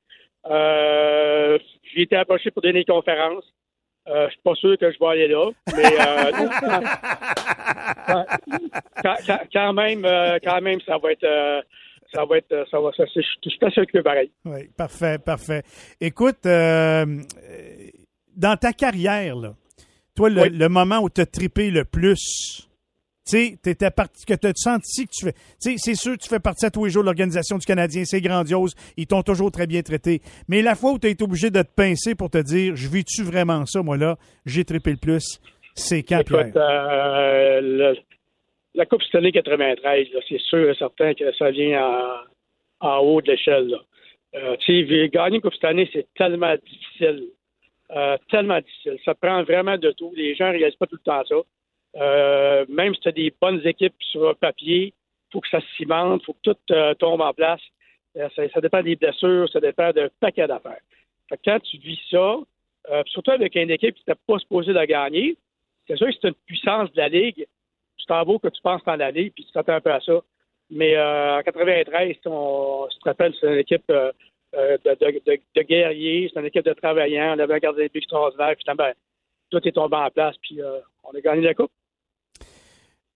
Euh, 0.50 1.58
j'ai 1.94 2.02
été 2.02 2.16
approché 2.16 2.52
pour 2.52 2.62
donner 2.62 2.80
une 2.80 2.86
conférence. 2.86 3.44
Euh, 4.10 4.26
je 4.28 4.32
suis 4.34 4.42
pas 4.44 4.56
sûr 4.56 4.78
que 4.78 4.92
je 4.92 5.00
vais 5.00 5.06
aller 5.08 5.28
là, 5.30 5.50
mais 5.78 5.86
euh, 5.86 6.32
quand, 9.02 9.16
quand- 9.26 9.40
quand 9.54 9.74
même, 9.74 10.04
euh, 10.06 10.38
quand 10.44 10.62
même, 10.62 10.80
ça 10.82 10.98
va 10.98 11.12
être, 11.14 11.24
euh, 11.24 11.62
ça 12.14 12.26
va 12.26 12.38
être, 12.38 12.66
ça 12.70 12.80
va, 12.82 12.92
ça, 12.98 13.06
je 13.16 13.22
suis 13.22 13.58
assez 13.62 13.80
occupé 13.82 14.02
pareil. 14.02 14.30
Oui, 14.46 14.68
parfait, 14.78 15.18
parfait. 15.20 15.64
Écoute, 16.02 16.46
euh, 16.46 17.06
euh, 17.06 17.88
dans 18.36 18.58
ta 18.58 18.74
carrière, 18.74 19.36
là, 19.38 19.54
toi, 20.16 20.30
le, 20.30 20.42
Oui. 20.42 20.50
le 20.50 20.68
moment 20.70 21.00
où 21.00 21.10
tu 21.10 21.22
as 21.22 21.26
trippé 21.26 21.72
le 21.72 21.86
plus, 21.86 22.68
tu 23.26 23.38
sais, 23.62 23.92
parti, 23.96 24.26
que 24.26 24.34
tu 24.34 24.48
as 24.48 24.54
senti 24.56 25.06
que 25.06 25.12
tu 25.12 25.26
fais. 25.26 25.34
Tu 25.34 25.72
sais, 25.72 25.76
c'est 25.78 25.96
sûr, 25.96 26.18
tu 26.18 26.28
fais 26.28 26.40
partie 26.40 26.66
à 26.66 26.72
tous 26.72 26.86
les 26.86 26.92
jours 26.92 27.04
de 27.04 27.08
l'Organisation 27.08 27.58
du 27.58 27.66
Canadien, 27.66 28.04
c'est 28.06 28.22
grandiose, 28.22 28.74
ils 28.98 29.08
t'ont 29.08 29.24
toujours 29.24 29.52
très 29.52 29.66
bien 29.68 29.82
traité. 29.82 30.22
Mais 30.48 30.62
la 30.62 30.76
fois 30.76 30.92
où 30.92 31.00
tu 31.00 31.08
as 31.08 31.10
été 31.12 31.24
obligé 31.24 31.50
de 31.50 31.62
te 31.62 31.72
pincer 31.74 32.16
pour 32.16 32.30
te 32.30 32.38
dire, 32.40 32.76
je 32.76 32.88
vis-tu 32.90 33.24
vraiment 33.24 33.66
ça, 33.66 33.82
moi, 33.82 33.98
là, 33.98 34.18
j'ai 34.46 34.66
trippé 34.66 34.92
le 34.92 34.98
plus, 34.98 35.40
c'est 35.76 36.04
quand? 36.04 36.20
Écoute, 36.20 36.58
euh, 36.58 37.62
le- 37.62 37.98
la 38.76 38.86
Coupe 38.86 39.04
Stanley 39.04 39.32
93, 39.32 40.08
là, 40.14 40.20
c'est 40.28 40.40
sûr 40.42 40.70
et 40.70 40.76
certain 40.76 41.14
que 41.14 41.32
ça 41.38 41.52
vient 41.52 41.82
en, 42.82 42.88
en 42.88 42.98
haut 43.00 43.22
de 43.22 43.32
l'échelle. 43.32 43.74
Euh, 44.36 44.56
tu 44.62 44.88
sais, 44.88 45.10
gagner 45.10 45.36
une 45.36 45.42
Coupe 45.42 45.54
Stanley, 45.54 45.88
c'est 45.94 46.08
tellement 46.16 46.56
difficile. 46.56 47.28
Euh, 47.96 48.18
tellement 48.32 48.60
difficile. 48.60 48.98
Ça 49.06 49.14
prend 49.14 49.44
vraiment 49.44 49.78
de 49.78 49.92
tout. 49.92 50.12
Les 50.16 50.34
gens 50.36 50.48
ne 50.48 50.54
réalisent 50.58 50.76
pas 50.78 50.88
tout 50.88 50.96
le 50.96 51.04
temps 51.04 51.24
ça. 51.30 51.36
Euh, 51.96 52.66
même 52.70 52.94
si 52.96 53.02
tu 53.02 53.10
as 53.10 53.12
des 53.12 53.34
bonnes 53.40 53.62
équipes 53.66 53.96
sur 54.00 54.30
un 54.30 54.34
papier, 54.34 54.94
faut 55.34 55.42
que 55.42 55.50
ça 55.50 55.60
se 55.60 55.68
cimente, 55.76 56.24
faut 56.24 56.34
que 56.34 56.52
tout 56.52 56.58
euh, 56.72 56.94
tombe 56.94 57.22
en 57.22 57.34
place. 57.34 57.62
Euh, 58.16 58.30
ça, 58.36 58.62
dépend 58.62 58.84
des 58.84 58.96
blessures, 58.96 59.50
ça 59.52 59.60
dépend 59.60 59.92
d'un 59.92 60.08
paquet 60.20 60.48
d'affaires. 60.48 60.82
Quand 61.44 61.60
tu 61.60 61.78
vis 61.78 62.00
ça, 62.12 62.38
euh, 62.92 63.04
surtout 63.08 63.32
avec 63.32 63.56
une 63.56 63.72
équipe 63.72 63.96
qui 63.96 64.04
n'était 64.08 64.20
pas 64.28 64.38
supposée 64.38 64.72
de 64.72 64.86
gagner, 64.86 65.36
c'est 65.88 65.98
sûr 65.98 66.08
que 66.08 66.14
c'est 66.14 66.28
une 66.28 66.36
puissance 66.46 66.92
de 66.94 66.98
la 66.98 67.10
Ligue. 67.10 67.48
Tu 67.98 68.06
t'en 68.06 68.24
vas 68.24 68.38
que 68.38 68.50
tu 68.50 68.62
penses 68.62 68.84
dans 68.86 68.96
la 68.96 69.10
Ligue, 69.10 69.34
puis 69.34 69.46
tu 69.46 69.52
t'attends 69.52 69.74
un 69.74 69.82
peu 69.82 69.92
à 69.92 70.00
ça. 70.00 70.22
Mais 70.70 70.98
en 70.98 71.42
93, 71.44 72.18
on, 72.26 72.88
tu 72.92 73.00
te 73.00 73.10
rappelles, 73.10 73.34
c'est 73.40 73.48
une 73.48 73.60
équipe 73.60 73.88
de, 73.90 75.62
guerriers, 75.64 76.30
c'est 76.32 76.40
une 76.40 76.46
équipe 76.46 76.66
de 76.66 76.74
travaillants, 76.74 77.36
on 77.36 77.40
avait 77.40 77.56
un 77.56 77.60
gardien 77.60 77.84
de 77.84 77.90
but 77.90 77.98
extraordinaire, 77.98 78.56
puis 78.56 78.76
ben, 78.76 78.94
tout 79.50 79.68
est 79.68 79.72
tombé 79.72 79.98
en 79.98 80.10
place, 80.10 80.36
puis 80.42 80.60
on 81.04 81.18
a 81.18 81.22
gagné 81.22 81.42
la 81.42 81.54
Coupe. 81.54 81.72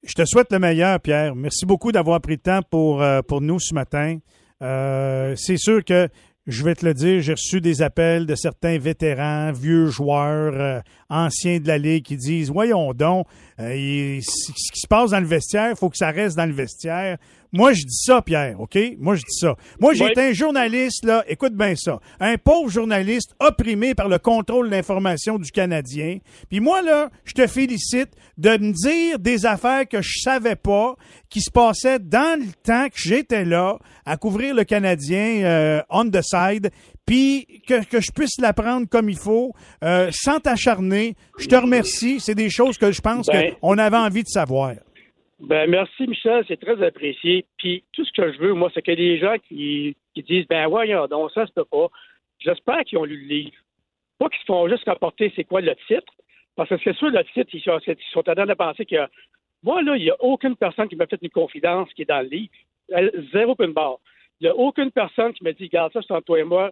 Je 0.08 0.14
te 0.14 0.24
souhaite 0.24 0.54
le 0.54 0.60
meilleur, 0.60 1.02
Pierre. 1.02 1.36
Merci 1.36 1.66
beaucoup 1.66 1.92
d'avoir 1.92 2.22
pris 2.22 2.36
le 2.36 2.40
temps 2.40 2.62
pour, 2.62 3.02
euh, 3.02 3.20
nous 3.42 3.60
ce 3.60 3.74
matin. 3.74 4.20
Euh, 4.62 5.34
c'est 5.36 5.58
sûr 5.58 5.84
que 5.84 6.08
je 6.48 6.64
vais 6.64 6.76
te 6.76 6.86
le 6.86 6.94
dire, 6.94 7.20
j'ai 7.22 7.34
reçu 7.34 7.60
des 7.60 7.82
appels 7.82 8.26
de 8.26 8.34
certains 8.34 8.78
vétérans, 8.78 9.52
vieux 9.52 9.88
joueurs, 9.88 10.54
euh, 10.56 10.80
anciens 11.10 11.60
de 11.60 11.68
la 11.68 11.78
Ligue 11.78 12.04
qui 12.06 12.18
disent 12.18 12.50
Voyons 12.50 12.94
donc, 12.94 13.28
euh, 13.60 13.76
il- 13.76 14.22
ce 14.24 14.52
qui 14.52 14.80
se 14.82 14.88
passe 14.88 15.12
dans 15.12 15.20
le 15.20 15.26
vestiaire, 15.28 15.70
il 15.72 15.76
faut 15.78 15.90
que 15.90 15.98
ça 15.98 16.12
reste 16.12 16.36
dans 16.38 16.46
le 16.46 16.54
vestiaire. 16.54 17.18
Moi, 17.54 17.72
je 17.72 17.84
dis 17.84 17.96
ça, 18.04 18.22
Pierre, 18.22 18.60
OK? 18.60 18.78
Moi, 19.00 19.16
je 19.16 19.22
dis 19.22 19.38
ça. 19.40 19.56
Moi, 19.80 19.94
j'ai 19.94 20.04
Oui. 20.04 20.12
été 20.12 20.22
un 20.22 20.34
journaliste, 20.34 21.06
là, 21.06 21.24
écoute 21.30 21.54
bien 21.56 21.76
ça. 21.78 22.00
Un 22.20 22.36
pauvre 22.38 22.70
journaliste 22.70 23.34
opprimé 23.40 23.96
par 23.96 24.10
le 24.10 24.20
contrôle 24.20 24.70
de 24.70 24.76
l'information 24.76 25.38
du 25.40 25.50
Canadien. 25.50 26.18
Puis 26.50 26.60
moi, 26.60 26.82
là, 26.82 27.10
je 27.24 27.32
te 27.32 27.48
félicite 27.48 28.10
de 28.38 28.50
me 28.50 28.74
dire 28.74 29.18
des 29.20 29.46
affaires 29.46 29.88
que 29.88 30.02
je 30.02 30.20
savais 30.20 30.58
pas, 30.58 30.96
qui 31.30 31.40
se 31.40 31.50
passaient 31.50 32.00
dans 32.00 32.38
le 32.38 32.52
temps 32.64 32.88
que 32.90 32.98
j'étais 33.00 33.46
là, 33.46 33.78
à 34.06 34.18
couvrir 34.18 34.54
le 34.54 34.66
Canadien 34.66 35.44
euh, 35.46 35.82
on 35.90 36.10
the 36.10 36.22
side, 36.22 36.70
puis 37.08 37.48
que, 37.68 37.84
que 37.90 38.00
je 38.02 38.12
puisse 38.12 38.38
l'apprendre 38.40 38.86
comme 38.88 39.10
il 39.10 39.18
faut, 39.18 39.54
euh, 39.84 40.10
sans 40.12 40.40
t'acharner. 40.40 41.16
Je 41.40 41.48
te 41.48 41.56
remercie. 41.56 42.20
C'est 42.20 42.36
des 42.36 42.50
choses 42.52 42.78
que 42.78 42.92
je 42.92 43.02
pense 43.02 43.26
Ben- 43.28 43.56
qu'on 43.62 43.78
avait 43.80 43.98
envie 43.98 44.24
de 44.24 44.28
savoir. 44.28 44.74
Ben 45.40 45.70
merci 45.70 46.08
Michel, 46.08 46.44
c'est 46.48 46.60
très 46.60 46.84
apprécié. 46.86 47.46
Puis 47.58 47.84
tout 47.94 48.04
ce 48.04 48.12
que 48.12 48.34
je 48.34 48.40
veux, 48.40 48.54
moi, 48.54 48.70
c'est 48.74 48.82
qu'il 48.82 49.00
y 49.00 49.04
ait 49.04 49.16
des 49.16 49.20
gens 49.20 49.36
qui, 49.48 49.96
qui 50.14 50.24
disent 50.24 50.46
Ben 50.48 50.68
voyons 50.68 51.08
donc, 51.08 51.32
ça 51.32 51.46
se 51.48 51.52
peut 51.54 51.66
pas. 51.66 51.88
J'espère 52.40 52.82
qu'ils 52.86 52.98
ont 52.98 53.04
lu 53.06 53.18
le 53.18 53.36
livre. 53.36 53.56
Pas 54.20 54.30
qu'ils 54.30 54.40
se 54.42 54.46
font 54.46 54.68
juste 54.68 54.86
rapporter 54.86 55.32
c'est 55.36 55.44
quoi 55.44 55.62
le 55.62 55.76
titre. 55.88 56.12
Parce 56.56 56.70
que 56.70 56.76
c'est 56.84 56.96
sûr, 56.96 57.10
le 57.12 57.24
titre, 57.34 57.50
ils 57.54 57.62
sont, 57.62 57.80
ils 57.86 57.96
sont 58.12 58.28
en 58.28 58.34
train 58.34 58.46
de 58.48 58.54
penser 58.56 58.86
que 58.86 58.96
moi, 59.64 59.82
là, 59.84 59.96
il 59.96 60.04
n'y 60.04 60.10
a 60.10 60.16
aucune 60.24 60.56
personne 60.56 60.88
qui 60.88 60.96
m'a 60.96 61.06
fait 61.06 61.20
une 61.22 61.30
confidence 61.30 61.88
qui 61.94 62.02
est 62.02 62.06
dans 62.06 62.22
le 62.22 62.30
livre. 62.30 62.52
Zéro 63.32 63.54
pin 63.56 63.68
barre. 63.70 63.98
Il 64.40 64.46
n'y 64.46 64.50
a 64.50 64.56
aucune 64.56 64.92
personne 64.92 65.34
qui 65.34 65.44
m'a 65.44 65.52
dit 65.52 65.66
Regarde 65.66 65.94
ça, 65.94 66.00
c'est 66.02 66.14
entre 66.14 66.26
toi 66.26 66.40
et 66.40 66.44
moi, 66.44 66.72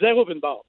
zéro 0.00 0.24
pin 0.24 0.36
barre. 0.36 0.62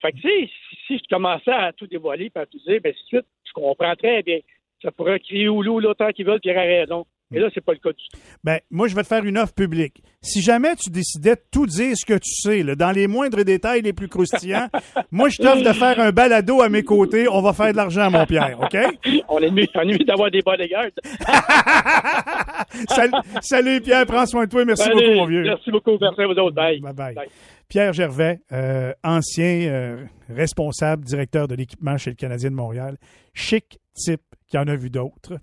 Fait 0.00 0.12
que 0.12 0.16
tu 0.18 0.28
si, 0.48 0.76
si 0.86 0.98
je 0.98 1.08
commençais 1.08 1.52
à 1.52 1.72
tout 1.72 1.86
dévoiler 1.86 2.30
et 2.34 2.38
à 2.38 2.46
tout 2.46 2.58
dire, 2.58 2.80
ben 2.82 2.94
c'est 3.10 3.24
je 3.44 3.52
comprends 3.52 3.94
très 3.94 4.22
bien. 4.22 4.40
Ça 4.82 4.90
pourrait 4.90 5.20
crier 5.20 5.48
au 5.48 5.62
loup 5.62 5.78
l'autant 5.78 6.10
qu'ils 6.10 6.26
veulent, 6.26 6.40
puis 6.40 6.50
il 6.50 6.56
raison. 6.56 7.06
Et 7.32 7.38
là, 7.38 7.48
c'est 7.54 7.64
pas 7.64 7.72
le 7.72 7.78
cas 7.78 7.90
du 7.90 7.96
tout. 8.10 8.18
Ben, 8.44 8.58
moi, 8.70 8.88
je 8.88 8.94
vais 8.94 9.02
te 9.02 9.08
faire 9.08 9.24
une 9.24 9.38
offre 9.38 9.54
publique. 9.54 10.02
Si 10.20 10.40
jamais 10.40 10.76
tu 10.76 10.90
décidais 10.90 11.34
de 11.34 11.42
tout 11.50 11.66
dire 11.66 11.96
ce 11.96 12.04
que 12.04 12.14
tu 12.14 12.30
sais, 12.30 12.62
là, 12.62 12.74
dans 12.74 12.92
les 12.92 13.06
moindres 13.06 13.44
détails 13.44 13.82
les 13.82 13.92
plus 13.92 14.08
croustillants, 14.08 14.68
moi, 15.10 15.28
je 15.28 15.38
t'offre 15.38 15.62
de 15.62 15.72
faire 15.72 15.98
un 15.98 16.12
balado 16.12 16.60
à 16.60 16.68
mes 16.68 16.82
côtés. 16.82 17.28
On 17.28 17.42
va 17.42 17.52
faire 17.52 17.72
de 17.72 17.76
l'argent, 17.76 18.10
mon 18.10 18.26
Pierre, 18.26 18.58
OK? 18.60 18.76
On 19.28 19.38
est 19.38 19.50
mieux, 19.50 19.66
mieux 19.84 19.98
d'avoir 19.98 20.30
des 20.30 20.42
bodyguards. 20.42 20.90
salut, 22.88 23.12
salut, 23.40 23.80
Pierre. 23.80 24.06
Prends 24.06 24.26
soin 24.26 24.44
de 24.44 24.50
toi. 24.50 24.64
Merci 24.64 24.88
beaucoup, 24.90 25.14
mon 25.14 25.26
vieux. 25.26 25.42
Merci 25.42 25.70
beaucoup. 25.70 25.96
Merci 26.00 26.20
à 26.20 26.26
vous 26.26 26.32
autres. 26.32 26.54
Bye. 26.54 26.80
Bye-bye. 26.80 27.14
Bye. 27.14 27.28
Pierre 27.68 27.94
Gervais, 27.94 28.40
euh, 28.52 28.92
ancien 29.02 29.62
euh, 29.62 30.04
responsable, 30.28 31.04
directeur 31.04 31.48
de 31.48 31.54
l'équipement 31.54 31.96
chez 31.96 32.10
le 32.10 32.16
Canadien 32.16 32.50
de 32.50 32.54
Montréal. 32.54 32.98
Chic 33.32 33.80
type 33.94 34.20
qui 34.46 34.58
en 34.58 34.68
a 34.68 34.76
vu 34.76 34.90
d'autres. 34.90 35.38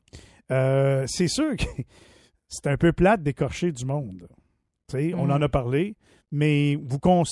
Euh, 0.52 1.06
c'est 1.08 1.28
sûr 1.28 1.56
que 1.56 1.64
c'est 2.48 2.68
un 2.68 2.78
peu 2.78 2.92
plate 2.94 3.22
d'écorcher 3.24 3.72
du 3.72 3.86
monde. 3.86 4.28
On 5.16 5.30
en 5.30 5.42
a 5.42 5.50
parlé, 5.50 5.96
mais 6.32 6.76
vous 6.76 6.98
cons... 7.00 7.24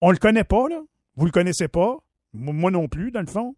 on 0.00 0.10
le 0.10 0.18
connaît 0.18 0.44
pas, 0.44 0.68
là. 0.68 0.82
Vous 1.16 1.24
le 1.26 1.30
connaissez 1.30 1.68
pas. 1.68 1.96
Mo- 2.32 2.52
Moi 2.52 2.70
non 2.70 2.88
plus, 2.88 3.10
dans 3.10 3.20
le 3.20 3.26
fond. 3.26 3.54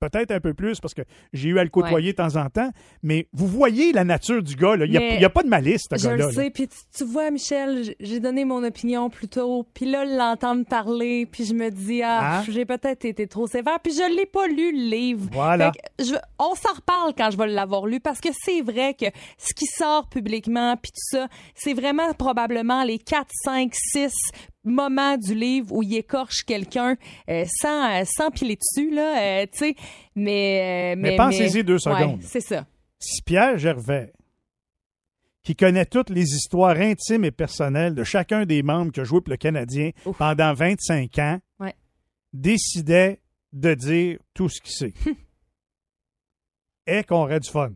Peut-être 0.00 0.30
un 0.30 0.40
peu 0.40 0.54
plus 0.54 0.80
parce 0.80 0.94
que 0.94 1.02
j'ai 1.34 1.50
eu 1.50 1.58
à 1.58 1.64
le 1.64 1.68
côtoyer 1.70 2.12
de 2.12 2.16
temps 2.16 2.36
en 2.36 2.48
temps. 2.48 2.70
Mais 3.02 3.28
vous 3.34 3.46
voyez 3.46 3.92
la 3.92 4.02
nature 4.04 4.42
du 4.42 4.56
gars. 4.56 4.74
là. 4.76 4.86
Il 4.86 4.90
n'y 4.92 5.24
a, 5.24 5.30
pas 5.30 5.42
de 5.42 5.48
malice, 5.48 5.82
ce 5.90 5.96
Je 5.98 6.04
gars-là. 6.04 6.16
le 6.16 6.22
là. 6.24 6.32
sais, 6.32 6.50
puis 6.50 6.66
tu, 6.68 6.76
tu 6.96 7.04
vois, 7.04 7.30
Michel, 7.30 7.94
j'ai 8.00 8.18
donné 8.18 8.44
mon 8.46 8.64
opinion 8.64 9.10
plus 9.10 9.28
tôt, 9.28 9.66
puis 9.74 9.84
là, 9.86 10.04
l'entendre 10.04 10.64
parler, 10.64 11.26
puis 11.30 11.44
je 11.44 11.52
me 11.54 11.70
dis, 11.70 12.02
ah, 12.02 12.38
Hein? 12.40 12.44
j'ai 12.48 12.64
peut-être 12.64 13.04
été 13.04 13.26
trop 13.26 13.46
sévère, 13.46 13.78
puis 13.80 13.92
je 13.92 14.16
l'ai 14.16 14.26
pas 14.26 14.46
lu, 14.46 14.72
le 14.72 14.88
livre. 14.90 15.28
Voilà. 15.32 15.70
Que 15.70 16.04
je- 16.04 16.14
on 16.38 16.54
s'en 16.54 16.72
reparle 16.74 17.12
quand 17.16 17.30
je 17.30 17.36
vais 17.36 17.46
l'avoir 17.48 17.86
lu, 17.86 18.00
parce 18.00 18.20
que 18.20 18.30
c'est 18.32 18.62
vrai 18.62 18.94
que 18.94 19.06
ce 19.38 19.52
qui 19.54 19.66
sort 19.66 20.08
publiquement, 20.08 20.76
puis 20.76 20.92
tout 20.92 21.16
ça, 21.18 21.28
c'est 21.54 21.74
vraiment 21.74 22.12
probablement 22.14 22.84
les 22.84 22.98
4, 22.98 23.26
5, 23.44 23.72
6 23.74 24.12
moments 24.64 25.16
du 25.16 25.34
livre 25.34 25.72
où 25.74 25.82
il 25.82 25.94
écorche 25.96 26.42
quelqu'un 26.44 26.96
euh, 27.28 27.44
sans, 27.60 28.00
euh, 28.00 28.04
sans 28.04 28.30
piler 28.30 28.56
dessus, 28.56 28.90
là, 28.90 29.42
euh, 29.42 29.46
tu 29.52 29.58
sais, 29.58 29.74
mais... 30.14 30.94
euh, 30.94 31.00
Mais 31.00 31.16
pensez-y 31.16 31.64
deux 31.64 31.74
ouais, 31.74 31.78
secondes. 31.78 32.22
c'est 32.22 32.40
ça. 32.40 32.66
si 32.98 33.22
Pierre 33.22 33.56
Gervais, 33.58 34.12
qui 35.42 35.56
connaît 35.56 35.86
toutes 35.86 36.10
les 36.10 36.34
histoires 36.34 36.76
intimes 36.76 37.24
et 37.24 37.30
personnelles 37.30 37.94
de 37.94 38.04
chacun 38.04 38.44
des 38.44 38.62
membres 38.62 38.92
qui 38.92 39.00
a 39.00 39.04
joué 39.04 39.20
pour 39.22 39.30
le 39.30 39.36
Canadien 39.38 39.90
Ouf. 40.04 40.18
pendant 40.18 40.52
25 40.52 41.18
ans, 41.18 41.38
Ouais. 41.58 41.74
décidait 42.34 43.20
de 43.52 43.72
dire 43.74 44.18
tout 44.34 44.48
ce 44.50 44.60
qu'il 44.60 44.72
sait, 44.72 44.94
et 46.86 47.02
qu'on 47.04 47.22
aurait 47.22 47.40
du 47.40 47.48
fun, 47.48 47.70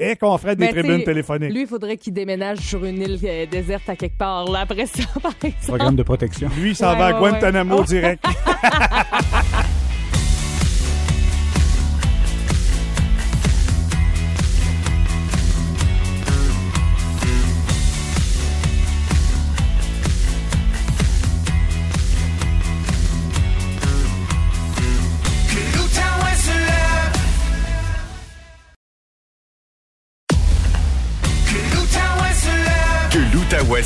et 0.00 0.16
qu'on 0.16 0.36
ferait 0.38 0.56
des 0.56 0.64
Mais 0.66 0.72
tribunes 0.72 1.04
téléphoniques. 1.04 1.52
Lui, 1.52 1.60
il 1.62 1.66
faudrait 1.66 1.96
qu'il 1.98 2.12
déménage 2.14 2.58
sur 2.58 2.84
une 2.84 3.00
île 3.02 3.18
euh, 3.22 3.46
déserte 3.46 3.88
à 3.88 3.96
quelque 3.96 4.16
part, 4.16 4.44
là, 4.50 4.60
après 4.60 4.86
ça, 4.86 5.02
par 5.22 5.32
exemple. 5.42 5.66
Programme 5.66 5.96
de 5.96 6.02
protection. 6.02 6.48
Lui, 6.58 6.70
il 6.70 6.76
s'en 6.76 6.92
Ouais, 6.92 6.98
va 6.98 7.06
à 7.06 7.12
ouais, 7.12 7.20
ouais. 7.20 7.30
Guantanamo 7.30 7.76
Oh. 7.80 7.84
direct. 7.84 8.24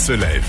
se 0.05 0.13
lève. 0.13 0.45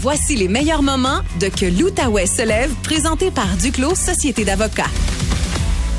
Voici 0.00 0.36
les 0.36 0.48
meilleurs 0.48 0.82
moments 0.82 1.20
de 1.40 1.48
Que 1.48 1.64
l'Outaouais 1.64 2.26
se 2.26 2.42
lève, 2.42 2.70
présenté 2.82 3.30
par 3.30 3.46
Duclos 3.56 3.94
Société 3.94 4.44
d'avocats. 4.44 4.90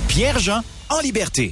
Pierre-Jean 0.08 0.62
en 0.92 1.00
liberté. 1.00 1.52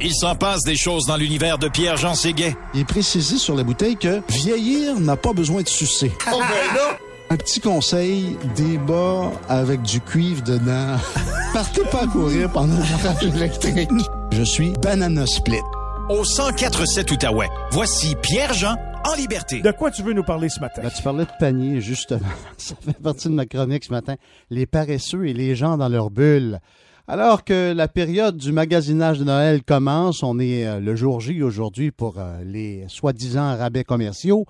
Il 0.00 0.14
s'en 0.14 0.36
passe 0.36 0.62
des 0.62 0.76
choses 0.76 1.06
dans 1.06 1.16
l'univers 1.16 1.58
de 1.58 1.66
Pierre-Jean 1.66 2.14
Séguet. 2.14 2.54
Il 2.74 2.82
est 2.82 2.84
précisé 2.84 3.38
sur 3.38 3.56
la 3.56 3.64
bouteille 3.64 3.96
que 3.96 4.22
vieillir 4.28 5.00
n'a 5.00 5.16
pas 5.16 5.32
besoin 5.32 5.62
de 5.62 5.68
sucer. 5.68 6.12
Oh 6.32 6.38
ben 6.38 6.76
là! 6.76 6.96
Un 7.30 7.36
petit 7.36 7.58
conseil, 7.58 8.36
des 8.54 8.78
bas 8.78 9.32
avec 9.48 9.82
du 9.82 10.00
cuivre 10.00 10.44
dedans. 10.44 10.96
Partez 11.52 11.82
pas 11.90 12.02
à 12.02 12.06
courir 12.06 12.52
pendant 12.52 12.76
le 12.76 13.08
rage 13.08 13.34
électrique. 13.34 13.90
Je 14.30 14.44
suis 14.44 14.70
Banana 14.80 15.26
Split. 15.26 15.62
Au 16.08 16.22
104.7 16.22 17.12
Outaouais, 17.12 17.48
voici 17.72 18.14
Pierre-Jean 18.22 18.76
en 19.04 19.14
liberté. 19.14 19.60
De 19.60 19.70
quoi 19.70 19.90
tu 19.90 20.02
veux 20.02 20.12
nous 20.12 20.22
parler 20.22 20.48
ce 20.48 20.60
matin? 20.60 20.82
Ben, 20.82 20.90
tu 20.90 21.02
parlais 21.02 21.24
de 21.24 21.30
panier, 21.38 21.80
justement. 21.80 22.20
Ça 22.56 22.74
fait 22.80 22.98
partie 23.00 23.28
de 23.28 23.34
ma 23.34 23.46
chronique 23.46 23.84
ce 23.84 23.90
matin. 23.92 24.16
Les 24.50 24.66
paresseux 24.66 25.26
et 25.26 25.32
les 25.32 25.56
gens 25.56 25.76
dans 25.76 25.88
leur 25.88 26.10
bulle. 26.10 26.60
Alors 27.08 27.44
que 27.44 27.72
la 27.72 27.88
période 27.88 28.36
du 28.36 28.52
magasinage 28.52 29.18
de 29.18 29.24
Noël 29.24 29.62
commence, 29.64 30.22
on 30.22 30.38
est 30.38 30.66
euh, 30.66 30.78
le 30.78 30.94
jour 30.94 31.20
J 31.20 31.42
aujourd'hui 31.42 31.90
pour 31.90 32.18
euh, 32.18 32.42
les 32.44 32.84
soi-disant 32.88 33.56
rabais 33.56 33.84
commerciaux. 33.84 34.46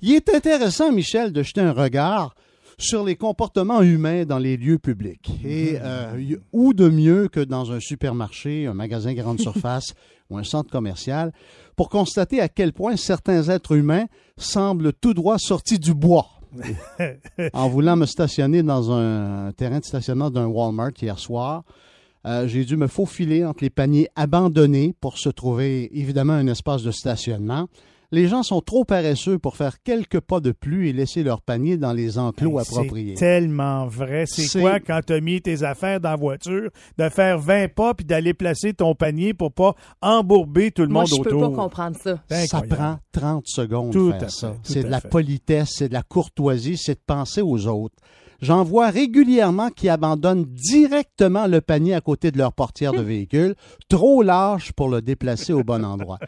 Il 0.00 0.12
est 0.14 0.32
intéressant, 0.32 0.92
Michel, 0.92 1.32
de 1.32 1.42
jeter 1.42 1.60
un 1.60 1.72
regard 1.72 2.34
sur 2.78 3.04
les 3.04 3.16
comportements 3.16 3.82
humains 3.82 4.24
dans 4.24 4.38
les 4.38 4.56
lieux 4.56 4.78
publics. 4.78 5.30
Et 5.44 5.76
euh, 5.80 6.20
y- 6.20 6.38
où 6.52 6.72
de 6.72 6.88
mieux 6.88 7.28
que 7.28 7.40
dans 7.40 7.72
un 7.72 7.80
supermarché, 7.80 8.66
un 8.66 8.74
magasin 8.74 9.12
grande 9.14 9.40
surface 9.40 9.94
ou 10.30 10.38
un 10.38 10.44
centre 10.44 10.70
commercial 10.70 11.32
pour 11.76 11.88
constater 11.88 12.40
à 12.40 12.48
quel 12.48 12.72
point 12.72 12.96
certains 12.96 13.48
êtres 13.48 13.76
humains 13.76 14.06
semblent 14.36 14.92
tout 14.92 15.14
droit 15.14 15.38
sortis 15.38 15.78
du 15.78 15.94
bois. 15.94 16.26
en 17.52 17.68
voulant 17.68 17.96
me 17.96 18.06
stationner 18.06 18.62
dans 18.62 18.90
un 18.90 19.52
terrain 19.52 19.80
de 19.80 19.84
stationnement 19.84 20.30
d'un 20.30 20.46
Walmart 20.46 20.92
hier 21.00 21.18
soir, 21.18 21.62
euh, 22.26 22.48
j'ai 22.48 22.64
dû 22.64 22.76
me 22.76 22.86
faufiler 22.86 23.44
entre 23.44 23.62
les 23.64 23.70
paniers 23.70 24.08
abandonnés 24.16 24.94
pour 25.00 25.18
se 25.18 25.28
trouver 25.28 25.90
évidemment 25.98 26.32
un 26.32 26.46
espace 26.46 26.82
de 26.82 26.90
stationnement. 26.90 27.68
Les 28.10 28.26
gens 28.26 28.42
sont 28.42 28.62
trop 28.62 28.84
paresseux 28.84 29.38
pour 29.38 29.56
faire 29.56 29.82
quelques 29.82 30.20
pas 30.20 30.40
de 30.40 30.50
plus 30.52 30.88
et 30.88 30.94
laisser 30.94 31.22
leur 31.22 31.42
panier 31.42 31.76
dans 31.76 31.92
les 31.92 32.18
enclos 32.18 32.58
appropriés. 32.58 33.16
C'est 33.16 33.20
tellement 33.20 33.86
vrai. 33.86 34.24
C'est 34.26 34.60
quoi 34.60 34.80
quand 34.80 35.00
tu 35.06 35.12
as 35.12 35.20
mis 35.20 35.42
tes 35.42 35.62
affaires 35.62 36.00
dans 36.00 36.10
la 36.10 36.16
voiture, 36.16 36.70
de 36.96 37.08
faire 37.10 37.38
20 37.38 37.74
pas 37.74 37.92
puis 37.92 38.06
d'aller 38.06 38.32
placer 38.32 38.72
ton 38.72 38.94
panier 38.94 39.34
pour 39.34 39.52
pas 39.52 39.74
embourber 40.00 40.70
tout 40.70 40.82
le 40.82 40.88
Moi, 40.88 41.02
monde 41.02 41.10
je 41.10 41.22
peux 41.22 41.34
autour? 41.36 41.50
pas 41.54 41.62
comprendre 41.62 41.96
ça. 42.02 42.22
C'est 42.30 42.46
Ça 42.46 42.58
incroyable. 42.58 43.00
prend 43.12 43.20
30 43.20 43.46
secondes 43.46 43.92
Tout 43.92 44.14
à 44.18 44.28
ça. 44.30 44.54
C'est 44.62 44.84
de 44.84 44.88
la 44.88 45.00
fait. 45.00 45.08
politesse, 45.10 45.72
c'est 45.76 45.88
de 45.88 45.94
la 45.94 46.02
courtoisie, 46.02 46.78
c'est 46.78 46.94
de 46.94 47.00
penser 47.06 47.42
aux 47.42 47.66
autres. 47.66 47.96
J'en 48.40 48.62
vois 48.62 48.90
régulièrement 48.90 49.68
qui 49.70 49.88
abandonnent 49.88 50.44
directement 50.44 51.48
le 51.48 51.60
panier 51.60 51.94
à 51.94 52.00
côté 52.00 52.30
de 52.30 52.38
leur 52.38 52.52
portière 52.52 52.92
de 52.92 53.00
véhicule, 53.00 53.56
trop 53.88 54.22
large 54.22 54.72
pour 54.72 54.88
le 54.88 55.02
déplacer 55.02 55.52
au 55.52 55.64
bon 55.64 55.84
endroit. 55.84 56.18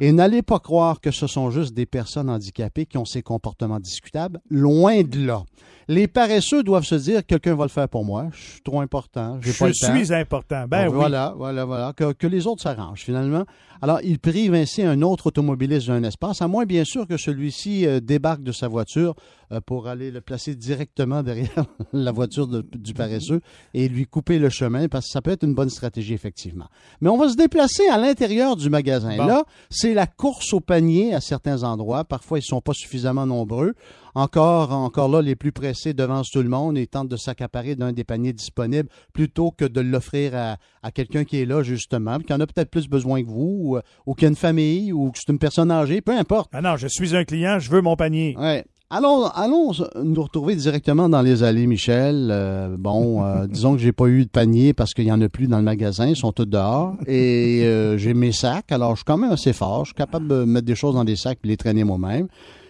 Et 0.00 0.10
n'allez 0.10 0.42
pas 0.42 0.58
croire 0.58 1.00
que 1.00 1.12
ce 1.12 1.28
sont 1.28 1.50
juste 1.52 1.72
des 1.72 1.86
personnes 1.86 2.28
handicapées 2.28 2.86
qui 2.86 2.98
ont 2.98 3.04
ces 3.04 3.22
comportements 3.22 3.78
discutables. 3.78 4.40
Loin 4.50 5.02
de 5.02 5.24
là. 5.24 5.44
Les 5.92 6.06
paresseux 6.06 6.62
doivent 6.62 6.84
se 6.84 6.94
dire 6.94 7.26
quelqu'un 7.26 7.56
va 7.56 7.64
le 7.64 7.68
faire 7.68 7.88
pour 7.88 8.04
moi. 8.04 8.28
Je 8.32 8.40
suis 8.52 8.60
trop 8.62 8.80
important. 8.80 9.40
pas 9.40 9.40
Je 9.72 9.86
temps. 9.86 9.92
suis 9.96 10.14
important. 10.14 10.64
Ben 10.68 10.86
oui. 10.86 10.94
Voilà, 10.94 11.34
voilà, 11.36 11.64
voilà. 11.64 11.92
Que, 11.92 12.12
que 12.12 12.28
les 12.28 12.46
autres 12.46 12.62
s'arrangent, 12.62 13.00
finalement. 13.00 13.44
Alors, 13.82 13.98
il 14.04 14.20
prive 14.20 14.54
ainsi 14.54 14.82
un 14.82 15.02
autre 15.02 15.26
automobiliste 15.26 15.88
d'un 15.88 16.04
espace, 16.04 16.42
à 16.42 16.46
moins, 16.48 16.64
bien 16.64 16.84
sûr, 16.84 17.08
que 17.08 17.16
celui-ci 17.16 17.86
euh, 17.86 17.98
débarque 17.98 18.42
de 18.44 18.52
sa 18.52 18.68
voiture 18.68 19.16
euh, 19.50 19.60
pour 19.64 19.88
aller 19.88 20.12
le 20.12 20.20
placer 20.20 20.54
directement 20.54 21.24
derrière 21.24 21.64
la 21.92 22.12
voiture 22.12 22.46
de- 22.46 22.64
du 22.72 22.94
paresseux 22.94 23.40
et 23.74 23.88
lui 23.88 24.04
couper 24.06 24.38
le 24.38 24.48
chemin, 24.50 24.86
parce 24.86 25.06
que 25.06 25.10
ça 25.12 25.22
peut 25.22 25.32
être 25.32 25.42
une 25.44 25.54
bonne 25.54 25.70
stratégie, 25.70 26.14
effectivement. 26.14 26.66
Mais 27.00 27.08
on 27.08 27.16
va 27.16 27.30
se 27.30 27.36
déplacer 27.36 27.88
à 27.88 27.98
l'intérieur 27.98 28.54
du 28.54 28.70
magasin. 28.70 29.16
Bon. 29.16 29.24
Là, 29.26 29.44
c'est 29.70 29.94
la 29.94 30.06
course 30.06 30.52
au 30.52 30.60
panier 30.60 31.14
à 31.14 31.20
certains 31.20 31.64
endroits. 31.64 32.04
Parfois, 32.04 32.38
ils 32.38 32.42
sont 32.42 32.60
pas 32.60 32.74
suffisamment 32.74 33.26
nombreux. 33.26 33.72
Encore, 34.14 34.72
encore 34.72 35.08
là, 35.08 35.22
les 35.22 35.36
plus 35.36 35.52
pressés 35.52 35.94
devancent 35.94 36.30
tout 36.30 36.42
le 36.42 36.48
monde 36.48 36.76
et 36.78 36.86
tentent 36.86 37.08
de 37.08 37.16
s'accaparer 37.16 37.76
d'un 37.76 37.92
des 37.92 38.04
paniers 38.04 38.32
disponibles 38.32 38.88
plutôt 39.12 39.50
que 39.50 39.64
de 39.64 39.80
l'offrir 39.80 40.34
à, 40.34 40.56
à 40.82 40.90
quelqu'un 40.90 41.24
qui 41.24 41.40
est 41.40 41.46
là, 41.46 41.62
justement, 41.62 42.18
qui 42.18 42.32
en 42.32 42.40
a 42.40 42.46
peut-être 42.46 42.70
plus 42.70 42.88
besoin 42.88 43.22
que 43.22 43.28
vous, 43.28 43.58
ou, 43.60 43.76
euh, 43.76 43.82
ou 44.06 44.14
qui 44.14 44.24
a 44.24 44.28
une 44.28 44.36
famille, 44.36 44.92
ou 44.92 45.10
que 45.10 45.18
c'est 45.18 45.32
une 45.32 45.38
personne 45.38 45.70
âgée, 45.70 46.00
peu 46.00 46.16
importe. 46.16 46.50
Ah 46.52 46.60
non, 46.60 46.76
je 46.76 46.88
suis 46.88 47.16
un 47.16 47.24
client, 47.24 47.58
je 47.58 47.70
veux 47.70 47.80
mon 47.80 47.96
panier. 47.96 48.36
Ouais. 48.38 48.64
Allons, 48.92 49.26
allons 49.26 49.70
nous 50.02 50.20
retrouver 50.20 50.56
directement 50.56 51.08
dans 51.08 51.22
les 51.22 51.44
allées, 51.44 51.68
Michel. 51.68 52.28
Euh, 52.32 52.74
bon, 52.76 53.24
euh, 53.24 53.46
disons 53.48 53.74
que 53.74 53.78
j'ai 53.80 53.92
pas 53.92 54.06
eu 54.06 54.24
de 54.24 54.30
panier 54.30 54.74
parce 54.74 54.94
qu'il 54.94 55.04
y 55.04 55.12
en 55.12 55.20
a 55.20 55.28
plus 55.28 55.46
dans 55.46 55.58
le 55.58 55.62
magasin, 55.62 56.08
ils 56.08 56.16
sont 56.16 56.32
tous 56.32 56.44
dehors. 56.44 56.96
Et 57.06 57.62
euh, 57.62 57.96
j'ai 57.98 58.14
mes 58.14 58.32
sacs, 58.32 58.72
alors 58.72 58.90
je 58.92 58.96
suis 58.96 59.04
quand 59.04 59.16
même 59.16 59.30
assez 59.30 59.52
fort. 59.52 59.84
Je 59.84 59.90
suis 59.90 59.94
capable 59.94 60.26
de 60.26 60.42
mettre 60.42 60.66
des 60.66 60.74
choses 60.74 60.96
dans 60.96 61.04
des 61.04 61.14
sacs 61.14 61.38
et 61.44 61.46
les 61.46 61.56
traîner 61.56 61.84
moi-même. 61.84 62.26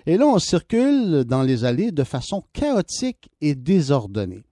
Et 0.07 0.17
là, 0.17 0.27
on 0.27 0.39
circule 0.39 1.25
dans 1.25 1.43
les 1.43 1.65
allées 1.65 1.93
de 1.93 2.05
façon 2.05 2.43
chaotique 2.53 3.31
et 3.41 3.55
désordonnée. 3.55 4.43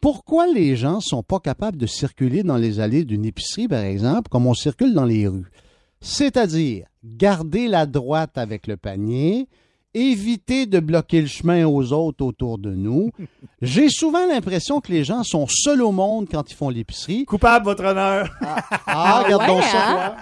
Pourquoi 0.00 0.46
les 0.46 0.76
gens 0.76 1.00
sont 1.00 1.22
pas 1.22 1.40
capables 1.40 1.76
de 1.76 1.86
circuler 1.86 2.42
dans 2.42 2.56
les 2.56 2.78
allées 2.78 3.04
d'une 3.04 3.24
épicerie, 3.24 3.66
par 3.66 3.82
exemple, 3.82 4.28
comme 4.28 4.46
on 4.46 4.54
circule 4.54 4.94
dans 4.94 5.04
les 5.04 5.26
rues? 5.26 5.50
C'est-à-dire 6.00 6.86
garder 7.04 7.66
la 7.66 7.86
droite 7.86 8.38
avec 8.38 8.66
le 8.66 8.76
panier, 8.76 9.48
éviter 9.94 10.66
de 10.66 10.80
bloquer 10.80 11.20
le 11.20 11.26
chemin 11.26 11.66
aux 11.66 11.92
autres 11.92 12.24
autour 12.24 12.58
de 12.58 12.70
nous. 12.70 13.10
J'ai 13.62 13.88
souvent 13.88 14.26
l'impression 14.26 14.80
que 14.80 14.92
les 14.92 15.02
gens 15.04 15.22
sont 15.24 15.46
seuls 15.48 15.82
au 15.82 15.90
monde 15.92 16.28
quand 16.30 16.50
ils 16.50 16.54
font 16.54 16.68
l'épicerie. 16.68 17.24
Coupable, 17.24 17.64
votre 17.64 17.84
honneur. 17.84 18.28
Ah, 18.86 19.22
regarde 19.24 19.46
donc 19.46 19.56
ouais, 19.56 19.62
ça, 19.62 19.70
toi. 19.70 20.16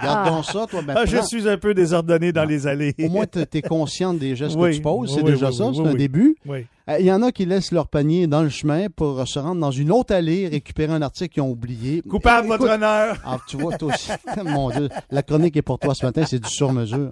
Regarde 0.00 0.28
donc 0.28 0.44
ça, 0.44 0.66
toi. 0.68 0.82
Ben, 0.82 0.94
Ah, 0.96 1.04
je 1.06 1.18
suis 1.26 1.48
un 1.48 1.56
peu 1.58 1.74
désordonné 1.74 2.32
dans 2.32 2.44
les 2.44 2.66
allées. 2.66 2.94
Au 3.02 3.08
moins, 3.08 3.26
tu 3.26 3.38
es 3.40 3.62
consciente 3.62 4.18
des 4.18 4.34
gestes 4.34 4.56
Oui, 4.58 4.70
que 4.70 4.76
tu 4.76 4.82
poses. 4.82 5.14
C'est 5.14 5.22
oui, 5.22 5.32
déjà 5.32 5.48
oui, 5.50 5.54
ça, 5.54 5.66
oui, 5.66 5.74
c'est 5.74 5.82
oui, 5.82 5.88
un 5.88 5.92
oui. 5.92 5.98
début. 5.98 6.36
Oui. 6.46 6.66
Euh, 6.90 6.96
Il 6.98 7.06
y 7.06 7.12
en 7.12 7.22
a 7.22 7.30
qui 7.32 7.46
laissent 7.46 7.72
leur 7.72 7.88
panier 7.88 8.26
dans 8.26 8.42
le 8.42 8.48
chemin 8.48 8.88
pour 8.88 9.26
se 9.28 9.38
rendre 9.38 9.60
dans 9.60 9.70
une 9.70 9.92
autre 9.92 10.14
allée, 10.14 10.48
récupérer 10.48 10.92
un 10.92 11.02
article 11.02 11.34
qu'ils 11.34 11.42
ont 11.42 11.50
oublié. 11.50 12.02
Coupable, 12.02 12.46
Écoute, 12.48 12.60
votre 12.60 12.72
honneur. 12.74 13.16
ah, 13.24 13.38
tu 13.48 13.56
vois, 13.56 13.76
toi 13.76 13.92
aussi. 13.94 14.10
Mon 14.44 14.70
Dieu, 14.70 14.88
la 15.10 15.22
chronique 15.22 15.56
est 15.56 15.62
pour 15.62 15.78
toi 15.78 15.94
ce 15.94 16.04
matin, 16.04 16.24
c'est 16.26 16.38
du 16.42 16.48
sur-mesure. 16.48 17.10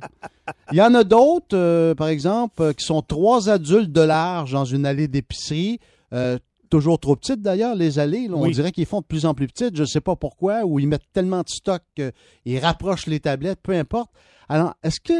Il 0.72 0.78
y 0.78 0.82
en 0.82 0.94
a 0.94 1.04
d'autres, 1.04 1.54
euh, 1.56 1.94
par 1.94 2.08
exemple, 2.08 2.62
euh, 2.62 2.72
qui 2.72 2.84
sont 2.84 3.02
trois 3.02 3.48
adultes 3.48 3.92
de 3.92 4.00
large 4.00 4.52
dans 4.52 4.64
une 4.64 4.84
allée 4.86 5.08
d'épicerie. 5.08 5.78
euh, 6.12 6.38
toujours 6.70 6.98
trop 7.00 7.16
petites 7.16 7.40
d'ailleurs, 7.40 7.74
les 7.74 7.98
allées. 7.98 8.28
là. 8.28 8.34
on 8.36 8.42
Oui. 8.42 8.52
dirait 8.52 8.72
qu'ils 8.72 8.84
font 8.84 9.00
de 9.00 9.06
plus 9.06 9.24
en 9.24 9.32
plus 9.32 9.46
petites. 9.46 9.74
Je 9.74 9.82
ne 9.82 9.86
sais 9.86 10.02
pas 10.02 10.16
pourquoi, 10.16 10.64
ou 10.66 10.78
ils 10.78 10.86
mettent 10.86 11.10
tellement 11.14 11.40
de 11.40 11.48
stock 11.48 11.80
qu'ils 11.96 12.58
rapprochent 12.58 13.06
les 13.06 13.20
tablettes, 13.20 13.60
peu 13.62 13.72
importe. 13.72 14.10
Alors, 14.50 14.74
est-ce 14.82 15.00
que. 15.00 15.12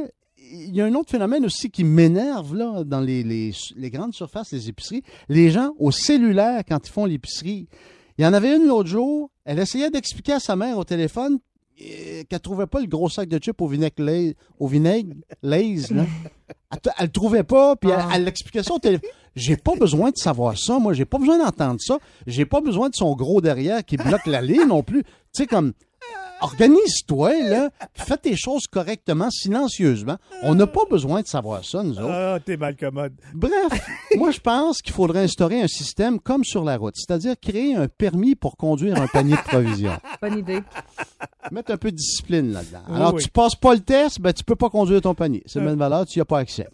Il 0.51 0.75
y 0.75 0.81
a 0.81 0.85
un 0.87 0.95
autre 0.95 1.11
phénomène 1.11 1.45
aussi 1.45 1.71
qui 1.71 1.85
m'énerve 1.85 2.55
là 2.55 2.85
dans 2.85 3.01
les, 3.01 3.23
les- 3.23 3.53
les 3.77 3.91
grandes 3.91 4.15
surfaces, 4.15 4.53
les 4.53 4.69
épiceries. 4.69 5.03
Les 5.29 5.51
gens 5.51 5.71
au 5.79 5.91
cellulaire 5.91 6.63
quand 6.69 6.87
ils 6.87 6.91
font 6.91 7.05
l'épicerie. 7.05 7.69
Il 8.19 8.25
y 8.25 8.27
en 8.27 8.33
avait 8.33 8.57
une 8.57 8.67
l'autre 8.67 8.89
jour, 8.89 9.31
elle 9.45 9.59
essayait 9.59 9.91
d'expliquer 9.91 10.33
à 10.33 10.41
sa 10.41 10.57
mère 10.57 10.77
au 10.79 10.85
téléphone 10.85 11.39
euh, 11.81 12.25
qu'elle 12.29 12.41
trouvait 12.41 12.67
pas 12.67 12.81
le 12.81 12.87
gros 12.87 13.09
sac 13.09 13.29
de 13.29 13.39
chips 13.39 13.61
au 13.61 13.69
vinaigre, 13.69 14.35
au 14.59 14.67
vinaigre 14.67 15.15
Lay's, 15.43 15.91
là. 15.91 16.05
Elle, 16.71 16.93
elle 16.99 17.07
le 17.07 17.13
trouvait 17.13 17.43
pas, 17.45 17.77
puis 17.77 17.91
elle, 17.91 18.01
elle 18.15 18.25
l'expliquait 18.25 18.63
ça 18.63 18.75
au 18.75 18.79
téléphone. 18.79 19.09
J'ai 19.37 19.57
pas 19.57 19.75
besoin 19.77 20.11
de 20.11 20.17
savoir 20.17 20.59
ça, 20.59 20.79
moi. 20.79 20.93
J'ai 20.95 21.05
pas 21.07 21.19
besoin 21.19 21.39
d'entendre 21.39 21.81
ça. 21.81 21.99
J'ai 22.27 22.45
pas 22.47 22.61
besoin 22.61 22.89
de 22.91 22.95
son 22.95 23.15
gros 23.17 23.41
derrière 23.41 23.83
qui 23.85 23.97
bloque 23.97 24.27
la 24.27 24.43
ligne 24.43 24.67
non 24.67 24.83
plus. 24.83 25.03
Tu 25.03 25.09
sais, 25.33 25.47
comme, 25.47 25.73
organise-toi, 26.41 27.33
là. 27.49 27.71
Fais 27.95 28.17
tes 28.17 28.37
choses 28.37 28.67
correctement, 28.67 29.31
silencieusement. 29.31 30.17
On 30.43 30.55
n'a 30.55 30.67
pas 30.67 30.85
besoin 30.91 31.23
de 31.23 31.27
savoir 31.27 31.65
ça, 31.65 31.83
nous 31.83 31.99
autres. 31.99 32.11
Ah, 32.11 32.39
t'es 32.45 32.57
mal 32.57 32.77
commode. 32.77 33.15
Bref, 33.35 33.87
moi 34.17 34.31
je 34.31 34.41
pense 34.41 34.83
qu'il 34.83 34.93
faudrait 34.93 35.21
instaurer 35.25 35.61
un 35.61 35.69
système 35.69 36.21
comme 36.21 36.45
sur 36.45 36.65
la 36.65 36.77
route, 36.77 36.95
c'est-à-dire 36.97 37.35
créer 37.41 37.75
un 37.75 37.89
permis 37.89 38.35
pour 38.35 38.57
conduire 38.57 39.01
un 39.01 39.07
panier 39.07 39.37
de 39.37 39.43
provisions. 39.43 39.99
Bonne 40.23 40.39
idée. 40.39 40.61
Mettre 41.51 41.73
un 41.73 41.77
peu 41.77 41.91
de 41.91 41.97
discipline 41.97 42.53
là-dedans. 42.53 42.83
Oui, 42.89 42.97
Alors 42.97 43.15
oui. 43.15 43.23
tu 43.23 43.31
passes 43.31 43.55
pas 43.55 43.75
le 43.75 43.81
test, 43.81 44.21
ben 44.21 44.33
tu 44.33 44.45
peux 44.45 44.57
pas 44.57 44.69
conduire 44.71 45.01
ton 45.01 45.15
panier. 45.15 45.43
C'est 45.47 45.59
la 45.61 45.67
même 45.67 45.79
valeur, 45.79 46.07
tu 46.07 46.19
n'y 46.19 46.23
as 46.23 46.27
pas 46.27 46.39
accès. 46.41 46.69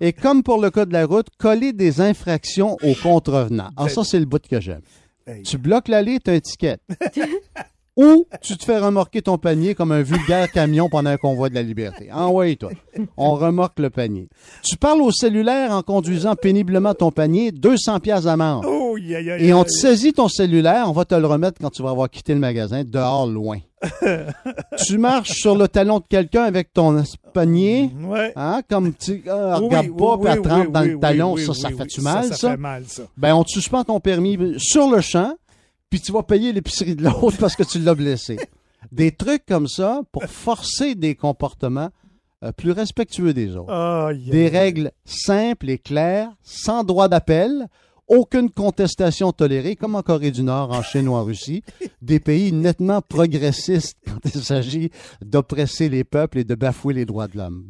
Et 0.00 0.12
comme 0.12 0.42
pour 0.42 0.60
le 0.60 0.70
cas 0.70 0.86
de 0.86 0.92
la 0.92 1.06
route, 1.06 1.26
coller 1.38 1.72
des 1.72 2.00
infractions 2.00 2.76
aux 2.82 2.94
contrevenants. 3.02 3.70
Alors 3.76 3.90
ça 3.90 4.04
c'est 4.04 4.18
le 4.18 4.26
bout 4.26 4.46
que 4.46 4.60
j'aime. 4.60 4.82
Hey. 5.26 5.42
Tu 5.42 5.56
bloques 5.56 5.88
l'allée, 5.88 6.20
tu 6.20 6.30
as 6.30 6.34
un 6.34 6.40
ticket. 6.40 6.78
Ou 7.96 8.26
tu 8.42 8.56
te 8.56 8.64
fais 8.64 8.78
remorquer 8.78 9.22
ton 9.22 9.38
panier 9.38 9.74
comme 9.74 9.92
un 9.92 10.02
vulgaire 10.02 10.50
camion 10.50 10.88
pendant 10.88 11.10
un 11.10 11.16
convoi 11.16 11.48
de 11.48 11.54
la 11.54 11.62
liberté. 11.62 12.10
Envoie 12.12 12.54
toi. 12.56 12.70
On 13.16 13.34
remorque 13.34 13.78
le 13.78 13.88
panier. 13.90 14.28
Tu 14.64 14.76
parles 14.76 15.00
au 15.00 15.12
cellulaire 15.12 15.70
en 15.70 15.82
conduisant 15.82 16.34
péniblement 16.34 16.94
ton 16.94 17.12
panier, 17.12 17.52
200 17.52 18.00
pièces 18.00 18.24
d'amende. 18.24 18.64
Oh 18.66 18.80
Oh, 18.94 18.96
Et 18.96 19.52
on 19.52 19.64
te 19.64 19.70
saisit 19.70 20.12
ton 20.12 20.28
cellulaire, 20.28 20.88
on 20.88 20.92
va 20.92 21.04
te 21.04 21.16
le 21.16 21.26
remettre 21.26 21.58
quand 21.60 21.70
tu 21.70 21.82
vas 21.82 21.90
avoir 21.90 22.08
quitté 22.08 22.32
le 22.32 22.38
magasin, 22.38 22.84
dehors 22.84 23.26
loin. 23.26 23.58
tu 24.86 24.98
marches 24.98 25.32
sur 25.32 25.56
le 25.56 25.66
talon 25.68 25.98
de 25.98 26.04
quelqu'un 26.08 26.44
avec 26.44 26.72
ton 26.72 27.02
panier, 27.32 27.90
Ouais. 28.06 28.32
hein, 28.36 28.60
comme 28.68 28.94
tu 28.94 29.22
ah, 29.28 29.58
Oui, 29.58 29.66
regarde 29.66 29.86
oui, 29.88 29.96
pas, 29.98 30.16
oui, 30.16 30.40
puis 30.42 30.52
elle 30.62 30.70
dans 30.70 30.80
le 30.82 30.98
talon, 30.98 31.36
ça, 31.36 31.70
fait-tu 31.70 32.00
oui. 32.00 32.04
mal, 32.04 32.24
Ça, 32.28 32.34
ça? 32.36 32.50
fait 32.52 32.56
mal, 32.56 32.84
ça. 32.86 33.02
Ben, 33.16 33.34
on 33.34 33.42
te 33.42 33.50
suspend 33.50 33.82
ton 33.84 33.98
permis 34.00 34.38
sur 34.58 34.88
le 34.88 35.00
champ, 35.00 35.34
puis 35.94 36.00
tu 36.00 36.10
vas 36.10 36.24
payer 36.24 36.52
l'épicerie 36.52 36.96
de 36.96 37.04
l'autre 37.04 37.36
parce 37.38 37.54
que 37.54 37.62
tu 37.62 37.78
l'as 37.78 37.94
blessé. 37.94 38.36
Des 38.90 39.12
trucs 39.12 39.46
comme 39.46 39.68
ça 39.68 40.00
pour 40.10 40.24
forcer 40.24 40.96
des 40.96 41.14
comportements 41.14 41.90
euh, 42.42 42.50
plus 42.50 42.72
respectueux 42.72 43.32
des 43.32 43.54
autres. 43.54 44.12
Des 44.28 44.48
règles 44.48 44.90
simples 45.04 45.70
et 45.70 45.78
claires, 45.78 46.32
sans 46.42 46.82
droit 46.82 47.06
d'appel, 47.06 47.68
aucune 48.08 48.50
contestation 48.50 49.30
tolérée, 49.30 49.76
comme 49.76 49.94
en 49.94 50.02
Corée 50.02 50.32
du 50.32 50.42
Nord, 50.42 50.72
en 50.72 50.82
Chine 50.82 51.06
ou 51.06 51.12
en 51.12 51.22
Russie, 51.22 51.62
des 52.02 52.18
pays 52.18 52.50
nettement 52.50 53.00
progressistes 53.00 53.96
quand 54.04 54.18
il 54.34 54.42
s'agit 54.42 54.90
d'oppresser 55.24 55.88
les 55.88 56.02
peuples 56.02 56.38
et 56.40 56.44
de 56.44 56.56
bafouer 56.56 56.92
les 56.94 57.04
droits 57.04 57.28
de 57.28 57.38
l'homme. 57.38 57.66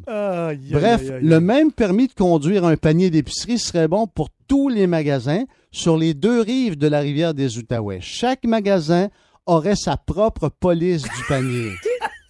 Bref, 0.71 1.11
le 1.21 1.39
même 1.39 1.71
permis 1.71 2.07
de 2.07 2.13
conduire 2.13 2.65
un 2.65 2.75
panier 2.75 3.11
d'épicerie 3.11 3.59
serait 3.59 3.87
bon 3.87 4.07
pour 4.07 4.29
tous 4.47 4.67
les 4.67 4.87
magasins 4.87 5.43
sur 5.75 5.97
les 5.97 6.13
deux 6.13 6.39
rives 6.39 6.77
de 6.77 6.87
la 6.87 7.01
rivière 7.01 7.33
des 7.33 7.57
Outaouais. 7.57 7.99
Chaque 7.99 8.45
magasin 8.45 9.09
aurait 9.45 9.75
sa 9.75 9.97
propre 9.97 10.47
police 10.47 11.03
du 11.03 11.23
panier. 11.27 11.73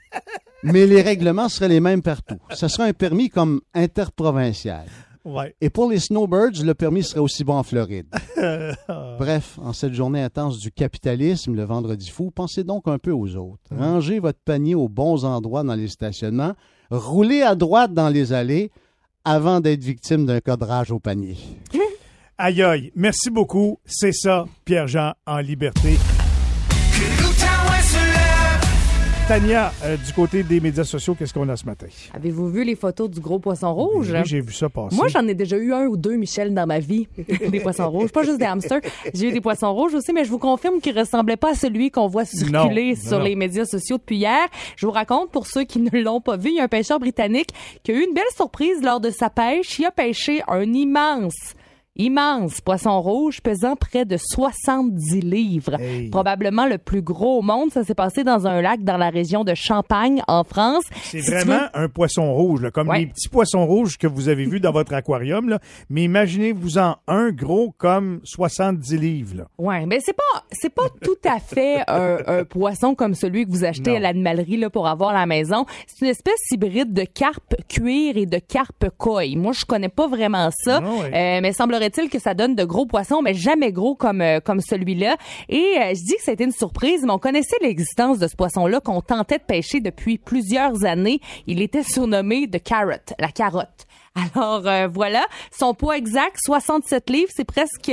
Mais 0.63 0.87
les 0.87 1.03
règlements 1.03 1.47
seraient 1.47 1.69
les 1.69 1.79
mêmes 1.79 2.01
partout. 2.01 2.39
Ce 2.49 2.67
serait 2.67 2.89
un 2.89 2.93
permis 2.93 3.29
comme 3.29 3.61
interprovincial. 3.75 4.87
Ouais. 5.23 5.55
Et 5.61 5.69
pour 5.69 5.91
les 5.91 5.99
snowbirds, 5.99 6.63
le 6.63 6.73
permis 6.73 7.03
serait 7.03 7.19
aussi 7.19 7.43
bon 7.43 7.53
en 7.53 7.61
Floride. 7.61 8.07
Bref, 9.19 9.59
en 9.61 9.73
cette 9.73 9.93
journée 9.93 10.23
intense 10.23 10.57
du 10.57 10.71
capitalisme, 10.71 11.53
le 11.53 11.65
vendredi 11.65 12.09
fou, 12.09 12.31
pensez 12.31 12.63
donc 12.63 12.87
un 12.87 12.97
peu 12.97 13.11
aux 13.11 13.35
autres. 13.35 13.69
Rangez 13.71 14.17
votre 14.17 14.39
panier 14.43 14.73
aux 14.73 14.89
bons 14.89 15.23
endroits 15.23 15.63
dans 15.63 15.75
les 15.75 15.87
stationnements. 15.87 16.53
Roulez 16.89 17.43
à 17.43 17.53
droite 17.53 17.93
dans 17.93 18.09
les 18.09 18.33
allées 18.33 18.71
avant 19.23 19.59
d'être 19.59 19.83
victime 19.83 20.25
d'un 20.25 20.39
cadrage 20.39 20.91
au 20.91 20.99
panier. 20.99 21.37
Aïe, 22.37 22.61
aïe. 22.63 22.91
Merci 22.95 23.29
beaucoup. 23.29 23.79
C'est 23.85 24.11
ça, 24.11 24.45
Pierre-Jean 24.65 25.13
en 25.25 25.37
liberté. 25.37 25.95
Tania, 29.27 29.71
euh, 29.83 29.97
du 29.97 30.13
côté 30.13 30.43
des 30.43 30.59
médias 30.59 30.83
sociaux, 30.83 31.15
qu'est-ce 31.15 31.33
qu'on 31.33 31.49
a 31.49 31.55
ce 31.55 31.65
matin? 31.65 31.87
Avez-vous 32.13 32.47
vu 32.49 32.63
les 32.63 32.75
photos 32.75 33.09
du 33.09 33.19
gros 33.21 33.39
poisson 33.39 33.73
rouge? 33.73 34.11
Oui, 34.13 34.19
j'ai 34.25 34.39
vu 34.39 34.53
ça 34.53 34.69
passer. 34.69 34.95
Moi, 34.95 35.07
j'en 35.07 35.27
ai 35.27 35.33
déjà 35.33 35.57
eu 35.57 35.73
un 35.73 35.87
ou 35.87 35.97
deux, 35.97 36.15
Michel, 36.15 36.53
dans 36.53 36.67
ma 36.67 36.77
vie. 36.77 37.07
des 37.49 37.59
poissons 37.59 37.89
rouges. 37.89 38.11
Pas 38.11 38.21
juste 38.21 38.37
des 38.37 38.45
hamsters. 38.45 38.81
J'ai 39.15 39.29
eu 39.29 39.31
des 39.31 39.41
poissons 39.41 39.73
rouges 39.73 39.95
aussi, 39.95 40.13
mais 40.13 40.25
je 40.25 40.29
vous 40.29 40.37
confirme 40.37 40.79
qu'ils 40.79 40.99
ressemblaient 40.99 41.37
pas 41.37 41.51
à 41.53 41.55
celui 41.55 41.89
qu'on 41.89 42.07
voit 42.07 42.25
circuler 42.25 42.89
Non, 42.91 43.01
sur 43.09 43.17
non. 43.17 43.23
les 43.25 43.35
médias 43.35 43.65
sociaux 43.65 43.97
depuis 43.97 44.17
hier. 44.17 44.45
Je 44.75 44.85
vous 44.85 44.91
raconte, 44.91 45.31
pour 45.31 45.47
ceux 45.47 45.63
qui 45.63 45.79
ne 45.79 46.03
l'ont 46.03 46.21
pas 46.21 46.37
vu, 46.37 46.49
il 46.49 46.55
y 46.57 46.59
a 46.59 46.65
un 46.65 46.67
pêcheur 46.67 46.99
britannique 46.99 47.49
qui 47.81 47.93
a 47.93 47.95
eu 47.95 48.03
une 48.03 48.13
belle 48.13 48.23
surprise 48.35 48.83
lors 48.83 48.99
de 48.99 49.09
sa 49.09 49.31
pêche. 49.31 49.79
Il 49.79 49.85
a 49.85 49.91
pêché 49.91 50.43
un 50.47 50.71
immense 50.71 51.55
Immense 51.97 52.59
poisson 52.59 53.01
rouge 53.01 53.39
pesant 53.41 53.75
près 53.77 54.03
de 54.03 54.17
70 54.17 55.21
livres. 55.21 55.79
Hey. 55.79 56.09
Probablement 56.09 56.65
le 56.65 56.77
plus 56.77 57.01
gros 57.01 57.39
au 57.39 57.41
monde. 57.41 57.71
Ça 57.71 57.83
s'est 57.85 57.95
passé 57.95 58.23
dans 58.25 58.45
un 58.47 58.61
lac 58.61 58.83
dans 58.83 58.97
la 58.97 59.09
région 59.09 59.43
de 59.45 59.53
Champagne, 59.55 60.21
en 60.27 60.43
France. 60.43 60.83
C'est 61.03 61.21
Si 61.21 61.31
vraiment 61.31 61.55
veux- 61.73 61.79
un 61.83 61.87
poisson 61.87 62.33
rouge, 62.33 62.61
là, 62.61 62.71
comme 62.71 62.89
Ouais. 62.89 62.99
les 62.99 63.05
petits 63.07 63.29
poissons 63.29 63.65
rouges 63.65 63.97
que 63.97 64.07
vous 64.07 64.27
avez 64.27 64.45
vus 64.45 64.59
dans 64.59 64.73
votre 64.73 64.93
aquarium. 64.93 65.47
Là. 65.47 65.59
Mais 65.89 66.03
imaginez-vous-en 66.03 66.97
un 67.07 67.31
gros 67.31 67.73
comme 67.77 68.19
70 68.25 68.97
livres. 68.97 69.35
Là. 69.37 69.47
Ouais, 69.57 69.85
mais 69.85 69.99
c'est 70.03 70.15
pas 70.15 70.43
c'est 70.51 70.73
pas 70.73 70.89
tout 71.01 71.15
à 71.23 71.39
fait 71.39 71.79
un, 71.87 72.17
un 72.27 72.43
poisson 72.43 72.93
comme 72.95 73.15
celui 73.15 73.45
que 73.45 73.51
vous 73.51 73.63
achetez 73.63 73.91
Non. 73.91 73.97
à 73.97 73.99
l'animalerie 74.01 74.57
là 74.57 74.69
pour 74.69 74.87
avoir 74.87 75.11
à 75.11 75.13
la 75.21 75.25
maison. 75.25 75.65
C'est 75.87 76.03
une 76.05 76.11
espèce 76.11 76.51
hybride 76.51 76.93
de 76.93 77.03
carpe 77.05 77.55
cuir 77.69 78.17
et 78.17 78.25
de 78.25 78.37
carpe 78.39 78.89
coille. 78.97 79.37
Moi, 79.37 79.53
je 79.53 79.63
connais 79.63 79.87
pas 79.89 80.07
vraiment 80.07 80.49
ça, 80.51 80.81
Ah 80.83 80.89
ouais. 80.89 81.37
Euh, 81.37 81.39
mais 81.41 81.53
semblerait-il 81.85 82.09
que 82.09 82.19
ça 82.19 82.33
donne 82.33 82.55
de 82.55 82.63
gros 82.63 82.85
poissons, 82.85 83.21
mais 83.21 83.33
jamais 83.33 83.71
gros 83.71 83.95
comme 83.95 84.21
euh, 84.21 84.39
comme 84.39 84.61
celui-là. 84.61 85.17
Et 85.49 85.75
euh, 85.77 85.93
je 85.93 86.03
dis 86.03 86.15
que 86.23 86.31
été 86.31 86.43
une 86.43 86.51
surprise, 86.51 87.03
mais 87.03 87.11
on 87.11 87.19
connaissait 87.19 87.57
l'existence 87.61 88.19
de 88.19 88.27
ce 88.27 88.35
poisson-là 88.35 88.79
qu'on 88.79 89.01
tentait 89.01 89.37
de 89.37 89.43
pêcher 89.43 89.79
depuis 89.79 90.17
plusieurs 90.17 90.85
années. 90.85 91.19
Il 91.47 91.61
était 91.61 91.83
surnommé 91.83 92.47
de 92.47 92.57
carrot, 92.57 93.13
la 93.19 93.29
carotte. 93.29 93.85
Alors 94.15 94.65
euh, 94.65 94.87
voilà, 94.87 95.25
son 95.51 95.73
poids 95.73 95.97
exact 95.97 96.37
67 96.45 97.09
livres, 97.09 97.31
c'est 97.35 97.43
presque 97.43 97.91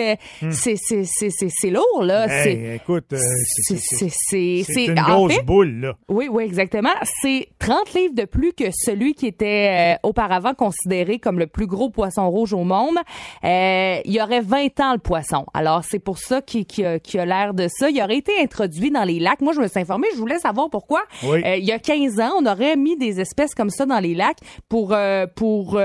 c'est 0.51 0.77
c'est 0.77 1.05
c'est 1.05 1.31
c'est 1.31 1.49
c'est 1.51 1.71
lourd 1.71 2.03
là, 2.03 2.27
Hmm. 2.27 2.31
Hey, 2.31 2.43
c'est 2.45 2.77
écoute, 2.77 3.13
euh, 3.13 3.19
c'est 3.67 3.77
c'est 3.79 4.09
c'est 4.11 4.63
c'est 4.65 4.85
une 4.87 5.01
en 5.01 5.03
grosse 5.03 5.35
fait- 5.35 5.43
boule. 5.43 5.81
Là. 5.81 5.93
oui, 6.09 6.29
oui, 6.31 6.45
exactement. 6.45 6.91
C'est 7.23 7.49
30 7.59 7.95
livres 7.95 8.15
de 8.15 8.25
plus 8.25 8.53
que 8.53 8.65
celui 8.73 9.15
qui 9.15 9.27
était 9.27 9.97
euh, 9.97 10.09
auparavant 10.09 10.55
considéré 10.55 11.19
comme 11.19 11.39
le 11.39 11.47
plus 11.49 11.67
gros 11.67 11.91
poisson 11.91 12.29
rouge 12.31 12.53
au 12.53 12.63
monde. 12.65 12.97
Euh, 13.45 13.97
il 14.05 14.13
y 14.13 14.21
aurait 14.23 14.41
20 14.43 14.79
ans 14.81 14.93
le 14.93 14.99
poisson. 14.99 15.45
Alors, 15.55 15.83
c'est 15.85 15.99
pour 15.99 16.19
ça 16.19 16.41
qu'il 16.41 16.67
qu'il 16.67 16.87
a, 16.87 16.99
qu'il 17.01 17.19
a 17.21 17.27
l'air 17.27 17.55
de 17.55 17.67
ça. 17.69 17.91
Il 17.91 18.01
aurait 18.03 18.19
été 18.19 18.33
introduit 18.41 18.91
dans 18.91 19.05
les 19.05 19.19
lacs. 19.19 19.41
Moi, 19.41 19.53
je 19.55 19.61
me 19.61 19.67
suis 19.67 19.81
informée, 19.81 20.09
je 20.15 20.19
voulais 20.19 20.39
savoir 20.39 20.71
pourquoi. 20.71 21.03
Oui. 21.25 21.43
Euh, 21.45 21.57
il 21.57 21.65
y 21.65 21.73
a 21.73 21.79
15 21.79 22.21
ans, 22.21 22.33
on 22.41 22.47
aurait 22.47 22.77
mis 22.77 22.97
des 22.97 23.21
espèces 23.21 23.55
comme 23.55 23.71
ça 23.71 23.87
dans 23.87 23.99
les 24.01 24.15
lacs 24.15 24.39
pour... 24.69 24.93
euh, 24.93 25.27
pour 25.35 25.81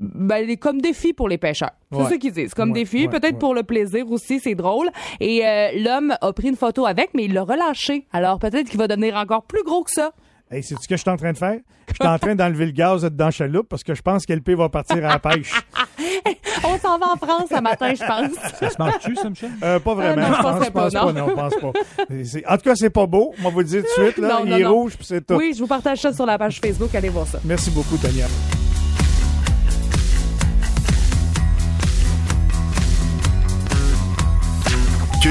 euh, 0.00 0.04
ben, 0.14 0.46
les- 0.46 0.56
comme 0.56 0.80
défi 0.80 1.12
pour 1.12 1.28
les 1.28 1.38
pêcheurs. 1.38 1.72
C'est 1.90 1.98
Ouais. 1.98 2.08
ça 2.08 2.16
qu'ils 2.16 2.32
disent. 2.32 2.54
Comme 2.54 2.70
Ouais, 2.70 2.80
défi, 2.80 3.02
ouais, 3.02 3.08
peut-être 3.08 3.34
ouais. 3.34 3.38
pour 3.38 3.54
le 3.54 3.62
plaisir 3.62 4.10
aussi, 4.10 4.40
c'est 4.40 4.54
drôle. 4.54 4.88
Et 5.20 5.46
euh, 5.46 5.68
l'homme 5.76 6.14
a 6.20 6.32
pris 6.32 6.48
une 6.48 6.56
photo 6.56 6.86
avec, 6.86 7.10
mais 7.14 7.24
il 7.24 7.32
l'a 7.34 7.42
relâché. 7.42 8.06
Alors 8.12 8.38
peut-être 8.38 8.68
qu'il 8.68 8.78
va 8.78 8.88
devenir 8.88 9.16
encore 9.16 9.44
plus 9.44 9.62
gros 9.64 9.82
que 9.84 9.90
ça. 9.90 10.12
Hey, 10.50 10.62
c'est 10.62 10.74
ce 10.78 10.86
que 10.86 10.96
je 10.96 11.00
suis 11.00 11.10
en 11.10 11.16
train 11.16 11.32
de 11.32 11.38
faire? 11.38 11.58
Je 11.88 11.94
suis 11.94 12.06
en 12.08 12.18
train 12.18 12.34
d'enlever 12.34 12.66
le 12.66 12.72
gaz 12.72 13.02
dans 13.04 13.24
la 13.26 13.30
chaloupe 13.30 13.68
parce 13.68 13.82
que 13.82 13.94
je 13.94 14.00
pense 14.02 14.24
qu'LP 14.24 14.50
va 14.54 14.68
partir 14.68 14.98
à 14.98 15.08
la 15.14 15.18
pêche. 15.18 15.52
On 16.64 16.78
s'en 16.78 16.96
va 16.98 17.12
en 17.12 17.16
France 17.16 17.48
ce 17.50 17.60
matin, 17.60 17.92
je 17.94 18.04
pense. 18.06 18.34
Ça 18.60 18.70
se 18.70 18.76
mange-tu, 18.78 19.16
ça, 19.16 19.28
Michel? 19.28 19.50
Euh, 19.62 19.78
pas 19.80 19.94
vraiment. 19.94 20.22
Ah 20.26 20.30
non, 20.30 20.62
je 20.64 20.70
pas, 20.70 20.82
pense 20.82 20.94
non. 20.94 21.12
non, 21.12 21.28
je 21.28 21.34
pense 21.34 21.54
pas. 21.56 22.52
En 22.52 22.56
tout 22.56 22.62
cas, 22.62 22.74
c'est 22.76 22.90
pas 22.90 23.06
beau. 23.06 23.34
On 23.40 23.42
va 23.42 23.50
vous 23.50 23.58
le 23.58 23.64
dire 23.64 23.82
tout 23.82 24.00
de 24.00 24.06
suite. 24.06 24.18
Là. 24.18 24.28
Non, 24.28 24.40
Il 24.44 24.50
non, 24.50 24.56
est 24.56 24.62
non. 24.62 24.72
rouge, 24.74 24.96
puis 24.96 25.04
c'est 25.06 25.26
tout. 25.26 25.34
Oui, 25.34 25.52
je 25.54 25.58
vous 25.60 25.66
partage 25.66 25.98
ça 26.00 26.12
sur 26.12 26.24
la 26.24 26.38
page 26.38 26.60
Facebook. 26.60 26.94
Allez 26.94 27.08
voir 27.08 27.26
ça. 27.26 27.40
Merci 27.44 27.70
beaucoup, 27.70 27.96
Tania. 27.96 28.26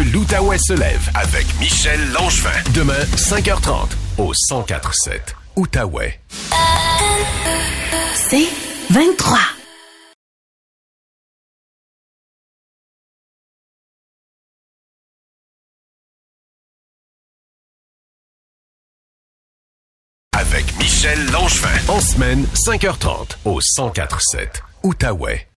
Que 0.02 0.06
l'Outaouais 0.14 0.58
se 0.58 0.74
lève 0.74 1.12
avec 1.14 1.46
Michel 1.60 2.12
Langevin. 2.12 2.50
Demain, 2.74 3.04
5h30 3.16 3.90
au 4.18 4.34
104.7 4.34 5.36
Outaouais. 5.56 6.20
C'est 8.16 8.48
23. 8.90 9.38
Avec 20.34 20.80
Michel 20.80 21.32
Langevin. 21.32 21.70
En 21.90 22.00
semaine, 22.00 22.48
5h30 22.56 23.38
au 23.46 23.60
104.7 23.60 24.64
Outaouais. 24.82 25.51